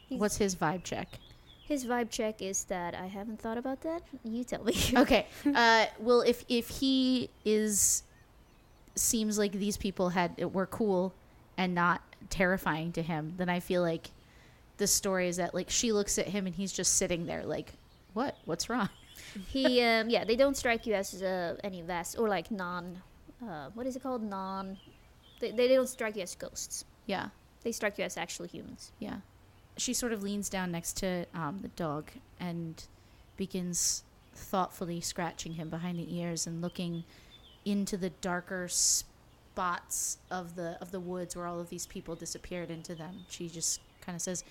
He's- 0.08 0.20
what's 0.20 0.36
his 0.38 0.56
vibe 0.56 0.84
check 0.84 1.08
His 1.66 1.84
vibe 1.84 2.08
check 2.10 2.40
is 2.40 2.64
that 2.64 2.94
I 2.94 3.06
haven't 3.06 3.40
thought 3.40 3.58
about 3.58 3.82
that. 3.82 4.02
You 4.24 4.42
tell 4.42 4.64
me. 4.64 4.74
okay. 4.96 5.26
Uh, 5.44 5.84
well, 5.98 6.22
if 6.22 6.42
if 6.48 6.68
he 6.80 7.28
is 7.44 8.04
seems 8.94 9.36
like 9.38 9.52
these 9.52 9.76
people 9.76 10.08
had 10.08 10.30
were 10.54 10.64
cool 10.64 11.12
and 11.58 11.74
not 11.74 12.00
terrifying 12.30 12.90
to 12.92 13.02
him, 13.02 13.34
then 13.36 13.50
I 13.50 13.60
feel 13.60 13.82
like 13.82 14.08
the 14.78 14.86
story 14.86 15.28
is 15.28 15.36
that 15.36 15.54
like 15.54 15.68
she 15.68 15.92
looks 15.92 16.16
at 16.18 16.26
him 16.28 16.46
and 16.46 16.54
he's 16.54 16.72
just 16.72 16.94
sitting 16.94 17.26
there 17.26 17.44
like, 17.44 17.74
what? 18.14 18.38
What's 18.46 18.70
wrong? 18.70 18.88
He, 19.48 19.82
um, 19.82 20.08
yeah, 20.10 20.24
they 20.24 20.36
don't 20.36 20.56
strike 20.56 20.86
you 20.86 20.94
as 20.94 21.22
uh, 21.22 21.56
any 21.64 21.82
vast 21.82 22.18
or 22.18 22.28
like 22.28 22.50
non, 22.50 23.00
uh, 23.42 23.70
what 23.74 23.86
is 23.86 23.96
it 23.96 24.02
called? 24.02 24.22
Non. 24.22 24.78
They, 25.40 25.52
they 25.52 25.68
don't 25.68 25.88
strike 25.88 26.16
you 26.16 26.22
as 26.22 26.34
ghosts. 26.34 26.84
Yeah, 27.06 27.28
They 27.62 27.72
strike 27.72 27.96
you 27.98 28.04
as 28.04 28.16
actual 28.16 28.46
humans. 28.46 28.92
yeah. 28.98 29.18
She 29.76 29.94
sort 29.94 30.12
of 30.12 30.22
leans 30.24 30.48
down 30.48 30.72
next 30.72 30.96
to 30.98 31.24
um, 31.34 31.60
the 31.62 31.68
dog 31.68 32.10
and 32.40 32.84
begins 33.36 34.02
thoughtfully 34.34 35.00
scratching 35.00 35.52
him 35.52 35.68
behind 35.70 35.98
the 36.00 36.16
ears 36.18 36.46
and 36.48 36.60
looking 36.60 37.04
into 37.64 37.96
the 37.96 38.10
darker 38.10 38.66
spots 38.68 40.18
of 40.30 40.56
the 40.56 40.76
of 40.80 40.90
the 40.90 40.98
woods 41.00 41.36
where 41.36 41.46
all 41.46 41.60
of 41.60 41.68
these 41.70 41.86
people 41.86 42.16
disappeared 42.16 42.70
into 42.70 42.94
them. 42.96 43.24
She 43.28 43.48
just 43.48 43.80
kind 44.00 44.16
of 44.16 44.22
says, 44.22 44.42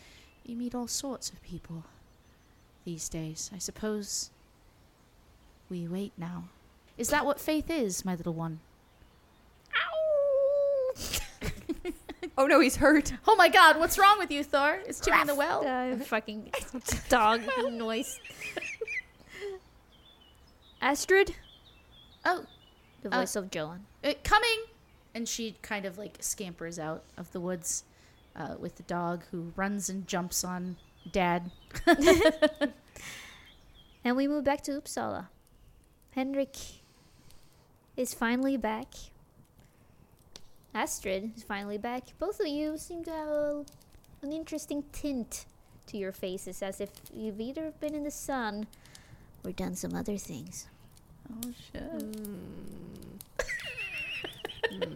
"You 0.45 0.55
meet 0.55 0.73
all 0.73 0.87
sorts 0.87 1.29
of 1.29 1.41
people 1.41 1.83
these 2.85 3.09
days. 3.09 3.51
I 3.53 3.57
suppose 3.57 4.29
we 5.69 5.87
wait 5.87 6.13
now. 6.17 6.45
Is 6.97 7.09
that 7.09 7.25
what 7.25 7.39
faith 7.39 7.69
is, 7.69 8.03
my 8.05 8.15
little 8.15 8.33
one?" 8.33 8.59
Ow! 9.75 10.93
Oh 12.39 12.45
no, 12.45 12.59
he's 12.59 12.75
hurt. 12.75 13.13
Oh 13.27 13.35
my 13.35 13.49
god, 13.49 13.79
what's 13.79 13.97
wrong 13.97 14.19
with 14.19 14.29
you, 14.29 14.43
Thor? 14.43 14.79
Is 14.87 14.99
Timmy 14.99 15.21
in 15.21 15.27
the 15.27 15.33
well? 15.33 15.65
Uh, 15.65 15.95
fucking 16.03 16.51
dog 17.09 17.41
noise. 17.71 18.19
Astrid, 20.81 21.33
Oh, 22.23 22.45
the 23.01 23.09
Uh, 23.13 23.19
voice 23.21 23.35
of 23.35 23.49
Joan. 23.49 23.85
uh, 24.03 24.13
coming! 24.23 24.65
And 25.15 25.27
she 25.27 25.55
kind 25.63 25.85
of 25.85 25.97
like 25.97 26.17
scampers 26.19 26.77
out 26.77 27.03
of 27.17 27.31
the 27.31 27.39
woods 27.39 27.85
uh, 28.35 28.55
with 28.59 28.75
the 28.75 28.83
dog 28.83 29.23
who 29.31 29.51
runs 29.55 29.89
and 29.89 30.07
jumps 30.07 30.43
on 30.43 30.77
Dad. 31.11 31.49
And 34.03 34.15
we 34.15 34.27
move 34.27 34.43
back 34.45 34.61
to 34.61 34.71
Uppsala. 34.79 35.27
Henrik 36.17 36.57
is 37.95 38.15
finally 38.15 38.57
back. 38.57 38.87
Astrid 40.73 41.37
is 41.37 41.43
finally 41.43 41.77
back. 41.77 42.05
Both 42.17 42.39
of 42.39 42.47
you 42.47 42.75
seem 42.79 43.03
to 43.03 43.11
have 43.11 43.27
a, 43.27 43.65
an 44.23 44.31
interesting 44.31 44.83
tint 44.91 45.45
to 45.85 45.95
your 45.95 46.11
faces, 46.11 46.63
as 46.63 46.81
if 46.81 46.89
you've 47.13 47.39
either 47.39 47.71
been 47.79 47.93
in 47.93 48.03
the 48.03 48.09
sun 48.09 48.65
or 49.45 49.51
done 49.51 49.75
some 49.75 49.93
other 49.93 50.17
things. 50.17 50.65
Oh 51.31 51.53
shit. 51.71 51.83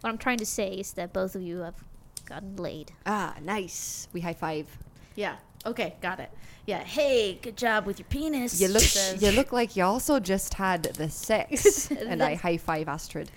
What 0.00 0.10
I'm 0.10 0.18
trying 0.18 0.38
to 0.38 0.46
say 0.46 0.74
is 0.74 0.92
that 0.92 1.14
both 1.14 1.34
of 1.34 1.40
you 1.40 1.60
have 1.60 1.82
gotten 2.26 2.56
laid. 2.56 2.92
Ah, 3.06 3.34
nice. 3.42 4.06
We 4.12 4.20
high 4.20 4.34
five. 4.34 4.68
Yeah. 5.16 5.36
Okay, 5.66 5.94
got 6.00 6.20
it. 6.20 6.30
Yeah. 6.66 6.78
Hey, 6.84 7.38
good 7.42 7.56
job 7.56 7.86
with 7.86 7.98
your 7.98 8.06
penis. 8.08 8.60
You 8.60 8.68
look. 8.68 8.82
says- 8.82 9.22
You 9.22 9.30
look 9.32 9.52
like 9.52 9.76
you 9.76 9.84
also 9.84 10.20
just 10.20 10.54
had 10.54 10.82
the 10.84 11.08
sex. 11.10 11.90
and 11.90 12.22
I 12.22 12.34
high 12.34 12.58
five 12.58 12.88
Astrid. 12.88 13.30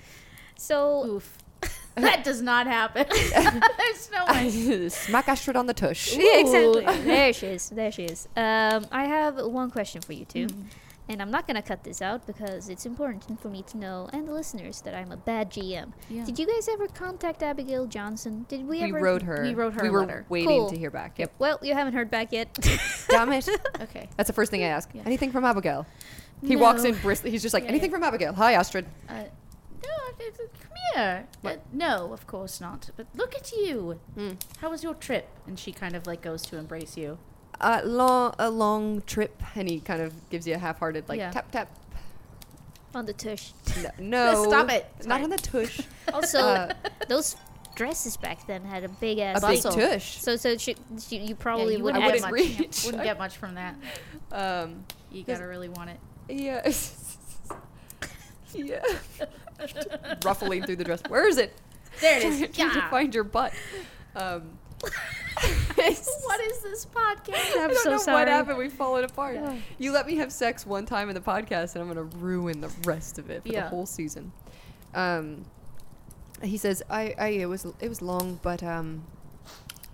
So, 0.58 1.06
Oof. 1.06 1.38
that 1.96 2.24
does 2.24 2.42
not 2.42 2.68
happen. 2.68 3.06
There's 3.10 4.10
no 4.12 4.26
way. 4.28 4.90
Smack 4.90 5.28
Astrid 5.28 5.56
on 5.56 5.66
the 5.66 5.74
tush. 5.74 6.16
yeah, 6.16 6.38
exactly. 6.38 6.86
there 7.04 7.34
she 7.34 7.48
is. 7.48 7.70
There 7.70 7.92
she 7.92 8.04
is. 8.06 8.28
Um, 8.36 8.86
I 8.92 9.06
have 9.06 9.38
one 9.38 9.72
question 9.72 10.02
for 10.02 10.14
you 10.14 10.26
two. 10.26 10.48
Mm. 10.48 10.64
And 11.12 11.22
I'm 11.22 11.30
not 11.30 11.46
going 11.46 11.56
to 11.58 11.62
cut 11.62 11.84
this 11.84 12.02
out 12.02 12.26
because 12.26 12.70
it's 12.70 12.86
important 12.86 13.38
for 13.42 13.50
me 13.50 13.64
to 13.64 13.78
know, 13.78 14.08
and 14.14 14.26
the 14.26 14.32
listeners, 14.32 14.80
that 14.84 14.96
I'm 14.96 15.12
a 15.12 15.18
bad 15.18 15.52
GM. 15.52 15.92
Yeah. 16.10 16.24
Did 16.24 16.40
you 16.40 16.48
guys 16.48 16.70
ever 16.70 16.88
contact 16.88 17.44
Abigail 17.44 17.86
Johnson? 17.86 18.46
Did 18.48 18.62
we, 18.66 18.78
We 18.78 18.84
ever? 18.84 19.00
wrote 19.02 19.22
her. 19.24 19.44
we 19.44 19.54
wrote 19.54 19.74
her 19.74 19.82
We 19.82 19.90
a 19.90 19.92
were 19.92 20.00
letter. 20.00 20.26
waiting 20.30 20.48
Cool. 20.48 20.70
to 20.70 20.78
hear 20.78 20.90
back. 20.90 21.20
Yep. 21.20 21.34
Well, 21.38 21.60
you 21.62 21.74
haven't 21.74 21.96
heard 21.96 22.10
back 22.10 22.32
yet. 22.32 22.58
Damn 23.10 23.34
it. 23.34 23.46
Okay. 23.82 24.08
That's 24.16 24.28
the 24.28 24.34
first 24.34 24.52
thing 24.52 24.64
I 24.64 24.68
ask. 24.68 24.90
Yeah. 24.94 25.02
Anything 25.06 25.34
from 25.34 25.44
Abigail? 25.44 25.86
He 26.46 26.56
walks 26.56 26.86
in 26.86 26.96
briskly. 27.00 27.30
He's 27.30 27.42
just 27.42 27.54
like, 27.54 27.64
Yeah, 27.64 27.70
anything 27.72 27.92
yeah. 27.92 27.98
from 27.98 28.04
Abigail? 28.06 28.32
Hi, 28.34 28.54
Astrid. 28.54 28.86
Uh, 29.10 29.14
no, 29.16 29.90
it's- 30.18 30.40
it's- 30.40 30.50
come 30.62 30.72
here. 30.96 31.28
Uh, 31.44 31.56
no, 31.74 32.14
of 32.14 32.26
course 32.26 32.62
not. 32.62 32.90
But 32.96 33.08
look 33.16 33.36
at 33.36 33.52
you. 33.52 34.00
Mm. 34.18 34.38
How 34.62 34.70
was 34.70 34.82
your 34.82 34.94
trip? 34.94 35.28
And 35.46 35.60
she 35.60 35.74
kind 35.74 35.94
of 35.94 36.08
like 36.08 36.22
goes 36.22 36.42
to 36.44 36.58
embrace 36.58 36.96
you. 36.96 37.18
Uh, 37.62 37.82
long, 37.86 38.34
a 38.40 38.50
long 38.50 39.02
trip, 39.04 39.42
and 39.56 39.70
he 39.70 39.80
kind 39.80 40.02
of 40.02 40.14
gives 40.30 40.48
you 40.48 40.56
a 40.56 40.58
half-hearted 40.58 41.08
like 41.08 41.20
Yeah. 41.20 41.32
tap 41.32 41.52
tap. 41.52 41.70
on 42.96 43.06
the 43.06 43.14
tush. 43.14 43.54
No, 43.78 43.90
no 44.34 44.44
Stop 44.50 44.70
it. 44.72 44.86
It's 44.98 45.08
Not 45.08 45.16
fine. 45.22 45.24
on 45.26 45.30
the 45.30 45.38
tush. 45.38 45.80
Also, 46.14 46.40
Uh, 46.40 46.74
those 47.08 47.36
dresses 47.76 48.18
back 48.18 48.46
then 48.48 48.64
had 48.66 48.84
a 48.84 48.90
big 48.90 49.20
ass. 49.20 49.42
a 49.44 49.48
big 49.48 49.64
bustle. 49.64 49.80
tush. 49.80 50.18
So, 50.20 50.36
so 50.36 50.58
she, 50.58 50.76
she, 51.00 51.18
you 51.20 51.36
probably 51.36 51.74
yeah, 51.74 51.78
you 51.78 51.84
would 51.86 51.96
wouldn't, 51.96 52.04
I 52.04 52.12
get 52.18 52.22
have. 52.24 52.32
wouldn't 52.32 52.50
much, 52.52 52.60
reach. 52.60 52.84
wouldn't 52.86 53.04
get 53.04 53.18
much 53.18 53.38
from 53.38 53.56
that. 53.56 53.76
Um, 54.32 54.84
You 55.12 55.24
gotta 55.24 55.46
really 55.48 55.70
want 55.70 55.92
it. 55.92 56.00
yeah. 56.30 56.70
yeah. 58.54 58.82
Ruffling 60.26 60.64
through 60.64 60.78
the 60.78 60.84
dress. 60.84 61.02
Where 61.08 61.28
is 61.28 61.38
it? 61.38 61.54
There 62.02 62.18
it 62.18 62.24
is. 62.24 62.40
Trying 62.56 62.72
to 62.72 62.78
Yeah. 62.80 62.90
find 62.90 63.14
your 63.16 63.24
butt. 63.24 63.54
Um, 64.16 64.58
what 65.76 66.42
is 66.42 66.60
this 66.62 66.86
podcast? 66.86 67.56
I'm 67.56 67.70
I 67.70 67.74
don't 67.74 67.84
so 67.84 67.92
know 67.92 67.98
sorry. 67.98 68.20
what 68.22 68.28
happened. 68.28 68.58
We've 68.58 68.74
fallen 68.74 69.04
apart. 69.04 69.40
You 69.78 69.92
let 69.92 70.08
me 70.08 70.16
have 70.18 70.32
sex 70.32 70.66
one 70.66 70.86
time 70.86 71.10
in 71.10 71.16
the 71.16 71.22
podcast, 71.22 71.76
and 71.76 71.82
I'm 71.82 71.88
gonna 71.88 72.04
ruin 72.04 72.62
the 72.62 72.72
rest 72.86 73.20
of 73.20 73.30
it 73.30 73.44
for 73.44 73.52
the 73.52 73.62
whole 73.62 73.86
season. 73.86 74.32
Um, 74.94 75.46
he 76.44 76.58
says, 76.58 76.82
"I, 76.90 77.14
I, 77.18 77.28
it 77.30 77.46
was, 77.46 77.66
it 77.80 77.88
was 77.90 78.02
long, 78.02 78.40
but 78.42 78.64
um, 78.64 79.04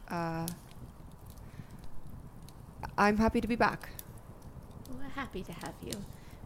uh, 0.10 0.48
I'm 2.98 3.18
happy 3.18 3.42
to 3.42 3.48
be 3.48 3.56
back. 3.56 3.90
We're 4.90 5.10
happy 5.10 5.44
to 5.44 5.52
have 5.52 5.74
you. 5.86 5.92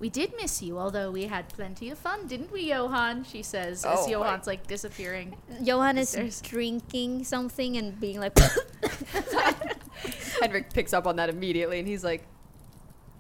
We 0.02 0.10
did 0.10 0.34
miss 0.36 0.64
you, 0.64 0.80
although 0.80 1.12
we 1.12 1.26
had 1.28 1.48
plenty 1.50 1.92
of 1.92 1.98
fun, 2.00 2.26
didn't 2.26 2.52
we, 2.52 2.72
Johan? 2.74 3.24
She 3.24 3.44
says 3.44 3.86
as 3.86 4.00
Oh, 4.00 4.06
my- 4.06 4.10
Johan's 4.12 4.48
like 4.48 4.66
disappearing. 4.66 5.38
Johan 5.62 6.00
is 6.00 6.14
There's- 6.14 6.42
drinking 6.42 7.24
something 7.24 7.78
and 7.78 8.00
being 8.00 8.20
like, 8.20 8.36
Henrik 10.42 10.74
picks 10.74 10.92
up 10.92 11.06
on 11.06 11.18
that 11.18 11.30
immediately, 11.30 11.78
and 11.78 11.88
he's 11.88 12.04
like, 12.04 12.24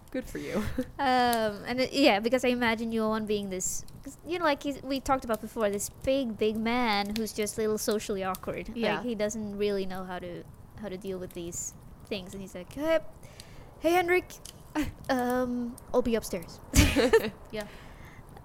"Good 0.09 0.25
for 0.25 0.39
you." 0.39 0.55
um, 0.99 1.61
and 1.67 1.81
it, 1.81 1.93
yeah, 1.93 2.19
because 2.19 2.43
I 2.43 2.47
imagine 2.47 2.91
Johan 2.91 3.27
being 3.27 3.51
this, 3.51 3.85
you 4.25 4.39
know, 4.39 4.45
like 4.45 4.63
he's, 4.63 4.81
we 4.81 4.99
talked 4.99 5.23
about 5.23 5.39
before, 5.39 5.69
this 5.69 5.89
big, 6.03 6.39
big 6.39 6.57
man 6.57 7.13
who's 7.15 7.31
just 7.31 7.59
a 7.59 7.61
little 7.61 7.77
socially 7.77 8.23
awkward. 8.23 8.71
Yeah. 8.73 8.95
like 8.95 9.05
he 9.05 9.13
doesn't 9.13 9.55
really 9.55 9.85
know 9.85 10.03
how 10.03 10.17
to 10.17 10.41
how 10.81 10.89
to 10.89 10.97
deal 10.97 11.19
with 11.19 11.33
these 11.33 11.75
things, 12.07 12.33
and 12.33 12.41
he's 12.41 12.55
like, 12.55 12.73
hey, 12.73 12.97
hey 13.81 13.91
Henrik, 13.91 14.25
um, 15.09 15.75
I'll 15.93 16.01
be 16.01 16.15
upstairs. 16.15 16.59
Yeah. 17.51 17.65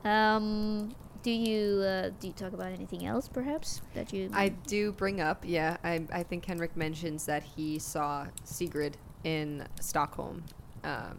Um, 0.05 0.95
do 1.23 1.31
you 1.33 1.81
uh, 1.81 2.11
do 2.21 2.29
you 2.29 2.33
talk 2.33 2.53
about 2.53 2.71
anything 2.71 3.05
else, 3.07 3.27
perhaps 3.29 3.83
that 3.95 4.13
you? 4.13 4.31
I 4.33 4.51
do 4.51 4.93
bring 4.93 5.21
up, 5.21 5.43
yeah. 5.45 5.77
I, 5.83 6.05
I 6.13 6.23
think 6.23 6.45
Henrik 6.45 6.77
mentions 6.77 7.27
that 7.27 7.43
he 7.43 7.81
saw 7.81 8.27
Sigrid 8.45 8.97
in 9.25 9.67
Stockholm, 9.81 10.45
um, 10.85 11.19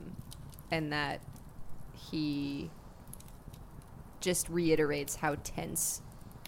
and 0.71 0.93
that 0.93 1.19
he 1.93 2.69
just 4.21 4.47
reiterates 4.49 5.15
how 5.15 5.35
tense 5.43 6.01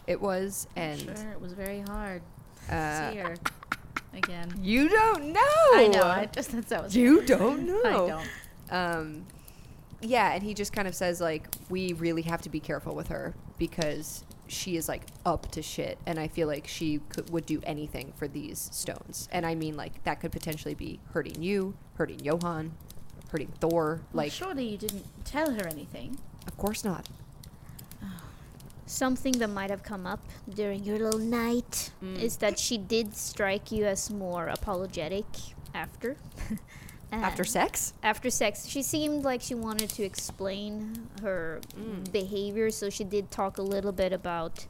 it 0.08 0.22
was, 0.22 0.68
and 0.78 1.00
sure, 1.02 1.32
it 1.32 1.42
was 1.42 1.52
very 1.52 1.82
hard 1.82 2.22
to 2.68 2.76
uh, 2.76 3.12
see 3.12 3.18
her 3.18 3.36
again. 4.14 4.54
you 4.62 4.88
don't 4.88 5.34
know. 5.34 5.40
I 5.74 5.90
know. 5.92 6.04
I 6.04 6.30
just 6.32 6.52
that's 6.54 6.70
that 6.70 6.84
was. 6.84 6.96
You 6.96 7.24
don't 7.26 7.66
know. 7.68 7.82
I 7.84 7.92
don't. 8.08 8.28
Um, 8.72 9.26
yeah, 10.02 10.34
and 10.34 10.42
he 10.44 10.54
just 10.54 10.72
kind 10.74 10.88
of 10.88 10.96
says 10.96 11.20
like, 11.20 11.48
we 11.70 11.94
really 11.94 12.22
have 12.24 12.42
to 12.44 12.50
be 12.50 12.60
careful 12.60 12.96
with 12.96 13.08
her 13.10 13.34
because 13.58 14.24
she 14.48 14.78
is 14.78 14.88
like 14.88 15.04
up 15.26 15.52
to 15.52 15.62
shit, 15.62 15.98
and 16.06 16.18
I 16.20 16.28
feel 16.28 16.48
like 16.48 16.68
she 16.68 17.00
could 17.10 17.30
would 17.32 17.46
do 17.46 17.60
anything 17.64 18.14
for 18.16 18.28
these 18.28 18.70
stones. 18.72 19.28
And 19.32 19.46
I 19.46 19.56
mean, 19.56 19.76
like 19.76 20.04
that 20.06 20.20
could 20.22 20.32
potentially 20.32 20.74
be 20.74 21.00
hurting 21.14 21.42
you, 21.44 21.76
hurting 21.96 22.20
Johan, 22.24 22.72
hurting 23.32 23.52
Thor. 23.60 24.02
Well, 24.14 24.24
Like, 24.24 24.32
surely 24.32 24.66
you 24.70 24.78
didn't 24.78 25.06
tell 25.26 25.52
her 25.52 25.68
anything. 25.68 26.18
of 26.48 26.56
course 26.58 26.84
not. 26.86 27.08
Something 28.86 29.34
that 29.34 29.50
might 29.50 29.70
have 29.70 29.84
come 29.84 30.08
up 30.08 30.22
during 30.52 30.84
your 30.84 30.98
little 30.98 31.20
night 31.20 31.92
Mm. 32.04 32.20
is 32.20 32.38
that 32.38 32.58
she 32.58 32.78
did 32.78 33.16
strike 33.16 33.72
you 33.72 33.86
as 33.86 34.10
more 34.10 34.48
apologetic 34.48 35.26
after. 35.76 36.16
After 37.12 37.44
sex, 37.44 37.94
After 38.04 38.30
sex, 38.30 38.68
she 38.68 38.82
seemed 38.84 39.24
like 39.24 39.42
she 39.42 39.56
wanted 39.56 39.90
to 39.92 40.04
explain 40.04 41.10
her 41.22 41.60
Mm. 41.78 42.12
behavior, 42.12 42.70
so 42.72 42.90
she 42.90 43.04
did 43.04 43.32
talk 43.32 43.58
a 43.58 43.62
little 43.64 43.92
bit 43.92 44.14
about. 44.14 44.66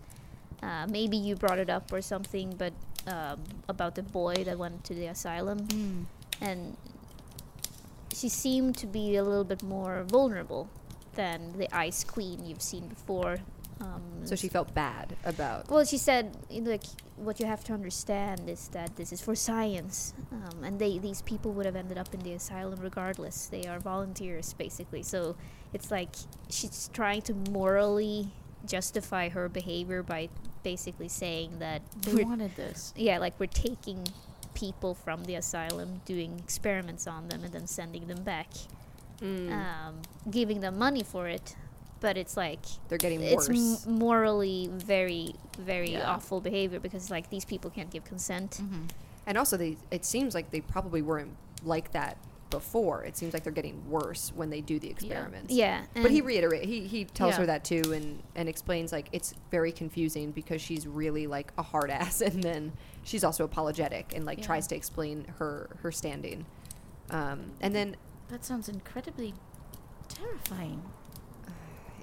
Uh, 0.64 0.86
maybe 0.90 1.18
you 1.18 1.36
brought 1.36 1.60
it 1.60 1.70
up 1.70 1.92
or 1.92 2.02
something, 2.02 2.56
but 2.58 2.74
um, 3.08 3.42
about 3.68 3.96
the 3.96 4.04
boy 4.04 4.36
that 4.46 4.58
went 4.58 4.84
to 4.86 4.94
the 4.94 5.06
asylum, 5.08 6.08
and 6.42 6.76
she 8.14 8.30
seemed 8.30 8.76
to 8.78 8.86
be 8.88 9.16
a 9.16 9.24
little 9.24 9.44
bit 9.46 9.64
more 9.64 10.04
vulnerable 10.04 10.70
than 11.16 11.58
the 11.58 11.74
Ice 11.76 12.04
Queen 12.04 12.46
you've 12.46 12.62
seen 12.62 12.88
before. 12.88 13.38
Um, 13.82 14.02
so 14.26 14.36
she 14.36 14.50
felt 14.50 14.74
bad 14.74 15.16
about. 15.24 15.70
well, 15.70 15.86
she 15.86 15.98
said, 15.98 16.36
like, 16.52 16.84
what 17.16 17.40
you 17.40 17.46
have 17.46 17.64
to 17.66 17.74
understand 17.74 18.50
is 18.50 18.68
that 18.70 18.96
this 18.98 19.12
is 19.14 19.22
for 19.22 19.36
science, 19.36 20.14
um, 20.32 20.64
and 20.64 20.80
they 20.80 20.98
these 21.00 21.22
people 21.22 21.52
would 21.54 21.66
have 21.66 21.76
ended 21.78 21.98
up 21.98 22.14
in 22.14 22.20
the 22.22 22.34
asylum 22.34 22.80
regardless. 22.82 23.48
They 23.48 23.64
are 23.68 23.80
volunteers, 23.80 24.54
basically. 24.54 25.04
So 25.04 25.36
it's 25.74 25.92
like 25.92 26.10
she's 26.50 26.90
trying 26.94 27.22
to 27.24 27.34
morally 27.52 28.28
justify 28.66 29.30
her 29.30 29.48
behavior 29.48 30.04
by 30.04 30.28
basically 30.64 31.08
saying 31.08 31.60
that 31.60 31.82
They 32.02 32.14
we're, 32.16 32.26
wanted 32.26 32.56
this. 32.58 32.94
yeah, 32.98 33.18
like 33.20 33.40
we're 33.40 33.46
taking 33.48 34.06
people 34.54 34.94
from 34.94 35.24
the 35.24 35.36
asylum, 35.36 36.02
doing 36.06 36.38
experiments 36.40 37.08
on 37.08 37.30
them, 37.30 37.46
and 37.46 37.54
then 37.54 37.66
sending 37.68 38.08
them 38.08 38.24
back, 38.24 38.50
Mm, 39.22 39.52
um, 39.52 40.02
giving 40.32 40.60
them 40.62 40.78
money 40.78 41.04
for 41.04 41.28
it. 41.28 41.56
But 42.02 42.18
it's 42.18 42.38
like 42.38 42.60
they're 42.88 42.98
getting 42.98 43.22
it's 43.22 43.50
m- 43.50 43.98
morally 43.98 44.70
very 44.72 45.36
very 45.58 45.92
Yeah. 45.92 46.10
awful 46.12 46.40
behavior 46.42 46.80
because 46.80 47.10
like 47.12 47.30
these 47.30 47.46
people 47.46 47.70
can't 47.70 47.90
give 47.92 48.06
consent 48.06 48.60
Mm-hmm. 48.62 48.84
and 49.28 49.38
also, 49.38 49.58
they 49.58 49.78
it 49.92 50.06
seems 50.06 50.34
like 50.34 50.52
they 50.52 50.62
probably 50.62 51.02
weren't 51.02 51.36
like 51.64 51.92
that 51.92 52.18
before. 52.50 53.04
It 53.04 53.16
seems 53.16 53.32
like 53.34 53.44
they're 53.44 53.54
getting 53.54 53.88
worse 53.88 54.32
when 54.36 54.50
they 54.50 54.60
do 54.62 54.80
the 54.80 54.90
experiments. 54.90 55.54
Yeah. 55.54 55.84
But 55.94 56.10
he 56.10 56.20
and- 56.20 56.28
reiterate 56.28 56.66
he 56.66 56.88
he 56.88 57.06
tells 57.06 57.34
Yeah. 57.34 57.40
her 57.42 57.46
that 57.48 57.64
too 57.64 57.82
and 57.94 58.24
and 58.36 58.48
explains 58.50 58.92
like 58.92 59.08
it's 59.12 59.34
very 59.52 59.72
confusing 59.72 60.32
because 60.32 60.62
she's 60.62 60.88
really 60.88 61.28
like 61.28 61.52
a 61.58 61.64
hard 61.64 61.92
ass 62.00 62.22
and 62.22 62.42
then 62.42 62.72
she's 63.04 63.24
also 63.24 63.44
apologetic 63.44 64.14
and 64.16 64.26
like 64.26 64.40
Yeah. 64.40 64.46
tries 64.46 64.66
to 64.68 64.76
explain 64.76 65.26
her 65.38 65.70
her 65.82 65.92
standing. 65.92 66.46
Um, 67.12 67.52
and 67.62 67.76
then 67.76 67.98
That 68.30 68.46
sounds 68.46 68.70
incredibly 68.70 69.34
terrifying. 70.08 70.82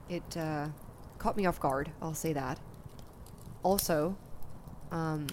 It 0.09 0.36
uh, 0.36 0.68
caught 1.18 1.36
me 1.36 1.46
off 1.46 1.59
guard. 1.61 1.90
I'll 2.00 2.14
say 2.14 2.32
that. 2.32 2.59
Also, 3.62 4.16
um, 4.92 5.26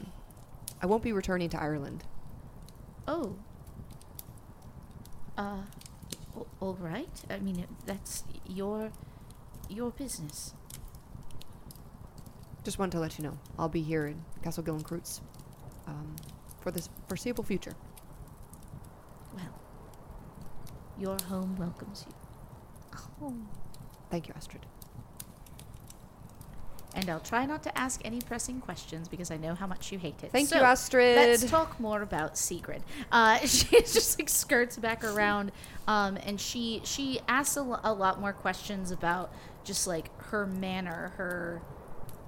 I 0.82 0.86
won't 0.86 1.04
be 1.04 1.12
returning 1.14 1.50
to 1.50 1.62
Ireland. 1.62 2.04
Oh. 3.08 3.36
Uh, 5.38 5.58
a- 6.36 6.46
all 6.60 6.76
right. 6.80 7.22
I 7.30 7.40
mean, 7.40 7.66
that's 7.86 8.24
your 8.48 8.92
your 9.70 9.92
business. 9.92 10.54
Just 12.64 12.80
wanted 12.80 12.92
to 12.94 13.00
let 13.00 13.18
you 13.18 13.26
know 13.26 13.38
I'll 13.60 13.70
be 13.70 13.82
here 13.82 14.08
in 14.08 14.24
Castle 14.42 14.64
Gillenkreutz 14.64 15.22
um, 15.88 16.16
for 16.62 16.72
the 16.72 16.88
foreseeable 17.08 17.44
future. 17.44 17.74
Well, 19.36 19.54
your 20.98 21.18
home 21.28 21.56
welcomes 21.58 22.06
you, 22.08 23.00
Oh. 23.22 23.36
Thank 24.14 24.28
you, 24.28 24.36
Astrid. 24.38 24.64
and 26.94 27.10
I'll 27.10 27.20
try 27.20 27.48
not 27.48 27.64
to 27.64 27.76
ask 27.76 28.00
any 28.06 28.22
pressing 28.22 28.62
questions 28.62 29.08
because 29.08 29.32
I 29.32 29.38
know 29.38 29.56
how 29.56 29.66
much 29.66 29.92
you 29.92 29.98
hate 29.98 30.24
it. 30.24 30.32
Thank 30.32 30.52
you, 30.54 30.60
Astrid. 30.62 31.16
Let's 31.16 31.50
talk 31.50 31.80
more 31.80 32.04
about 32.04 32.38
Sigrid. 32.38 32.84
Uh, 33.12 33.40
she 33.48 33.66
just 33.80 34.20
like 34.20 34.30
skirts 34.30 34.78
back 34.78 35.04
around, 35.04 35.52
um, 35.88 36.18
and 36.18 36.40
she 36.40 36.82
she 36.84 37.22
asks 37.28 37.58
a, 37.58 37.64
lot 37.64 38.22
more 38.22 38.34
questions 38.34 38.92
about 38.92 39.34
just 39.64 39.88
like 39.88 40.16
her 40.26 40.46
manner, 40.46 41.14
her, 41.18 41.64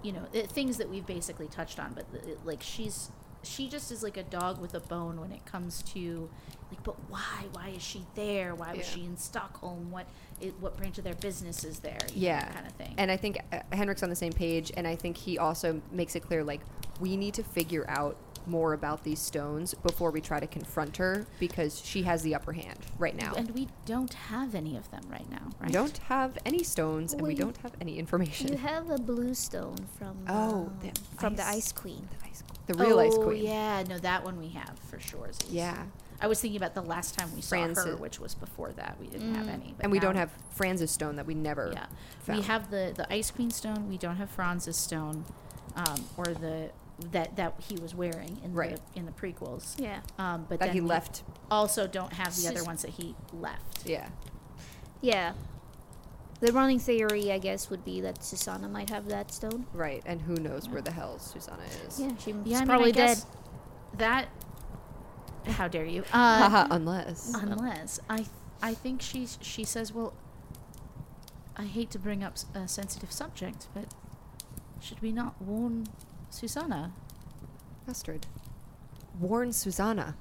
you 0.01 0.11
know, 0.11 0.23
uh, 0.33 0.47
things 0.47 0.77
that 0.77 0.89
we've 0.89 1.05
basically 1.05 1.47
touched 1.47 1.79
on. 1.79 1.93
But 1.93 2.05
uh, 2.15 2.31
like 2.43 2.63
she's 2.63 3.11
she 3.43 3.69
just 3.69 3.91
is 3.91 4.01
like 4.01 4.17
a 4.17 4.23
dog 4.23 4.59
with 4.59 4.73
a 4.73 4.79
bone 4.79 5.21
when 5.21 5.31
it 5.31 5.45
comes 5.45 5.83
to 5.93 6.31
like, 6.71 6.83
but 6.83 6.95
why? 7.09 7.45
Why 7.53 7.69
is 7.69 7.81
she 7.83 8.05
there? 8.15 8.55
Why 8.55 8.69
was 8.71 8.79
Yeah. 8.79 8.83
she 8.95 9.05
in 9.05 9.17
Stockholm? 9.17 9.91
What 9.91 10.05
i 10.41 10.47
what 10.59 10.75
branch 10.75 10.97
of 10.97 11.03
their 11.05 11.13
business 11.15 11.63
is 11.63 11.79
there? 11.79 11.97
You 12.13 12.21
know, 12.21 12.27
yeah 12.27 12.51
kind 12.51 12.67
of 12.67 12.73
thing. 12.73 12.93
and 12.97 13.09
i 13.09 13.15
think 13.15 13.37
uh, 13.53 13.59
henrik's 13.71 14.03
on 14.03 14.09
the 14.09 14.15
same 14.17 14.33
page 14.33 14.69
and 14.75 14.85
i 14.85 14.93
think 14.93 15.15
he 15.15 15.37
also 15.37 15.81
makes 15.93 16.13
it 16.17 16.23
clear 16.23 16.43
like 16.43 16.59
we 16.99 17.15
need 17.15 17.33
to 17.35 17.43
figure 17.43 17.85
out 17.87 18.17
more 18.45 18.73
about 18.73 19.03
these 19.05 19.19
stones 19.19 19.73
before 19.75 20.11
we 20.11 20.19
try 20.19 20.37
to 20.41 20.45
confront 20.47 20.97
her 20.97 21.25
because 21.39 21.79
she 21.85 22.03
has 22.03 22.21
the 22.23 22.35
upper 22.35 22.51
hand 22.51 22.77
right 22.99 23.15
now 23.15 23.33
and 23.37 23.49
we 23.51 23.69
don't 23.85 24.13
have 24.13 24.53
any 24.55 24.75
of 24.75 24.91
them 24.91 25.03
right 25.09 25.29
now, 25.31 25.47
right? 25.61 25.67
we 25.67 25.71
don't 25.71 25.97
have 25.99 26.37
any 26.45 26.61
stones 26.63 27.13
and 27.13 27.21
we 27.21 27.33
don't 27.33 27.55
have 27.57 27.71
any 27.79 27.97
information 27.97 28.49
You 28.49 28.57
have 28.57 28.89
a 28.89 28.97
blue 28.97 29.33
stone 29.33 29.77
from 29.97 30.17
Oh, 30.27 30.65
um, 30.67 30.77
the 30.81 30.91
from 31.17 31.35
the 31.37 31.43
ice- 31.47 31.55
Ice 31.67 31.71
Queen. 31.71 32.07
the, 32.19 32.27
ice, 32.27 32.43
the 32.67 32.73
real 32.73 32.99
ice 32.99 33.13
Oh, 33.15 33.23
queen 33.23 33.45
yeah, 33.45 33.83
no, 33.87 33.97
that 33.99 34.23
one 34.25 34.37
we 34.37 34.49
have 34.49 34.77
for 34.89 34.99
sure. 34.99 35.29
yeah 35.49 35.83
I 36.21 36.27
was 36.27 36.39
thinking 36.39 36.57
about 36.57 36.73
the 36.73 36.81
last 36.81 37.17
time 37.17 37.33
we 37.35 37.41
saw 37.41 37.57
her, 37.57 37.73
Francis- 37.73 37.99
which 37.99 38.19
was 38.19 38.35
before 38.35 38.71
that. 38.73 38.97
We 38.99 39.07
didn't 39.07 39.35
have 39.35 39.47
Mm. 39.47 39.53
any. 39.53 39.75
and 39.81 39.91
we 39.91 39.99
don't 39.99 40.13
now- 40.15 40.21
have 40.21 40.31
franz's 40.51 40.91
stone 40.91 41.15
that 41.17 41.25
we 41.25 41.33
never 41.33 41.71
Yeah, 41.73 41.85
found. 42.19 42.39
we 42.39 42.45
have 42.45 42.69
the 42.71 42.93
the 42.95 43.11
Ice 43.13 43.31
Queen 43.31 43.51
stone. 43.51 43.89
We 43.89 43.97
don't 43.97 44.15
have 44.17 44.29
Franz's 44.29 44.77
stone, 44.77 45.25
um, 45.75 46.05
or 46.17 46.25
the 46.25 46.71
that 47.11 47.35
that 47.35 47.53
he 47.59 47.75
was 47.77 47.93
wearing 47.93 48.39
in 48.43 48.53
Right. 48.53 48.79
the 48.93 48.99
in 48.99 49.05
the 49.05 49.11
prequels. 49.11 49.77
Yeah. 49.77 49.99
Um, 50.17 50.45
but 50.47 50.59
that 50.59 50.67
then 50.67 50.75
he 50.75 50.81
we 50.81 50.87
left 50.87 51.23
Also, 51.51 51.85
don't 51.87 52.13
have 52.13 52.33
the 52.37 52.47
other 52.47 52.63
ones 52.63 52.81
that 52.83 52.91
he 52.91 53.15
left. 53.33 53.85
yeah 53.85 54.07
Yeah. 55.01 55.33
The 56.41 56.51
running 56.51 56.79
theory, 56.79 57.31
I 57.31 57.37
guess, 57.39 57.69
would 57.69 57.83
be 57.85 58.01
that 58.01 58.23
Susanna 58.23 58.67
might 58.69 58.89
have 58.89 59.07
that 59.07 59.31
stone. 59.31 59.65
right 59.73 60.01
and 60.05 60.21
who 60.21 60.35
knows 60.35 60.69
where 60.69 60.81
the 60.81 60.91
hell 60.91 61.19
susanna 61.19 61.63
is 61.87 61.99
Yeah, 61.99 62.11
she's 62.17 62.35
Yeah, 62.45 62.57
I 62.57 62.59
mean, 62.61 62.67
probably 62.67 62.89
I 62.89 62.91
dead. 62.91 63.23
That. 63.97 64.27
How 65.47 65.67
dare 65.67 65.85
you? 65.85 66.03
Uh, 66.13 66.67
unless 66.71 67.33
unless 67.35 67.99
I, 68.09 68.17
th- 68.17 68.29
I 68.61 68.73
think 68.73 69.01
she's 69.01 69.37
she 69.41 69.63
says, 69.63 69.93
well. 69.93 70.13
I 71.57 71.63
hate 71.63 71.89
to 71.91 71.99
bring 71.99 72.21
up 72.21 72.35
a 72.53 72.67
sensitive 72.67 73.13
subject, 73.13 73.67
but 73.73 73.85
should 74.81 75.01
we 75.01 75.13
not 75.13 75.41
warn 75.41 75.87
Susanna? 76.29 76.91
astrid 77.87 78.25
warn 79.19 79.53
susanna 79.53 80.15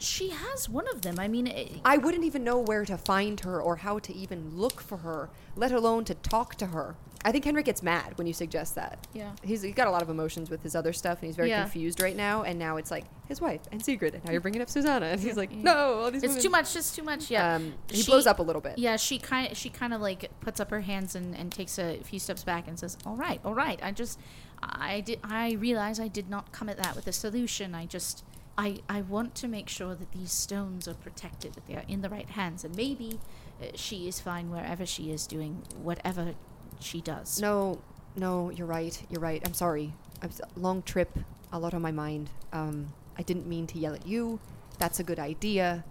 She 0.00 0.30
has 0.30 0.68
one 0.68 0.88
of 0.88 1.02
them. 1.02 1.18
I 1.18 1.28
mean, 1.28 1.46
it, 1.48 1.72
I 1.84 1.96
wouldn't 1.98 2.24
even 2.24 2.44
know 2.44 2.58
where 2.58 2.84
to 2.84 2.96
find 2.96 3.38
her 3.40 3.60
or 3.60 3.76
how 3.76 3.98
to 4.00 4.14
even 4.14 4.56
look 4.56 4.80
for 4.80 4.98
her, 4.98 5.28
let 5.56 5.72
alone 5.72 6.04
to 6.06 6.14
talk 6.14 6.54
to 6.56 6.66
her. 6.66 6.94
I 7.24 7.32
think 7.32 7.44
Henrik 7.44 7.64
gets 7.66 7.82
mad 7.82 8.16
when 8.16 8.26
you 8.28 8.32
suggest 8.32 8.76
that. 8.76 9.06
yeah. 9.12 9.32
He's, 9.42 9.62
he's 9.62 9.74
got 9.74 9.88
a 9.88 9.90
lot 9.90 10.02
of 10.02 10.08
emotions 10.08 10.50
with 10.50 10.62
his 10.62 10.76
other 10.76 10.92
stuff, 10.92 11.18
and 11.18 11.26
he's 11.26 11.34
very 11.36 11.48
Yeah. 11.50 11.62
confused 11.62 12.00
right 12.00 12.14
now. 12.16 12.42
And 12.44 12.58
now 12.58 12.76
it's 12.76 12.90
like 12.92 13.04
his 13.26 13.40
wife 13.40 13.60
and 13.72 13.84
Sigrid, 13.84 14.14
and 14.14 14.24
now 14.24 14.30
you're 14.30 14.40
bringing 14.40 14.62
up 14.62 14.70
Susanna, 14.70 15.06
and 15.06 15.20
he's 15.20 15.36
like, 15.36 15.50
no, 15.50 15.94
all 15.94 16.10
these 16.12 16.22
It's 16.22 16.30
women." 16.30 16.42
too 16.42 16.50
much. 16.50 16.76
It's 16.76 16.94
too 16.94 17.02
much. 17.02 17.30
Yeah. 17.30 17.56
Um, 17.56 17.74
he 17.90 18.02
She- 18.02 18.06
blows 18.10 18.26
up 18.28 18.38
a 18.38 18.42
little 18.42 18.62
bit. 18.62 18.78
Yeah, 18.78 18.96
she 18.96 19.18
kind 19.18 19.50
of 19.50 19.58
she 19.58 19.68
kind 19.68 19.92
of 19.92 20.00
like 20.00 20.30
puts 20.40 20.60
up 20.60 20.70
her 20.70 20.80
hands 20.82 21.14
and, 21.16 21.34
and 21.36 21.50
takes 21.50 21.78
a 21.78 21.98
few 22.04 22.18
steps 22.20 22.44
back 22.44 22.68
and 22.68 22.78
says, 22.78 22.96
"All 23.04 23.16
right, 23.16 23.40
all 23.44 23.54
right. 23.54 23.80
I 23.82 23.90
just 23.90 24.18
I 24.62 25.00
did 25.00 25.18
I 25.24 25.52
realize 25.52 25.98
I 25.98 26.08
did 26.08 26.30
not 26.30 26.52
come 26.52 26.68
at 26.68 26.76
that 26.78 26.94
with 26.96 27.06
a 27.08 27.12
solution. 27.12 27.74
I 27.74 27.86
just 27.86 28.24
I 28.56 28.78
I 28.88 29.00
want 29.02 29.34
to 29.36 29.48
make 29.48 29.68
sure 29.68 29.94
that 29.96 30.12
these 30.12 30.30
stones 30.32 30.86
are 30.86 30.94
protected, 30.94 31.54
that 31.54 31.66
they 31.66 31.74
are 31.74 31.84
in 31.88 32.00
the 32.00 32.08
right 32.08 32.30
hands, 32.30 32.64
and 32.64 32.76
maybe 32.76 33.18
uh, 33.60 33.66
she 33.74 34.06
is 34.08 34.20
fine 34.20 34.50
wherever 34.50 34.86
she 34.86 35.10
is 35.10 35.26
doing 35.26 35.62
whatever 35.82 36.34
she 36.80 37.00
does. 37.00 37.40
No, 37.40 37.78
no, 38.16 38.50
you're 38.50 38.66
right. 38.66 39.00
You're 39.10 39.20
right. 39.20 39.42
I'm 39.44 39.54
sorry. 39.54 39.92
I'm 40.22 40.30
s- 40.30 40.40
long 40.56 40.82
trip, 40.82 41.18
a 41.52 41.58
lot 41.58 41.74
on 41.74 41.82
my 41.82 41.92
mind. 41.92 42.30
Um, 42.52 42.92
I 43.18 43.22
didn't 43.22 43.46
mean 43.46 43.66
to 43.68 43.78
yell 43.78 43.94
at 43.94 44.06
you. 44.06 44.38
That's 44.78 45.00
a 45.00 45.04
good 45.04 45.18
idea. 45.18 45.84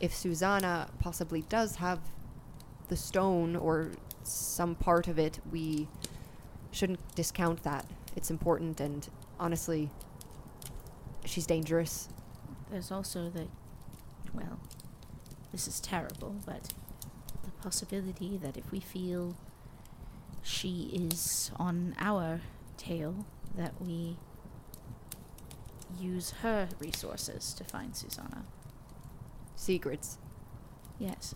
If 0.00 0.14
Susanna 0.14 0.88
possibly 1.00 1.42
does 1.42 1.76
have 1.76 2.00
the 2.88 2.96
stone 2.96 3.56
or 3.56 3.92
some 4.22 4.74
part 4.74 5.08
of 5.08 5.18
it, 5.18 5.38
we 5.52 5.88
shouldn't 6.72 7.00
discount 7.14 7.62
that. 7.62 7.86
It's 8.16 8.30
important, 8.30 8.80
and 8.80 9.08
honestly, 9.38 9.90
she's 11.24 11.46
dangerous. 11.46 12.08
There's 12.70 12.90
also 12.90 13.30
the 13.30 13.46
well, 14.32 14.58
this 15.52 15.68
is 15.68 15.80
terrible, 15.80 16.34
but 16.44 16.72
the 17.44 17.50
possibility 17.62 18.36
that 18.42 18.56
if 18.56 18.70
we 18.72 18.80
feel 18.80 19.36
she 20.44 21.08
is 21.10 21.50
on 21.56 21.96
our 21.98 22.40
tail, 22.76 23.26
that 23.56 23.72
we 23.80 24.18
use 25.98 26.32
her 26.42 26.68
resources 26.78 27.54
to 27.54 27.64
find 27.64 27.96
Susanna. 27.96 28.44
Secrets. 29.56 30.18
Yes. 30.98 31.34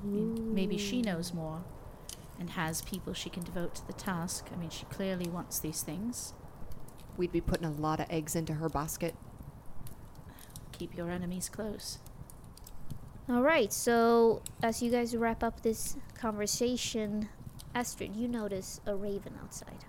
I 0.00 0.06
mean, 0.06 0.54
maybe 0.54 0.78
she 0.78 1.02
knows 1.02 1.34
more 1.34 1.62
and 2.38 2.50
has 2.50 2.82
people 2.82 3.12
she 3.12 3.28
can 3.28 3.42
devote 3.42 3.74
to 3.74 3.86
the 3.86 3.92
task. 3.92 4.48
I 4.52 4.56
mean, 4.56 4.70
she 4.70 4.84
clearly 4.86 5.28
wants 5.28 5.58
these 5.58 5.82
things. 5.82 6.32
We'd 7.16 7.32
be 7.32 7.40
putting 7.40 7.66
a 7.66 7.72
lot 7.72 8.00
of 8.00 8.06
eggs 8.08 8.36
into 8.36 8.54
her 8.54 8.68
basket. 8.68 9.14
Keep 10.72 10.96
your 10.96 11.10
enemies 11.10 11.48
close. 11.48 11.98
All 13.28 13.42
right, 13.42 13.72
so 13.72 14.42
as 14.62 14.82
you 14.82 14.90
guys 14.90 15.14
wrap 15.14 15.42
up 15.42 15.62
this 15.62 15.96
conversation, 16.14 17.28
Astrid, 17.74 18.16
you 18.16 18.28
notice 18.28 18.80
a 18.86 18.94
raven 18.94 19.34
outside. 19.42 19.84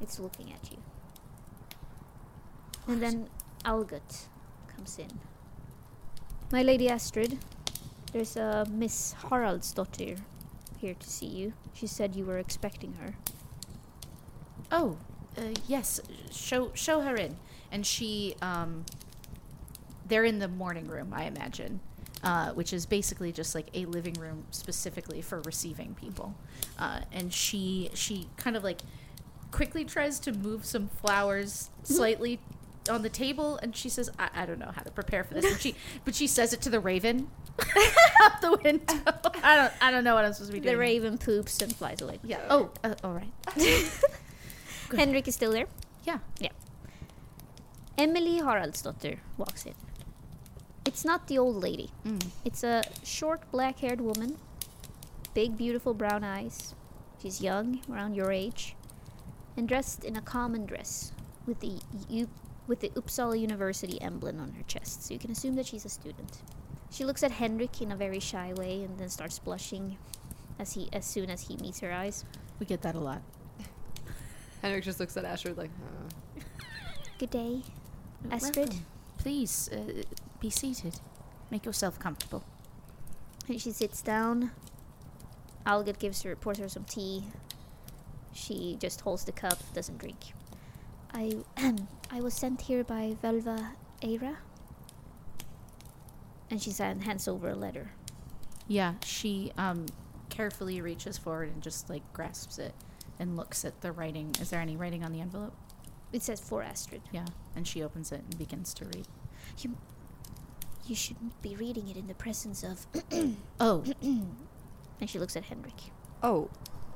It's 0.00 0.18
looking 0.18 0.52
at 0.52 0.70
you. 0.70 0.78
And 2.86 3.02
then 3.02 3.28
Algut 3.64 4.28
comes 4.74 4.98
in. 4.98 5.20
My 6.50 6.62
lady 6.62 6.88
Astrid, 6.88 7.38
there's 8.12 8.36
a 8.36 8.66
Miss 8.70 9.14
Haraldsdottir 9.24 10.18
here 10.78 10.94
to 10.94 11.10
see 11.10 11.26
you. 11.26 11.52
She 11.74 11.86
said 11.86 12.16
you 12.16 12.24
were 12.24 12.38
expecting 12.38 12.94
her. 12.94 13.14
Oh, 14.72 14.96
uh, 15.36 15.54
yes. 15.66 16.00
Show 16.30 16.70
show 16.74 17.02
her 17.02 17.16
in, 17.16 17.36
and 17.70 17.86
she 17.86 18.34
um. 18.40 18.84
They're 20.06 20.24
in 20.24 20.38
the 20.38 20.48
morning 20.48 20.88
room, 20.88 21.12
I 21.12 21.24
imagine, 21.24 21.80
uh, 22.22 22.52
which 22.52 22.72
is 22.72 22.86
basically 22.86 23.32
just 23.32 23.54
like 23.54 23.68
a 23.74 23.84
living 23.86 24.14
room 24.14 24.44
specifically 24.50 25.20
for 25.20 25.40
receiving 25.42 25.94
people. 25.94 26.34
Uh, 26.78 27.00
and 27.12 27.32
she 27.32 27.90
she 27.94 28.28
kind 28.36 28.56
of 28.56 28.64
like 28.64 28.80
quickly 29.50 29.84
tries 29.84 30.18
to 30.20 30.32
move 30.32 30.64
some 30.64 30.88
flowers 30.88 31.70
slightly 31.82 32.40
on 32.90 33.02
the 33.02 33.08
table, 33.08 33.58
and 33.62 33.76
she 33.76 33.88
says, 33.88 34.10
I, 34.18 34.28
"I 34.34 34.46
don't 34.46 34.58
know 34.58 34.72
how 34.74 34.82
to 34.82 34.90
prepare 34.90 35.24
for 35.24 35.34
this." 35.34 35.44
And 35.44 35.60
she 35.60 35.74
but 36.04 36.14
she 36.14 36.26
says 36.26 36.52
it 36.52 36.60
to 36.62 36.70
the 36.70 36.80
raven 36.80 37.30
out 38.22 38.40
the 38.40 38.58
window. 38.62 38.94
I 39.42 39.56
don't 39.56 39.72
I 39.80 39.90
don't 39.90 40.04
know 40.04 40.14
what 40.14 40.24
I'm 40.24 40.32
supposed 40.32 40.50
to 40.50 40.54
be 40.54 40.60
doing. 40.60 40.74
The 40.74 40.78
raven 40.78 41.18
poops 41.18 41.60
and 41.62 41.74
flies 41.74 42.00
away. 42.00 42.18
Yeah. 42.24 42.40
Oh, 42.50 42.70
uh, 42.84 42.94
all 43.04 43.12
right. 43.12 43.32
Henrik 44.96 45.28
is 45.28 45.34
still 45.34 45.52
there. 45.52 45.66
Yeah. 46.04 46.18
Yeah. 46.40 46.50
Emily 47.96 48.40
Haraldsdottir 48.40 49.18
walks 49.36 49.66
in. 49.66 49.74
It's 50.88 51.04
not 51.04 51.26
the 51.26 51.36
old 51.36 51.56
lady. 51.56 51.90
Mm. 52.06 52.28
It's 52.46 52.64
a 52.64 52.82
short 53.04 53.42
black 53.52 53.80
haired 53.80 54.00
woman, 54.00 54.38
big, 55.34 55.54
beautiful 55.54 55.92
brown 55.92 56.24
eyes. 56.24 56.74
She's 57.20 57.42
young, 57.42 57.82
around 57.92 58.14
your 58.14 58.32
age, 58.32 58.74
and 59.54 59.68
dressed 59.68 60.02
in 60.02 60.16
a 60.16 60.22
common 60.22 60.64
dress 60.64 61.12
with 61.46 61.60
the 61.60 61.82
U- 62.08 62.30
with 62.66 62.80
the 62.80 62.88
Uppsala 63.00 63.38
University 63.38 64.00
emblem 64.00 64.40
on 64.40 64.52
her 64.52 64.62
chest. 64.62 65.04
So 65.04 65.12
you 65.12 65.20
can 65.20 65.30
assume 65.30 65.56
that 65.56 65.66
she's 65.66 65.84
a 65.84 65.90
student. 65.90 66.38
She 66.90 67.04
looks 67.04 67.22
at 67.22 67.32
Henrik 67.32 67.82
in 67.82 67.92
a 67.92 67.96
very 67.96 68.18
shy 68.18 68.54
way 68.54 68.82
and 68.82 68.98
then 68.98 69.10
starts 69.10 69.38
blushing 69.38 69.98
as 70.58 70.72
he 70.72 70.88
as 70.94 71.04
soon 71.04 71.28
as 71.28 71.42
he 71.48 71.58
meets 71.58 71.80
her 71.80 71.92
eyes. 71.92 72.24
We 72.60 72.64
get 72.64 72.80
that 72.80 72.94
a 72.94 73.00
lot. 73.00 73.20
Henrik 74.62 74.84
just 74.84 75.00
looks 75.00 75.18
at 75.18 75.26
Astrid 75.26 75.58
like, 75.58 75.70
uh, 75.84 76.40
Good 77.18 77.30
day. 77.30 77.60
Astrid? 78.30 78.70
Welcome. 78.70 78.86
Please 79.18 79.68
uh, 79.70 80.02
be 80.40 80.50
seated. 80.50 81.00
Make 81.50 81.64
yourself 81.64 81.98
comfortable. 81.98 82.44
And 83.48 83.60
she 83.60 83.70
sits 83.70 84.02
down. 84.02 84.50
Alget 85.66 85.98
gives 85.98 86.22
her 86.22 86.34
pours 86.36 86.58
her 86.58 86.68
some 86.68 86.84
tea. 86.84 87.24
She 88.32 88.76
just 88.80 89.00
holds 89.00 89.24
the 89.24 89.32
cup, 89.32 89.58
doesn't 89.74 89.98
drink. 89.98 90.18
I 91.12 91.38
I 92.10 92.20
was 92.20 92.34
sent 92.34 92.62
here 92.62 92.84
by 92.84 93.16
Velva 93.22 93.70
Eira. 94.02 94.36
And 96.50 96.62
she 96.62 96.70
hands 96.70 97.28
over 97.28 97.50
a 97.50 97.54
letter. 97.54 97.92
Yeah, 98.66 98.94
she 99.04 99.52
um 99.56 99.86
carefully 100.28 100.80
reaches 100.80 101.18
forward 101.18 101.48
and 101.48 101.62
just 101.62 101.90
like 101.90 102.02
grasps 102.12 102.58
it 102.58 102.74
and 103.18 103.36
looks 103.36 103.64
at 103.64 103.80
the 103.80 103.92
writing. 103.92 104.34
Is 104.40 104.50
there 104.50 104.60
any 104.60 104.76
writing 104.76 105.04
on 105.04 105.12
the 105.12 105.20
envelope? 105.20 105.54
It 106.12 106.22
says 106.22 106.40
for 106.40 106.62
Astrid. 106.62 107.02
Yeah, 107.12 107.26
and 107.56 107.66
she 107.66 107.82
opens 107.82 108.12
it 108.12 108.20
and 108.20 108.38
begins 108.38 108.72
to 108.74 108.84
read. 108.84 109.06
You 109.58 109.76
you 110.88 110.94
shouldn't 110.96 111.40
be 111.42 111.54
reading 111.56 111.88
it 111.88 111.96
in 111.96 112.06
the 112.06 112.14
presence 112.14 112.62
of 112.64 112.86
Oh, 113.60 113.84
and 114.02 115.08
she 115.08 115.18
looks 115.18 115.36
at 115.36 115.44
Henrik. 115.44 115.74
oh, 116.22 116.48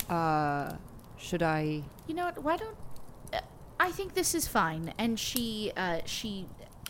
uh, 0.09 0.77
should 1.17 1.43
I? 1.43 1.83
you 2.07 2.15
know 2.15 2.25
what? 2.25 2.43
Why 2.43 2.57
don't 2.57 2.77
uh, 3.33 3.41
I 3.79 3.91
think 3.91 4.15
this 4.15 4.35
is 4.35 4.49
fine? 4.49 4.93
And 4.99 5.19
she 5.19 5.73
uh 5.77 6.01
she 6.05 6.47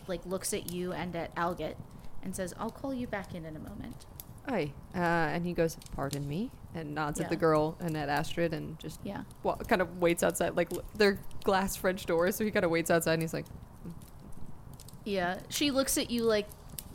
like 0.09 0.25
looks 0.27 0.53
at 0.55 0.73
you 0.73 0.93
and 0.93 1.15
at 1.17 1.35
Alget 1.37 1.75
and 2.23 2.35
says, 2.35 2.55
"I'll 2.59 2.71
call 2.71 2.95
you 2.95 3.07
back 3.07 3.35
in 3.35 3.45
in 3.45 3.57
a 3.57 3.61
moment." 3.61 4.07
Aye. 4.49 4.73
Uh, 4.93 4.99
and 4.99 5.47
he 5.47 5.53
goes, 5.53 5.77
pardon 5.95 6.27
me, 6.27 6.51
and 6.75 6.97
nods 6.97 7.21
at 7.21 7.29
the 7.31 7.37
girl 7.37 7.77
and 7.79 7.97
at 7.97 8.09
Astrid 8.09 8.53
and 8.53 8.77
just 8.81 8.99
Yeah. 9.05 9.23
wa- 9.45 9.55
kind 9.55 9.81
of 9.81 9.99
waits 9.99 10.25
outside. 10.25 10.57
Like, 10.57 10.73
l- 10.73 10.83
they're 10.97 11.21
glass 11.45 11.77
French 11.77 12.07
doors, 12.07 12.35
so 12.35 12.45
he 12.45 12.51
kind 12.51 12.65
of 12.65 12.71
waits 12.73 12.91
outside 12.91 13.13
and 13.13 13.23
he's 13.23 13.33
like, 13.33 13.45
Yeah. 15.05 15.39
She 15.49 15.71
looks 15.71 15.97
at 15.99 16.11
you 16.11 16.25
like, 16.25 16.49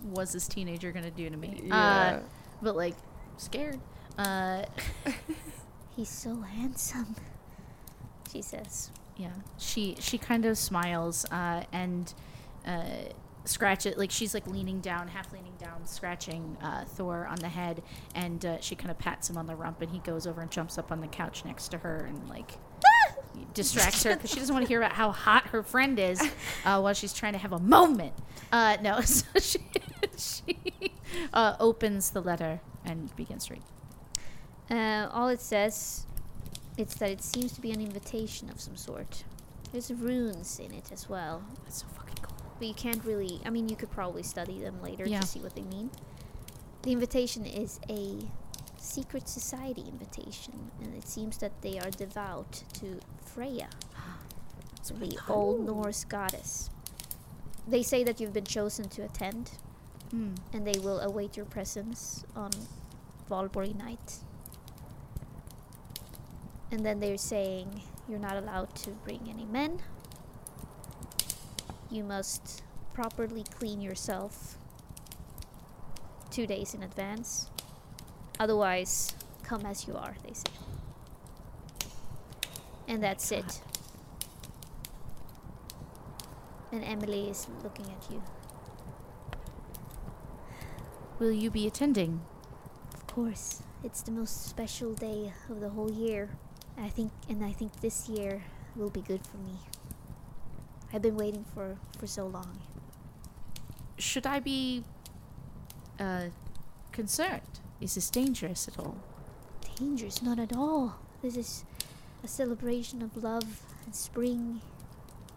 "What's 0.03 0.33
this 0.33 0.47
teenager 0.47 0.91
gonna 0.91 1.11
do 1.11 1.29
to 1.29 1.37
me?" 1.37 1.61
yeah. 1.65 1.75
Uh, 1.75 2.19
but 2.61 2.75
like 2.75 2.95
scared. 3.37 3.79
Uh, 4.17 4.63
He's 5.95 6.09
so 6.09 6.41
handsome. 6.41 7.15
She 8.31 8.41
says. 8.41 8.91
yeah. 9.15 9.31
She 9.57 9.95
she 9.99 10.17
kind 10.17 10.45
of 10.45 10.57
smiles 10.57 11.25
uh, 11.31 11.63
and 11.71 12.13
uh, 12.65 12.83
scratch 13.45 13.85
it 13.85 13.97
like 13.97 14.11
she's 14.11 14.33
like 14.33 14.45
leaning 14.47 14.79
down, 14.79 15.07
half 15.07 15.31
leaning 15.33 15.55
down, 15.57 15.85
scratching 15.87 16.57
uh, 16.61 16.85
Thor 16.85 17.25
on 17.27 17.37
the 17.37 17.47
head, 17.49 17.81
and 18.13 18.45
uh, 18.45 18.59
she 18.59 18.75
kind 18.75 18.91
of 18.91 18.99
pats 18.99 19.29
him 19.29 19.37
on 19.37 19.47
the 19.47 19.55
rump, 19.55 19.81
and 19.81 19.91
he 19.91 19.99
goes 19.99 20.27
over 20.27 20.41
and 20.41 20.51
jumps 20.51 20.77
up 20.77 20.91
on 20.91 21.01
the 21.01 21.07
couch 21.07 21.45
next 21.45 21.69
to 21.69 21.77
her 21.79 22.05
and 22.05 22.29
like. 22.29 22.51
Distracts 23.53 24.03
her 24.03 24.15
because 24.15 24.29
she 24.31 24.39
doesn't 24.39 24.53
want 24.53 24.65
to 24.65 24.67
hear 24.67 24.79
about 24.79 24.93
how 24.93 25.11
hot 25.11 25.47
her 25.47 25.63
friend 25.63 25.97
is 25.99 26.19
uh, 26.65 26.79
while 26.79 26.93
she's 26.93 27.13
trying 27.13 27.33
to 27.33 27.39
have 27.39 27.53
a 27.53 27.59
moment. 27.59 28.13
Uh, 28.51 28.77
no, 28.81 29.01
so 29.05 29.25
she, 29.39 29.59
she 30.17 30.57
uh, 31.33 31.55
opens 31.59 32.11
the 32.11 32.21
letter 32.21 32.59
and 32.85 33.15
begins 33.15 33.47
to 33.47 33.53
read. 33.53 33.63
Uh, 34.69 35.09
all 35.13 35.29
it 35.29 35.39
says 35.41 36.05
it's 36.77 36.95
that 36.95 37.09
it 37.09 37.23
seems 37.23 37.51
to 37.53 37.61
be 37.61 37.71
an 37.71 37.81
invitation 37.81 38.49
of 38.49 38.59
some 38.59 38.75
sort. 38.75 39.23
There's 39.71 39.91
runes 39.91 40.59
in 40.59 40.71
it 40.73 40.91
as 40.91 41.09
well, 41.09 41.43
That's 41.63 41.81
so 41.81 41.87
fucking 41.95 42.15
cool. 42.21 42.37
but 42.59 42.67
you 42.67 42.73
can't 42.73 43.03
really. 43.03 43.41
I 43.45 43.49
mean, 43.49 43.67
you 43.69 43.75
could 43.75 43.91
probably 43.91 44.23
study 44.23 44.61
them 44.61 44.81
later 44.81 45.05
Yeah. 45.07 45.21
to 45.21 45.27
see 45.27 45.39
what 45.39 45.55
they 45.55 45.63
mean. 45.63 45.89
The 46.83 46.91
invitation 46.91 47.45
is 47.45 47.79
a 47.89 48.19
secret 48.77 49.27
society 49.27 49.83
invitation, 49.87 50.71
and 50.81 50.95
it 50.95 51.07
seems 51.07 51.37
that 51.39 51.61
they 51.61 51.79
are 51.79 51.89
devout 51.89 52.63
to 52.73 52.99
Freya, 53.23 53.69
the 54.99 55.17
old 55.27 55.65
Norse 55.65 56.03
goddess. 56.05 56.69
They 57.67 57.83
say 57.83 58.03
that 58.03 58.19
you've 58.19 58.33
been 58.33 58.45
chosen 58.45 58.87
to 58.89 59.03
attend, 59.03 59.51
Mm. 60.13 60.37
and 60.53 60.65
they 60.65 60.79
will 60.79 61.01
await 61.01 61.35
your 61.35 61.45
presence 61.45 62.23
on 62.33 62.51
Valborg 63.29 63.75
night. 63.75 64.19
And 66.71 66.85
then 66.85 67.01
they're 67.01 67.17
saying 67.17 67.81
you're 68.07 68.17
not 68.19 68.37
allowed 68.37 68.73
to 68.75 68.91
bring 68.91 69.27
any 69.29 69.43
men. 69.45 69.81
You 71.89 72.05
must 72.05 72.63
properly 72.93 73.43
clean 73.43 73.81
yourself 73.81 74.57
two 76.31 76.47
days 76.47 76.73
in 76.73 76.83
advance. 76.83 77.49
Otherwise, 78.39 79.15
come 79.43 79.65
as 79.65 79.87
you 79.87 79.95
are, 79.95 80.15
they 80.25 80.33
say. 80.33 80.51
And 82.87 83.03
that's 83.03 83.31
it. 83.31 83.61
And 86.71 86.83
Emily 86.83 87.29
is 87.29 87.47
looking 87.63 87.85
at 87.85 88.11
you. 88.11 88.21
Will 91.19 91.31
you 91.31 91.49
be 91.49 91.65
attending? 91.65 92.21
Of 92.93 93.07
course, 93.07 93.63
it's 93.83 94.01
the 94.01 94.11
most 94.11 94.45
special 94.45 94.93
day 94.93 95.33
of 95.49 95.59
the 95.59 95.69
whole 95.69 95.91
year. 95.91 96.29
I 96.77 96.89
think, 96.89 97.11
and 97.27 97.43
I 97.43 97.51
think 97.51 97.81
this 97.81 98.07
year 98.07 98.43
will 98.75 98.91
be 98.91 99.01
good 99.01 99.25
for 99.25 99.37
me. 99.37 99.57
I've 100.93 101.01
been 101.01 101.17
waiting 101.17 101.43
for 101.53 101.77
for 101.97 102.05
so 102.05 102.27
long. 102.27 102.59
Should 103.97 104.27
I 104.27 104.39
be 104.39 104.83
uh, 105.99 106.25
concerned? 106.91 107.59
Is 107.79 107.95
this 107.95 108.09
dangerous 108.09 108.67
at 108.67 108.79
all? 108.79 108.97
Dangerous, 109.77 110.21
not 110.21 110.39
at 110.39 110.55
all. 110.55 110.95
This 111.21 111.37
is 111.37 111.65
a 112.23 112.27
celebration 112.27 113.01
of 113.01 113.15
love 113.21 113.61
and 113.85 113.95
spring. 113.95 114.61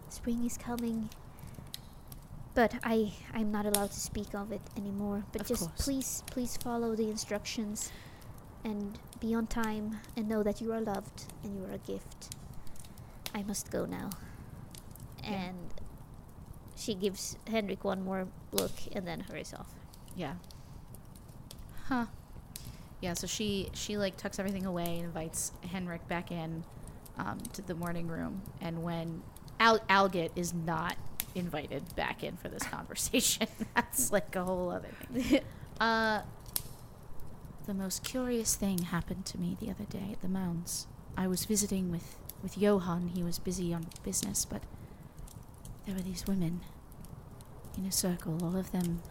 Spring 0.09 0.43
is 0.45 0.57
coming. 0.57 1.09
But 2.53 2.75
I 2.83 3.13
I'm 3.33 3.51
not 3.51 3.65
allowed 3.65 3.91
to 3.91 3.99
speak 3.99 4.33
of 4.33 4.51
it 4.51 4.61
anymore. 4.75 5.23
But 5.31 5.41
Of 5.41 5.47
just 5.47 5.61
course. 5.69 5.85
please 5.85 6.23
please 6.27 6.57
follow 6.57 6.95
the 6.95 7.09
instructions 7.09 7.91
and 8.63 8.97
be 9.19 9.33
on 9.33 9.47
time 9.47 9.99
and 10.17 10.27
know 10.27 10.43
that 10.43 10.59
you 10.61 10.71
are 10.73 10.81
loved 10.81 11.25
and 11.43 11.55
you 11.55 11.63
are 11.65 11.75
a 11.75 11.77
gift. 11.77 12.35
I 13.33 13.43
must 13.43 13.71
go 13.71 13.85
now. 13.85 14.09
Yeah. 15.23 15.29
And 15.31 15.57
she 16.75 16.93
gives 16.95 17.37
Henrik 17.47 17.83
one 17.83 18.03
more 18.03 18.27
look 18.51 18.71
and 18.91 19.07
then 19.07 19.21
hurries 19.21 19.53
off. 19.53 19.73
Yeah. 20.15 20.33
Huh. 21.85 22.07
Yeah. 23.01 23.13
So 23.13 23.27
she 23.27 23.69
she 23.73 23.97
like 23.97 24.17
tucks 24.17 24.39
everything 24.39 24.65
away 24.65 24.85
and 24.85 25.05
invites 25.05 25.51
Henrik 25.71 26.07
back 26.07 26.31
in 26.31 26.63
um, 27.17 27.39
to 27.53 27.61
the 27.61 27.75
morning 27.75 28.07
room, 28.07 28.41
and 28.61 28.83
when 28.83 29.21
Al 29.59 29.79
Alget 29.89 30.31
is 30.35 30.53
not 30.53 30.95
invited 31.35 31.83
back 31.95 32.23
in 32.23 32.37
for 32.37 32.49
this 32.49 32.63
conversation, 32.77 33.47
that's 33.75 34.11
like 34.11 34.35
a 34.35 34.43
whole 34.43 34.69
other 34.69 34.89
thing. 35.13 35.41
Uh, 35.79 36.21
the 37.65 37.73
most 37.73 38.03
curious 38.03 38.53
thing 38.53 38.77
happened 38.83 39.25
to 39.25 39.39
me 39.39 39.57
the 39.59 39.71
other 39.71 39.85
day 39.85 40.09
at 40.11 40.21
the 40.21 40.27
mounds. 40.27 40.85
I 41.17 41.27
was 41.27 41.45
visiting 41.45 41.89
with, 41.89 42.17
with 42.43 42.55
Johan. 42.55 43.07
He 43.15 43.23
was 43.23 43.39
busy 43.39 43.73
on 43.73 43.87
business, 44.03 44.45
but 44.45 44.61
there 45.85 45.95
were 45.95 46.01
these 46.01 46.27
women 46.27 46.61
in 47.75 47.85
a 47.85 47.91
circle, 47.91 48.37
all 48.43 48.55
of 48.55 48.71
them 48.71 49.01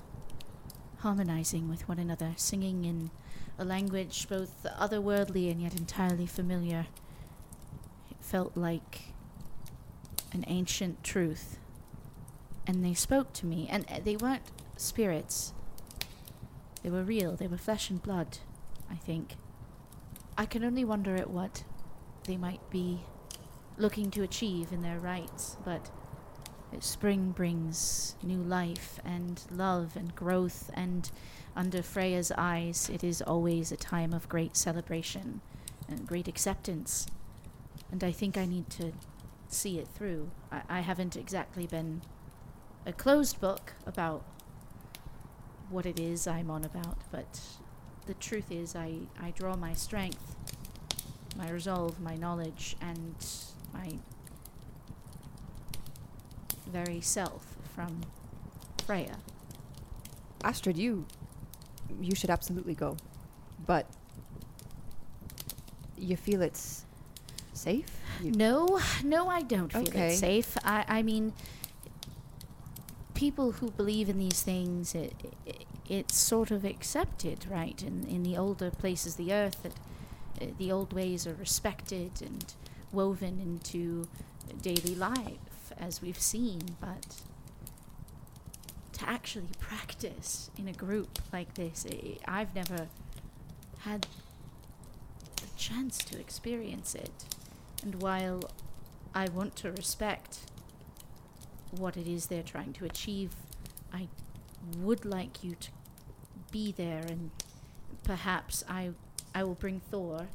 harmonizing 0.98 1.68
with 1.68 1.88
one 1.88 1.98
another, 1.98 2.34
singing 2.36 2.84
in 2.84 3.10
a 3.58 3.64
language 3.64 4.28
both 4.28 4.66
otherworldly 4.78 5.50
and 5.50 5.60
yet 5.60 5.74
entirely 5.76 6.26
familiar. 6.26 6.86
It 8.10 8.16
felt 8.20 8.56
like 8.56 9.12
an 10.32 10.44
ancient 10.46 11.02
truth. 11.02 11.58
And 12.66 12.84
they 12.84 12.94
spoke 12.94 13.32
to 13.34 13.46
me, 13.46 13.68
and 13.70 13.84
uh, 13.90 14.00
they 14.04 14.16
weren't 14.16 14.42
spirits. 14.76 15.52
They 16.82 16.90
were 16.90 17.02
real, 17.02 17.36
they 17.36 17.46
were 17.46 17.58
flesh 17.58 17.90
and 17.90 18.02
blood, 18.02 18.38
I 18.90 18.94
think. 18.94 19.36
I 20.38 20.46
can 20.46 20.64
only 20.64 20.84
wonder 20.84 21.16
at 21.16 21.30
what 21.30 21.64
they 22.24 22.36
might 22.36 22.70
be 22.70 23.00
looking 23.76 24.10
to 24.12 24.22
achieve 24.22 24.72
in 24.72 24.82
their 24.82 24.98
rites, 24.98 25.56
but 25.64 25.90
spring 26.78 27.32
brings 27.32 28.14
new 28.22 28.42
life 28.42 29.00
and 29.04 29.42
love 29.50 29.96
and 29.96 30.14
growth, 30.14 30.70
and 30.74 31.10
under 31.56 31.82
Freya's 31.82 32.30
eyes, 32.38 32.88
it 32.88 33.02
is 33.02 33.20
always 33.20 33.72
a 33.72 33.76
time 33.76 34.12
of 34.12 34.28
great 34.28 34.56
celebration 34.56 35.40
and 35.88 36.06
great 36.06 36.28
acceptance. 36.28 37.06
And 37.90 38.04
I 38.04 38.12
think 38.12 38.38
I 38.38 38.46
need 38.46 38.70
to 38.70 38.92
see 39.48 39.78
it 39.78 39.88
through. 39.88 40.30
I, 40.52 40.62
I 40.68 40.80
haven't 40.80 41.16
exactly 41.16 41.66
been 41.66 42.02
a 42.86 42.92
closed 42.92 43.40
book 43.40 43.74
about 43.84 44.24
what 45.68 45.86
it 45.86 45.98
is 45.98 46.26
I'm 46.26 46.50
on 46.50 46.64
about, 46.64 46.98
but 47.10 47.40
the 48.06 48.14
truth 48.14 48.50
is, 48.50 48.74
I, 48.74 49.00
I 49.20 49.30
draw 49.30 49.56
my 49.56 49.74
strength, 49.74 50.36
my 51.36 51.50
resolve, 51.50 52.00
my 52.00 52.16
knowledge, 52.16 52.76
and 52.80 53.14
my 53.72 53.98
very 56.70 57.00
self 57.00 57.56
from 57.74 58.02
Freya. 58.86 59.16
Astrid, 60.44 60.76
you 60.78 61.04
you 62.00 62.14
should 62.14 62.30
absolutely 62.30 62.74
go. 62.74 62.96
But 63.66 63.86
you 65.98 66.16
feel 66.16 66.40
it's 66.42 66.84
safe? 67.52 67.90
You, 68.22 68.30
No, 68.32 68.80
no, 69.04 69.28
I 69.28 69.42
don't 69.42 69.70
feel 69.72 69.82
Okay. 69.88 70.14
it 70.14 70.18
safe. 70.18 70.56
I, 70.64 70.84
I 70.88 71.02
mean, 71.02 71.32
people 73.14 73.52
who 73.52 73.70
believe 73.70 74.08
in 74.08 74.18
these 74.18 74.42
things, 74.42 74.94
it, 74.94 75.12
it, 75.44 75.64
it's 75.88 76.16
sort 76.16 76.50
of 76.50 76.64
accepted, 76.64 77.46
right? 77.50 77.82
In, 77.82 78.06
in 78.08 78.22
the 78.22 78.36
older 78.36 78.70
places, 78.70 79.16
the 79.16 79.32
earth, 79.32 79.62
that 79.62 79.72
uh, 80.40 80.52
the 80.58 80.72
old 80.72 80.92
ways 80.92 81.26
are 81.26 81.34
respected 81.34 82.12
and 82.22 82.54
woven 82.92 83.38
into 83.40 84.08
daily 84.62 84.94
life, 84.94 85.38
as 85.80 86.02
we've 86.02 86.20
seen. 86.20 86.76
But 86.80 87.22
to 88.92 89.08
actually 89.08 89.50
practice 89.58 90.50
in 90.56 90.68
a 90.68 90.72
group 90.72 91.18
like 91.32 91.54
this, 91.54 91.86
i 91.90 92.16
I've 92.26 92.54
never 92.54 92.88
had 93.80 94.06
the 95.36 95.46
chance 95.56 95.98
to 95.98 96.18
experience 96.20 96.94
it. 96.94 97.24
And 97.82 98.02
while 98.02 98.42
I 99.14 99.28
want 99.28 99.56
to 99.56 99.72
respect 99.72 100.40
what 101.70 101.96
it 101.96 102.06
is 102.06 102.26
they're 102.26 102.42
trying 102.42 102.72
to 102.74 102.84
achieve, 102.84 103.32
I 103.92 104.08
would 104.78 105.04
like 105.04 105.42
you 105.42 105.54
to 105.54 105.70
be 106.50 106.72
there 106.72 107.02
and 107.08 107.30
perhaps 108.02 108.64
I 108.68 108.90
I 109.34 109.44
will 109.44 109.54
bring 109.54 109.80
Thor 109.80 110.28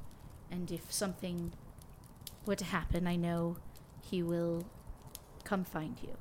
and 0.49 0.71
if 0.71 0.91
something 0.91 1.51
were 2.45 2.55
to 2.55 2.65
happen, 2.65 3.07
I 3.07 3.15
know 3.15 3.57
he 4.01 4.23
will 4.23 4.65
come 5.45 5.63
find 5.63 5.97
you. 6.01 6.13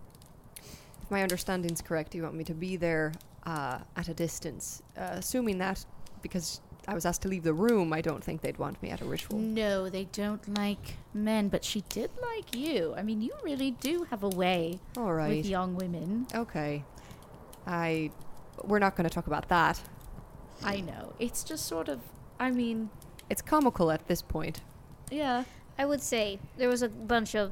if 1.02 1.10
my 1.10 1.22
understanding's 1.22 1.82
correct, 1.82 2.14
you 2.14 2.22
want 2.22 2.34
me 2.34 2.44
to 2.44 2.54
be 2.54 2.76
there 2.76 3.12
uh, 3.44 3.78
at 3.96 4.08
a 4.08 4.14
distance. 4.14 4.82
Uh, 4.96 5.08
assuming 5.12 5.58
that 5.58 5.84
because 6.22 6.60
I 6.86 6.94
was 6.94 7.04
asked 7.06 7.22
to 7.22 7.28
leave 7.28 7.42
the 7.42 7.52
room, 7.54 7.92
I 7.92 8.00
don't 8.00 8.22
think 8.22 8.40
they'd 8.42 8.58
want 8.58 8.82
me 8.82 8.90
at 8.90 9.00
a 9.00 9.04
ritual. 9.04 9.38
No, 9.38 9.88
they 9.90 10.04
don't 10.12 10.56
like 10.56 10.96
men, 11.12 11.48
but 11.48 11.64
she 11.64 11.82
did 11.88 12.10
like 12.22 12.54
you. 12.54 12.94
I 12.96 13.02
mean, 13.02 13.20
you 13.22 13.32
really 13.42 13.72
do 13.72 14.06
have 14.10 14.22
a 14.22 14.28
way 14.28 14.78
All 14.96 15.12
with 15.14 15.46
young 15.46 15.74
women. 15.76 16.26
Okay. 16.34 16.84
I 17.66 18.10
we're 18.62 18.78
not 18.78 18.94
going 18.96 19.08
to 19.08 19.14
talk 19.14 19.26
about 19.26 19.48
that. 19.48 19.80
I 20.62 20.80
know. 20.80 21.14
It's 21.18 21.42
just 21.42 21.66
sort 21.66 21.88
of 21.88 22.00
I 22.38 22.50
mean, 22.50 22.90
It's 23.30 23.42
comical 23.42 23.90
at 23.90 24.06
this 24.08 24.22
point. 24.22 24.60
yeah. 25.10 25.44
I 25.76 25.84
would 25.84 26.02
say 26.02 26.38
there 26.56 26.68
was 26.68 26.82
a 26.82 26.88
bunch 26.88 27.34
of 27.34 27.50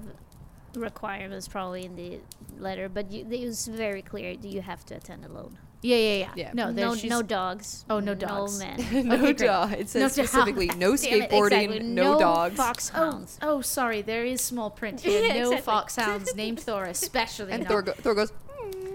requirements 0.77 1.49
probably 1.49 1.85
in 1.85 1.97
the 1.97 2.18
letter, 2.59 2.89
but 2.89 3.11
you, 3.11 3.27
it 3.31 3.47
was 3.47 3.66
very 3.66 4.03
clear 4.03 4.35
Do 4.37 4.49
you 4.49 4.61
have 4.62 4.85
to 4.87 4.97
attend 4.97 5.25
alone. 5.25 5.59
Yeah, 5.83 5.97
yeah, 5.97 6.14
yeah. 6.14 6.33
Yeah. 6.37 6.51
No, 6.55 6.70
no, 6.70 6.95
no 6.95 7.23
dogs. 7.23 7.85
Oh, 7.91 7.99
no 7.99 8.14
dogs. 8.14 8.61
No 8.61 8.66
men. 8.66 9.09
no 9.09 9.14
Okay, 9.16 9.33
dog. 9.33 9.73
It 9.73 9.89
says 9.89 10.01
No 10.01 10.07
dogs. 10.07 10.31
specifically 10.31 10.66
no 10.79 10.93
skateboarding, 10.93 11.64
exactly. 11.64 11.81
no, 11.81 12.18
dogs. 12.20 12.55
Oh, 12.55 12.62
foxhounds. 12.62 13.39
oh, 13.43 13.61
sorry. 13.62 14.01
There 14.01 14.25
is 14.25 14.41
small 14.41 14.70
print 14.70 15.01
here. 15.05 15.20
Yeah, 15.20 15.35
no 15.35 15.51
exactly. 15.53 15.61
foxhounds 15.62 16.35
named 16.37 16.61
Thor, 16.61 16.85
especially 16.85 17.51
and 17.53 17.64
not. 17.64 17.68
Thor, 17.68 17.83
go- 17.83 17.93
Thor 17.95 18.14
goes, 18.14 18.33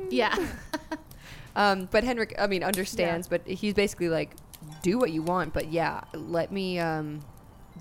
yeah. 0.09 0.33
um, 1.57 1.89
but 1.91 2.05
Henrik, 2.05 2.33
I 2.39 2.47
mean, 2.47 2.63
understands, 2.63 3.27
but 3.27 3.45
he's 3.45 3.73
basically 3.73 4.07
like, 4.07 4.35
do 4.81 4.97
what 4.97 5.11
you 5.11 5.21
want, 5.21 5.53
but 5.53 5.71
yeah, 5.71 6.01
let 6.13 6.53
me 6.53 6.79
um, 6.79 7.19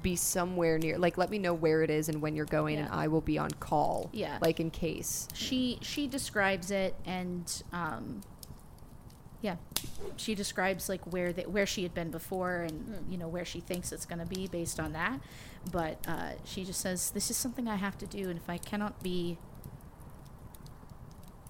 be 0.02 0.16
somewhere 0.16 0.78
near. 0.78 0.98
Like, 0.98 1.18
let 1.18 1.30
me 1.30 1.38
know 1.38 1.54
where 1.54 1.82
it 1.82 1.90
is 1.90 2.08
and 2.08 2.20
when 2.22 2.36
you're 2.36 2.44
going, 2.44 2.78
and 2.78 2.88
I 2.88 3.08
will 3.08 3.20
be 3.20 3.38
on 3.38 3.50
call. 3.50 4.10
Yeah. 4.12 4.38
Like, 4.40 4.60
in 4.60 4.70
case. 4.70 5.28
she 5.34 5.78
she 5.82 6.06
describes 6.06 6.70
it 6.70 6.94
and 7.04 7.62
um 7.72 8.20
yeah 9.42 9.56
she 10.16 10.34
describes 10.34 10.88
like 10.88 11.00
where 11.12 11.32
the, 11.32 11.42
where 11.42 11.66
she 11.66 11.82
had 11.82 11.94
been 11.94 12.10
before 12.10 12.62
and 12.62 13.04
you 13.08 13.18
know 13.18 13.28
where 13.28 13.44
she 13.44 13.60
thinks 13.60 13.92
it's 13.92 14.06
going 14.06 14.18
to 14.18 14.26
be 14.26 14.46
based 14.46 14.80
on 14.80 14.92
that 14.92 15.20
but 15.70 15.98
uh, 16.08 16.30
she 16.44 16.64
just 16.64 16.80
says 16.80 17.10
this 17.10 17.30
is 17.30 17.36
something 17.36 17.68
i 17.68 17.76
have 17.76 17.96
to 17.98 18.06
do 18.06 18.28
and 18.28 18.38
if 18.38 18.48
i 18.48 18.56
cannot 18.56 19.02
be 19.02 19.38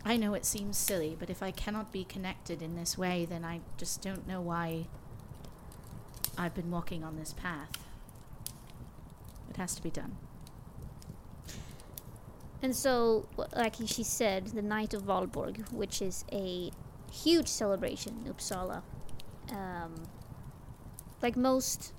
i 0.05 0.17
know 0.17 0.35
it 0.35 0.45
seems 0.45 0.77
silly 0.77 1.17
but 1.19 1.31
if 1.31 1.43
i 1.43 1.51
cannot 1.51 1.93
be 1.93 2.05
connected 2.05 2.61
in 2.61 2.77
this 2.77 2.99
way 2.99 3.25
then 3.25 3.45
i 3.45 3.61
just 3.77 4.03
don't 4.03 4.27
know 4.27 4.41
why 4.41 4.87
i've 6.37 6.55
been 6.55 6.71
walking 6.71 7.05
on 7.05 7.17
this 7.17 7.33
path 7.33 7.86
it 9.57 9.61
has 9.61 9.75
to 9.75 9.83
be 9.83 9.91
done 9.91 10.17
And 12.63 12.75
so, 12.75 13.27
like 13.55 13.75
she 13.87 14.03
said, 14.03 14.47
the 14.49 14.63
Night 14.63 14.95
of 14.95 15.03
Valborg, 15.03 15.71
which 15.73 16.01
is 16.01 16.25
a 16.33 16.71
huge 17.13 17.49
celebration 17.49 18.13
in 18.25 18.33
Uppsala. 18.33 18.83
Um, 19.53 19.93
like 21.23 21.37
most 21.37 21.93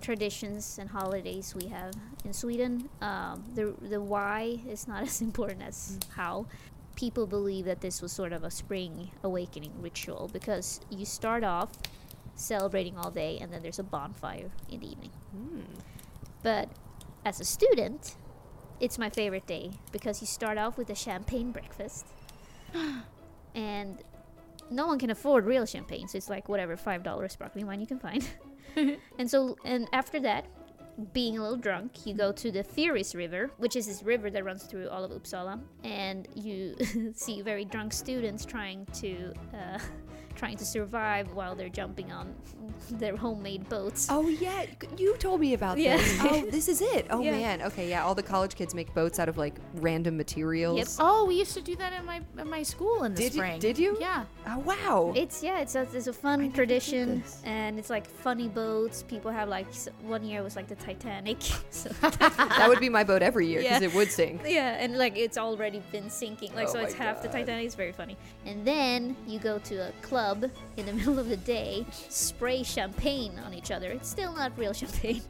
traditions 0.00 0.78
and 0.80 0.88
holidays 0.90 1.54
we 1.54 1.68
have 1.68 1.92
in 2.24 2.32
Sweden, 2.32 2.88
um, 3.00 3.44
the 3.54 3.74
the 3.92 4.00
why 4.00 4.60
is 4.66 4.88
not 4.88 5.02
as 5.10 5.20
important 5.20 5.62
as 5.62 5.98
how. 6.16 6.46
People 6.96 7.26
believe 7.26 7.64
that 7.66 7.80
this 7.80 8.02
was 8.02 8.12
sort 8.12 8.32
of 8.32 8.42
a 8.44 8.50
spring 8.50 9.10
awakening 9.22 9.72
ritual 9.80 10.28
because 10.32 10.80
you 10.90 11.04
start 11.04 11.44
off 11.44 11.70
celebrating 12.34 12.96
all 12.98 13.10
day 13.10 13.38
and 13.40 13.52
then 13.52 13.62
there's 13.62 13.78
a 13.78 13.88
bonfire 13.96 14.50
in 14.68 14.80
the 14.80 14.90
evening. 14.92 15.12
But 16.42 16.68
as 17.24 17.40
a 17.40 17.44
student, 17.44 18.16
it's 18.80 18.98
my 18.98 19.10
favorite 19.10 19.46
day 19.46 19.72
because 19.92 20.20
you 20.20 20.26
start 20.26 20.58
off 20.58 20.76
with 20.78 20.90
a 20.90 20.94
champagne 20.94 21.52
breakfast. 21.52 22.06
and 23.54 24.02
no 24.70 24.86
one 24.86 24.98
can 24.98 25.10
afford 25.10 25.44
real 25.44 25.66
champagne, 25.66 26.08
so 26.08 26.16
it's 26.16 26.30
like 26.30 26.48
whatever 26.48 26.76
five 26.76 27.02
dollars 27.02 27.32
sparkling 27.32 27.66
wine 27.66 27.80
you 27.80 27.86
can 27.86 27.98
find. 27.98 28.28
and 29.18 29.30
so 29.30 29.56
and 29.64 29.88
after 29.92 30.20
that, 30.20 30.46
being 31.12 31.38
a 31.38 31.42
little 31.42 31.56
drunk, 31.56 32.06
you 32.06 32.14
go 32.14 32.30
to 32.32 32.50
the 32.50 32.62
Fyris 32.62 33.14
River, 33.14 33.50
which 33.58 33.76
is 33.76 33.86
this 33.86 34.02
river 34.02 34.30
that 34.30 34.44
runs 34.44 34.64
through 34.64 34.88
all 34.88 35.04
of 35.04 35.10
Uppsala, 35.10 35.60
and 35.82 36.28
you 36.34 36.76
see 37.14 37.42
very 37.42 37.64
drunk 37.64 37.92
students 37.92 38.44
trying 38.44 38.86
to 38.94 39.32
uh, 39.54 39.78
trying 40.40 40.56
to 40.56 40.64
survive 40.64 41.30
while 41.34 41.54
they're 41.54 41.68
jumping 41.68 42.10
on 42.10 42.34
their 42.92 43.14
homemade 43.14 43.68
boats. 43.68 44.06
Oh 44.10 44.26
yeah, 44.28 44.64
you 44.96 45.14
told 45.18 45.38
me 45.38 45.52
about 45.52 45.76
Yeah. 45.76 45.98
this. 45.98 46.18
Oh, 46.22 46.46
this 46.50 46.66
is 46.66 46.80
it. 46.80 47.06
Oh 47.10 47.20
Yeah. 47.20 47.32
man. 47.32 47.62
Okay, 47.68 47.90
yeah. 47.90 48.02
All 48.04 48.14
the 48.14 48.22
college 48.22 48.54
kids 48.54 48.74
make 48.74 48.92
boats 48.94 49.18
out 49.18 49.28
of 49.28 49.36
like 49.36 49.56
random 49.74 50.16
materials. 50.16 50.78
Yep. 50.78 50.88
Oh, 50.98 51.26
we 51.26 51.34
used 51.34 51.52
to 51.54 51.60
do 51.60 51.76
that 51.76 51.92
in 51.92 52.06
my 52.06 52.22
in 52.38 52.48
my 52.48 52.62
school 52.62 53.04
in 53.04 53.14
the 53.14 53.20
Did 53.22 53.34
you- 53.34 53.40
spring. 53.40 53.60
did 53.60 53.78
you? 53.78 53.98
Yeah. 54.00 54.24
Oh 54.46 54.58
wow. 54.60 55.12
It's 55.14 55.42
yeah, 55.42 55.60
it's 55.60 55.74
a, 55.74 55.82
it's 55.92 56.06
a 56.06 56.12
fun 56.12 56.50
tradition, 56.52 57.22
and 57.44 57.78
it's 57.78 57.90
like 57.90 58.06
funny 58.08 58.48
boats. 58.48 59.02
People 59.02 59.30
have 59.30 59.48
like 59.50 59.66
one 60.14 60.24
year 60.24 60.42
was 60.42 60.56
like 60.56 60.68
the 60.68 60.76
Titanic, 60.76 61.42
so 61.70 61.90
that 62.00 62.64
would 62.66 62.80
be 62.80 62.88
my 62.88 63.04
boat 63.04 63.20
every 63.20 63.46
year 63.46 63.60
because 63.60 63.82
Yeah. 63.82 63.88
it 63.88 63.94
would 63.94 64.10
sink. 64.10 64.40
yeah, 64.46 64.82
and 64.82 64.96
like 64.96 65.18
it's 65.18 65.36
already 65.36 65.82
been 65.92 66.08
sinking, 66.08 66.54
like 66.54 66.68
Oh 66.68 66.72
so 66.72 66.78
it's 66.80 66.94
half 66.94 67.20
the 67.20 67.28
Titanic. 67.28 67.66
It's 67.66 67.74
very 67.74 67.92
funny. 67.92 68.16
And 68.46 68.64
then 68.66 69.14
you 69.26 69.38
go 69.38 69.58
to 69.70 69.74
a 69.88 69.92
club 70.00 70.29
in 70.76 70.86
the 70.86 70.92
middle 70.98 71.18
of 71.18 71.28
the 71.28 71.36
day, 71.36 71.86
spray 72.08 72.62
champagne 72.62 73.38
on 73.44 73.54
each 73.54 73.70
other. 73.70 73.90
It's 73.90 74.08
still 74.08 74.34
not 74.34 74.56
real 74.58 74.72
champagne, 74.82 75.22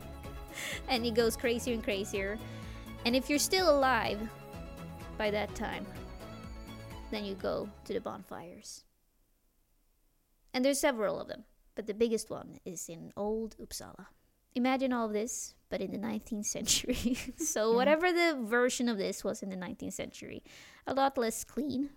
and 0.89 1.05
it 1.05 1.15
goes 1.15 1.37
crazier 1.37 1.75
and 1.75 1.85
crazier. 1.85 2.39
And 3.05 3.17
if 3.17 3.31
you're 3.31 3.39
still 3.39 3.71
alive 3.71 4.19
by 5.17 5.31
that 5.31 5.55
time, 5.55 5.87
then 7.11 7.25
you 7.25 7.35
go 7.35 7.69
to 7.85 7.93
the 7.93 8.01
bonfires. 8.01 8.85
And 10.53 10.65
there's 10.65 10.81
several 10.81 11.21
of 11.21 11.29
them, 11.29 11.45
but 11.75 11.87
the 11.87 11.95
biggest 11.95 12.31
one 12.31 12.59
is 12.65 12.89
in 12.89 13.13
Old 13.17 13.57
Uppsala. 13.59 14.07
Imagine 14.55 14.93
all 14.93 15.07
of 15.07 15.13
this, 15.13 15.55
but 15.69 15.81
in 15.81 15.93
the 15.93 15.99
19th 15.99 16.47
century. 16.47 17.17
so, 17.37 17.73
whatever 17.73 18.13
the 18.13 18.37
version 18.43 18.89
of 18.89 18.99
this 18.99 19.23
was 19.23 19.43
in 19.43 19.49
the 19.49 19.57
19th 19.57 19.93
century, 19.93 20.43
a 20.87 20.95
lot 20.95 21.17
less 21.17 21.45
clean 21.45 21.91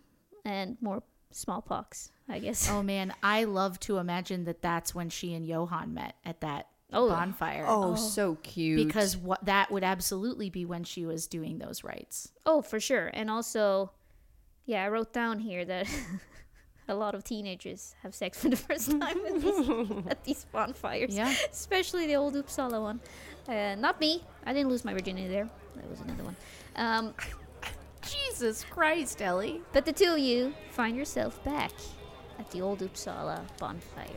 and 0.46 0.78
more 0.82 1.02
smallpox, 1.36 2.12
I 2.30 2.40
guess. 2.40 2.70
Oh 2.70 2.82
man, 2.84 3.14
I 3.24 3.44
love 3.46 3.80
to 3.82 3.98
imagine 3.98 4.46
that 4.46 4.62
that's 4.62 4.94
when 4.96 5.10
she 5.10 5.34
and 5.34 5.46
Johan 5.46 5.94
met 5.94 6.16
at 6.26 6.42
that 6.42 6.68
Oh. 6.96 7.10
bonfire. 7.10 7.66
Oh, 7.68 7.96
so 7.96 8.36
cute. 8.44 8.86
because 8.86 9.18
what 9.18 9.44
that 9.46 9.72
would 9.72 9.84
absolutely 9.84 10.50
be 10.52 10.64
when 10.64 10.84
she 10.84 11.06
was 11.08 11.26
doing 11.28 11.58
those 11.58 11.84
rites. 11.84 12.32
Oh, 12.46 12.62
for 12.62 12.80
sure. 12.80 13.10
And 13.14 13.32
also, 13.32 13.92
yeah, 14.66 14.84
I 14.84 14.90
wrote 14.90 15.12
down 15.12 15.40
here 15.40 15.66
that 15.66 15.88
a 16.88 16.94
lot 16.94 17.16
of 17.16 17.24
teenagers 17.24 17.96
have 18.04 18.14
sex 18.14 18.40
for 18.40 18.50
the 18.50 18.56
first 18.56 18.92
time 19.00 19.18
at 19.26 19.42
these, 19.42 19.92
at 20.08 20.24
these 20.24 20.46
bonfires. 20.52 21.16
Yeah. 21.16 21.34
especially 21.52 22.06
the 22.06 22.16
old 22.16 22.36
Uppsala 22.36 22.80
one. 22.80 23.00
Uh, 23.48 23.74
not 23.76 24.00
me. 24.00 24.24
I 24.46 24.54
didn't 24.54 24.70
lose 24.70 24.86
my 24.86 24.94
virginity 24.94 25.28
there. 25.28 25.50
That 25.76 25.90
was 25.90 26.00
another 26.02 26.24
one. 26.24 26.36
Um, 26.76 27.14
Jesus 28.10 28.64
Christ, 28.70 29.22
Ellie. 29.22 29.62
but 29.72 29.86
the 29.86 29.94
two 29.94 30.14
of 30.14 30.20
you 30.20 30.54
find 30.72 30.96
yourself 30.98 31.44
back 31.44 31.72
at 32.40 32.50
the 32.52 32.62
old 32.62 32.80
Uppsala 32.80 33.42
bonfire. 33.60 34.08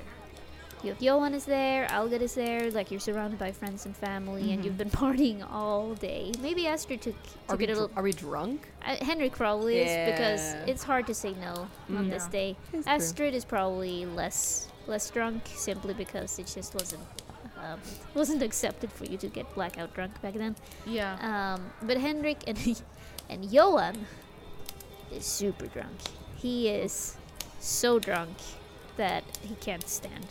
You 0.82 0.91
have 0.93 1.01
Johan 1.03 1.32
is 1.34 1.47
there, 1.47 1.87
Algid 1.89 2.20
is 2.20 2.34
there, 2.34 2.70
like 2.70 2.91
you're 2.91 3.01
surrounded 3.01 3.39
by 3.39 3.51
friends 3.51 3.87
and 3.87 3.97
family, 3.97 4.53
and 4.53 4.64
you've 4.64 4.76
been 4.76 4.91
partying 5.03 5.45
all 5.51 5.95
day. 5.95 6.32
Maybe 6.41 6.66
Astrid 6.66 7.01
took, 7.01 7.14
Are 7.49 7.57
took 7.57 7.59
we, 7.59 7.64
it 7.64 7.70
a 7.70 7.74
dr- 7.74 7.91
are 7.97 8.03
we 8.03 8.12
drunk? 8.12 8.68
Uh, 8.84 8.97
Henrik 9.05 9.32
probably 9.32 9.78
is 9.78 10.12
because 10.12 10.55
it's 10.68 10.82
hard 10.84 11.07
to 11.07 11.14
say 11.14 11.32
no 11.41 11.66
on 11.97 12.07
Mm. 12.07 12.11
this 12.11 12.26
day. 12.26 12.57
It's 12.72 12.84
true. 12.84 12.93
Astrid 12.95 13.34
is 13.34 13.45
probably 13.45 14.05
less 14.07 14.68
less 14.87 15.11
drunk 15.11 15.43
simply 15.57 15.95
because 15.95 16.39
it 16.39 16.47
just 16.55 16.74
wasn't 16.74 17.03
um, 17.59 17.80
wasn't 18.14 18.43
accepted 18.43 18.93
for 18.93 19.07
you 19.07 19.16
to 19.16 19.28
get 19.28 19.53
blackout 19.55 19.95
drunk 19.95 20.20
back 20.22 20.34
then. 20.34 20.55
Yeah. 20.87 21.55
Um, 21.57 21.64
but 21.82 21.97
Henrik 21.97 22.45
and 22.47 22.57
and 23.28 23.44
Johan 23.50 24.06
is 25.12 25.24
super 25.24 25.66
drunk. 25.66 25.96
He 26.36 26.68
is 26.68 27.16
so 27.60 27.98
drunk 27.98 28.36
that 28.96 29.24
he 29.42 29.54
can't 29.56 29.88
stand, 29.88 30.26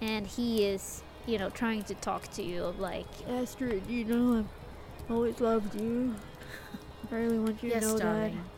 and 0.00 0.26
he 0.26 0.64
is 0.64 1.02
you 1.26 1.38
know 1.38 1.50
trying 1.50 1.82
to 1.84 1.94
talk 1.94 2.30
to 2.32 2.42
you 2.42 2.64
of 2.64 2.78
like 2.78 3.06
Astrid, 3.28 3.86
you 3.88 4.04
know 4.04 4.38
I've 4.38 5.10
always 5.10 5.40
loved 5.40 5.80
you. 5.80 6.14
I 7.10 7.14
really 7.16 7.38
want 7.38 7.62
you 7.62 7.70
yes, 7.70 7.82
to 7.82 7.88
know 7.88 7.98
darling. 7.98 8.36
that. 8.36 8.53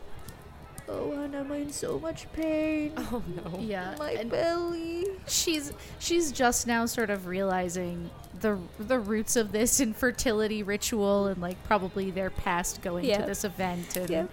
Oh, 0.89 1.11
and 1.11 1.35
I'm 1.35 1.51
in 1.51 1.69
so 1.71 1.99
much 1.99 2.31
pain. 2.33 2.93
Oh 2.97 3.21
no. 3.35 3.59
Yeah. 3.59 3.95
My 3.99 4.11
and 4.11 4.29
belly. 4.31 5.05
she's 5.27 5.73
she's 5.99 6.31
just 6.31 6.65
now 6.67 6.85
sort 6.85 7.09
of 7.09 7.27
realizing 7.27 8.09
the 8.39 8.57
the 8.79 8.97
roots 8.99 9.35
of 9.35 9.51
this 9.51 9.79
infertility 9.79 10.63
ritual 10.63 11.27
and 11.27 11.41
like 11.41 11.61
probably 11.65 12.11
their 12.11 12.29
past 12.29 12.81
going 12.81 13.05
Yeah. 13.05 13.17
to 13.21 13.25
this 13.27 13.43
event 13.43 13.95
and 13.97 14.09
Yeah. 14.09 14.27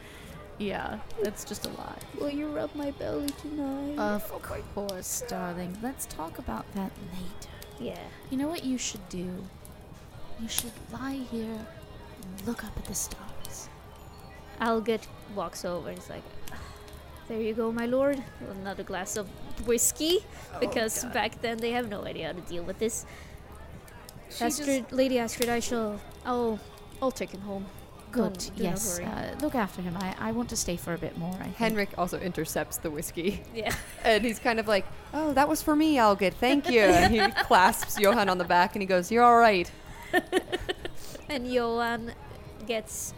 yeah, 0.59 0.99
it's 1.21 1.45
just 1.45 1.67
a 1.67 1.71
lot. 1.71 1.99
Will 2.21 2.31
you 2.31 2.47
rub 2.49 2.73
my 2.77 2.93
belly 2.93 3.29
tonight? 3.43 3.99
Of 3.99 4.31
course, 4.75 5.23
darling. 5.27 5.77
Let's 5.83 6.07
talk 6.07 6.39
about 6.39 6.71
that 6.75 6.93
later. 7.13 7.53
yeah. 7.81 7.99
You 8.31 8.37
know 8.39 8.49
what 8.49 8.65
you 8.65 8.79
should 8.79 9.09
do? 9.09 9.45
You 10.41 10.49
should 10.49 10.73
lie 10.93 11.21
here 11.31 11.67
and 12.23 12.47
look 12.47 12.63
up 12.65 12.77
at 12.77 12.85
the 12.85 12.95
stars. 12.95 13.21
Algut 14.65 15.03
walks 15.35 15.65
over 15.65 15.89
and 15.91 15.99
is 15.99 16.09
like, 16.11 16.23
There 17.29 17.41
you 17.41 17.55
go, 17.55 17.71
my 17.73 17.87
lord. 17.87 18.23
Another 18.61 18.83
glass 18.83 19.17
of 19.17 19.27
whiskey. 19.67 20.19
because 20.61 21.05
back 21.13 21.41
then 21.43 21.57
they 21.59 21.73
have 21.73 21.89
no 21.89 22.05
idea 22.05 22.27
how 22.29 22.33
to 22.33 22.41
deal 22.53 22.63
with 22.65 22.79
this. 22.79 23.05
She 24.31 24.45
Astrid, 24.45 24.91
Lady 24.93 25.19
Astrid, 25.19 25.49
I 25.49 25.61
shall. 25.61 26.01
I'll. 26.25 26.59
I'll 27.03 27.11
take 27.13 27.31
him 27.31 27.41
home. 27.43 27.67
Good. 28.13 28.33
Don't- 28.35 28.51
yes. 28.57 28.99
Uh, 29.01 29.35
look 29.43 29.55
after 29.55 29.83
him. 29.83 29.97
I, 30.01 30.15
I 30.29 30.33
want 30.33 30.49
to 30.51 30.57
stay 30.57 30.77
for 30.77 30.95
a 30.95 30.99
bit 30.99 31.19
more. 31.19 31.35
I 31.41 31.45
think. 31.45 31.57
Henrik 31.57 31.91
also 31.99 32.19
intercepts 32.21 32.77
the 32.79 32.91
whiskey. 32.91 33.43
Yeah. 33.55 33.75
And 34.05 34.25
he's 34.25 34.39
kind 34.39 34.59
of 34.61 34.67
like, 34.69 34.87
oh, 35.13 35.33
that 35.35 35.49
was 35.49 35.61
for 35.63 35.75
me, 35.77 35.97
Algid. 35.97 36.35
Thank 36.35 36.71
you. 36.71 36.81
and 36.83 37.13
he 37.13 37.21
clasps 37.49 37.99
Johan 37.99 38.29
on 38.29 38.39
the 38.39 38.45
back 38.45 38.75
and 38.77 38.83
he 38.83 38.87
goes, 38.87 39.11
you're 39.13 39.25
all 39.25 39.39
right. 39.39 39.71
And 41.29 41.51
Johan 41.53 42.13
gets. 42.67 43.15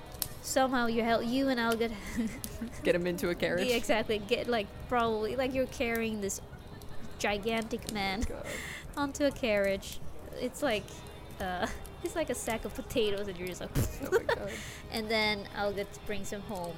Somehow 0.46 0.86
you 0.86 1.02
help 1.02 1.26
you 1.26 1.48
and 1.48 1.58
Algut. 1.58 1.90
Get 2.84 2.94
him 2.94 3.04
into 3.08 3.30
a 3.30 3.34
carriage. 3.34 3.68
Yeah, 3.68 3.74
exactly. 3.74 4.18
Get 4.18 4.46
like 4.46 4.68
probably 4.88 5.34
like 5.34 5.52
you're 5.52 5.66
carrying 5.66 6.20
this 6.20 6.40
gigantic 7.18 7.92
man 7.92 8.20
God. 8.20 8.46
onto 8.96 9.24
a 9.24 9.32
carriage. 9.32 9.98
It's 10.40 10.62
like 10.62 10.84
uh, 11.40 11.66
it's 12.04 12.14
like 12.14 12.30
a 12.30 12.34
sack 12.34 12.64
of 12.64 12.72
potatoes, 12.76 13.26
and 13.26 13.36
you're 13.36 13.48
just 13.48 13.60
like. 13.60 13.70
Oh 14.04 14.08
my 14.12 14.34
god. 14.34 14.50
and 14.92 15.08
then 15.08 15.48
Algut 15.56 15.88
brings 16.06 16.30
him 16.30 16.42
home. 16.42 16.76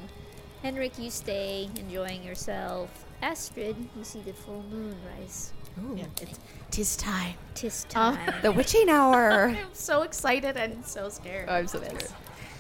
Henrik, 0.63 0.99
you 0.99 1.11
stay 1.11 1.69
enjoying 1.77 2.25
yourself. 2.25 3.05
Astrid, 3.21 3.77
you 3.95 4.03
see 4.03 4.23
the 4.23 4.33
full 4.33 4.65
moon 4.71 4.97
rise. 5.19 5.53
Ooh. 5.79 5.95
Yeah, 5.95 6.05
it's, 6.23 6.39
tis 6.71 6.97
time. 6.97 7.35
Tis 7.55 7.85
Oh. 7.91 7.93
time. 8.17 8.35
The 8.41 8.51
witching 8.51 8.89
hour. 8.89 9.49
I'm 9.51 9.75
so 9.75 10.03
excited 10.03 10.57
and 10.57 10.85
so 10.87 11.11
scared. 11.11 11.51
I'm 11.51 11.69
so 11.69 11.81
scared. 11.83 12.09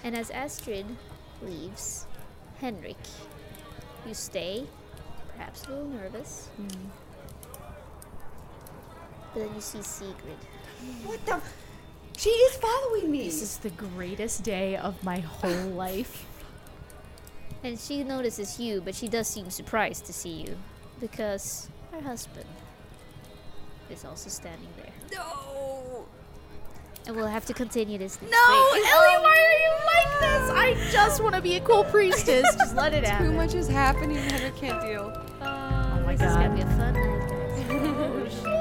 And 0.04 0.16
as 0.16 0.30
Astrid 0.30 0.86
leaves, 1.42 2.06
Henrik, 2.60 2.96
you 4.06 4.14
stay, 4.14 4.64
perhaps 5.34 5.64
a 5.66 5.70
little 5.70 5.88
nervous, 5.88 6.48
hmm. 6.56 6.88
but 9.32 9.40
then 9.40 9.54
you 9.54 9.60
see 9.60 9.82
Sigrid. 9.82 10.38
What 11.04 11.24
the? 11.26 11.40
She 12.16 12.30
is 12.30 12.56
following 12.56 13.10
me. 13.10 13.24
This 13.24 13.42
is 13.42 13.58
the 13.58 13.70
greatest 13.70 14.42
day 14.42 14.76
of 14.76 15.02
my 15.04 15.20
whole 15.20 15.70
life. 15.74 16.26
And 17.62 17.78
she 17.78 18.04
notices 18.04 18.58
you, 18.58 18.80
but 18.80 18.94
she 18.94 19.08
does 19.08 19.26
seem 19.28 19.50
surprised 19.50 20.06
to 20.06 20.12
see 20.12 20.42
you 20.42 20.56
because 21.00 21.68
her 21.92 22.00
husband 22.00 22.46
is 23.90 24.04
also 24.04 24.30
standing 24.30 24.68
there. 24.76 24.92
no. 25.12 26.06
And 27.06 27.16
we'll 27.16 27.26
have 27.26 27.46
to 27.46 27.54
continue 27.54 27.96
this 27.98 28.20
next 28.20 28.30
No, 28.30 28.70
week. 28.74 28.86
Ellie, 28.86 29.22
why 29.22 29.36
are 29.38 29.54
um, 29.54 29.62
you 29.64 29.72
like 29.86 30.20
this? 30.20 30.50
I 30.50 30.92
just 30.92 31.22
want 31.22 31.34
to 31.34 31.40
be 31.40 31.56
a 31.56 31.60
cool 31.60 31.84
priestess. 31.84 32.44
Just 32.58 32.74
let 32.76 32.92
it 32.92 33.04
out. 33.04 33.20
Too 33.20 33.32
much 33.32 33.54
is 33.54 33.66
happening. 33.68 34.16
Henrik 34.16 34.56
can't 34.56 34.80
deal. 34.82 35.12
Uh, 35.40 35.96
oh 35.98 36.00
my 36.04 36.14
this 36.16 36.28
is 36.30 36.36
gonna 36.36 36.48
God. 36.48 36.56
be 36.56 36.62
a 36.62 36.66
fun 36.76 36.92
night, 36.94 37.28
guys. 38.44 38.44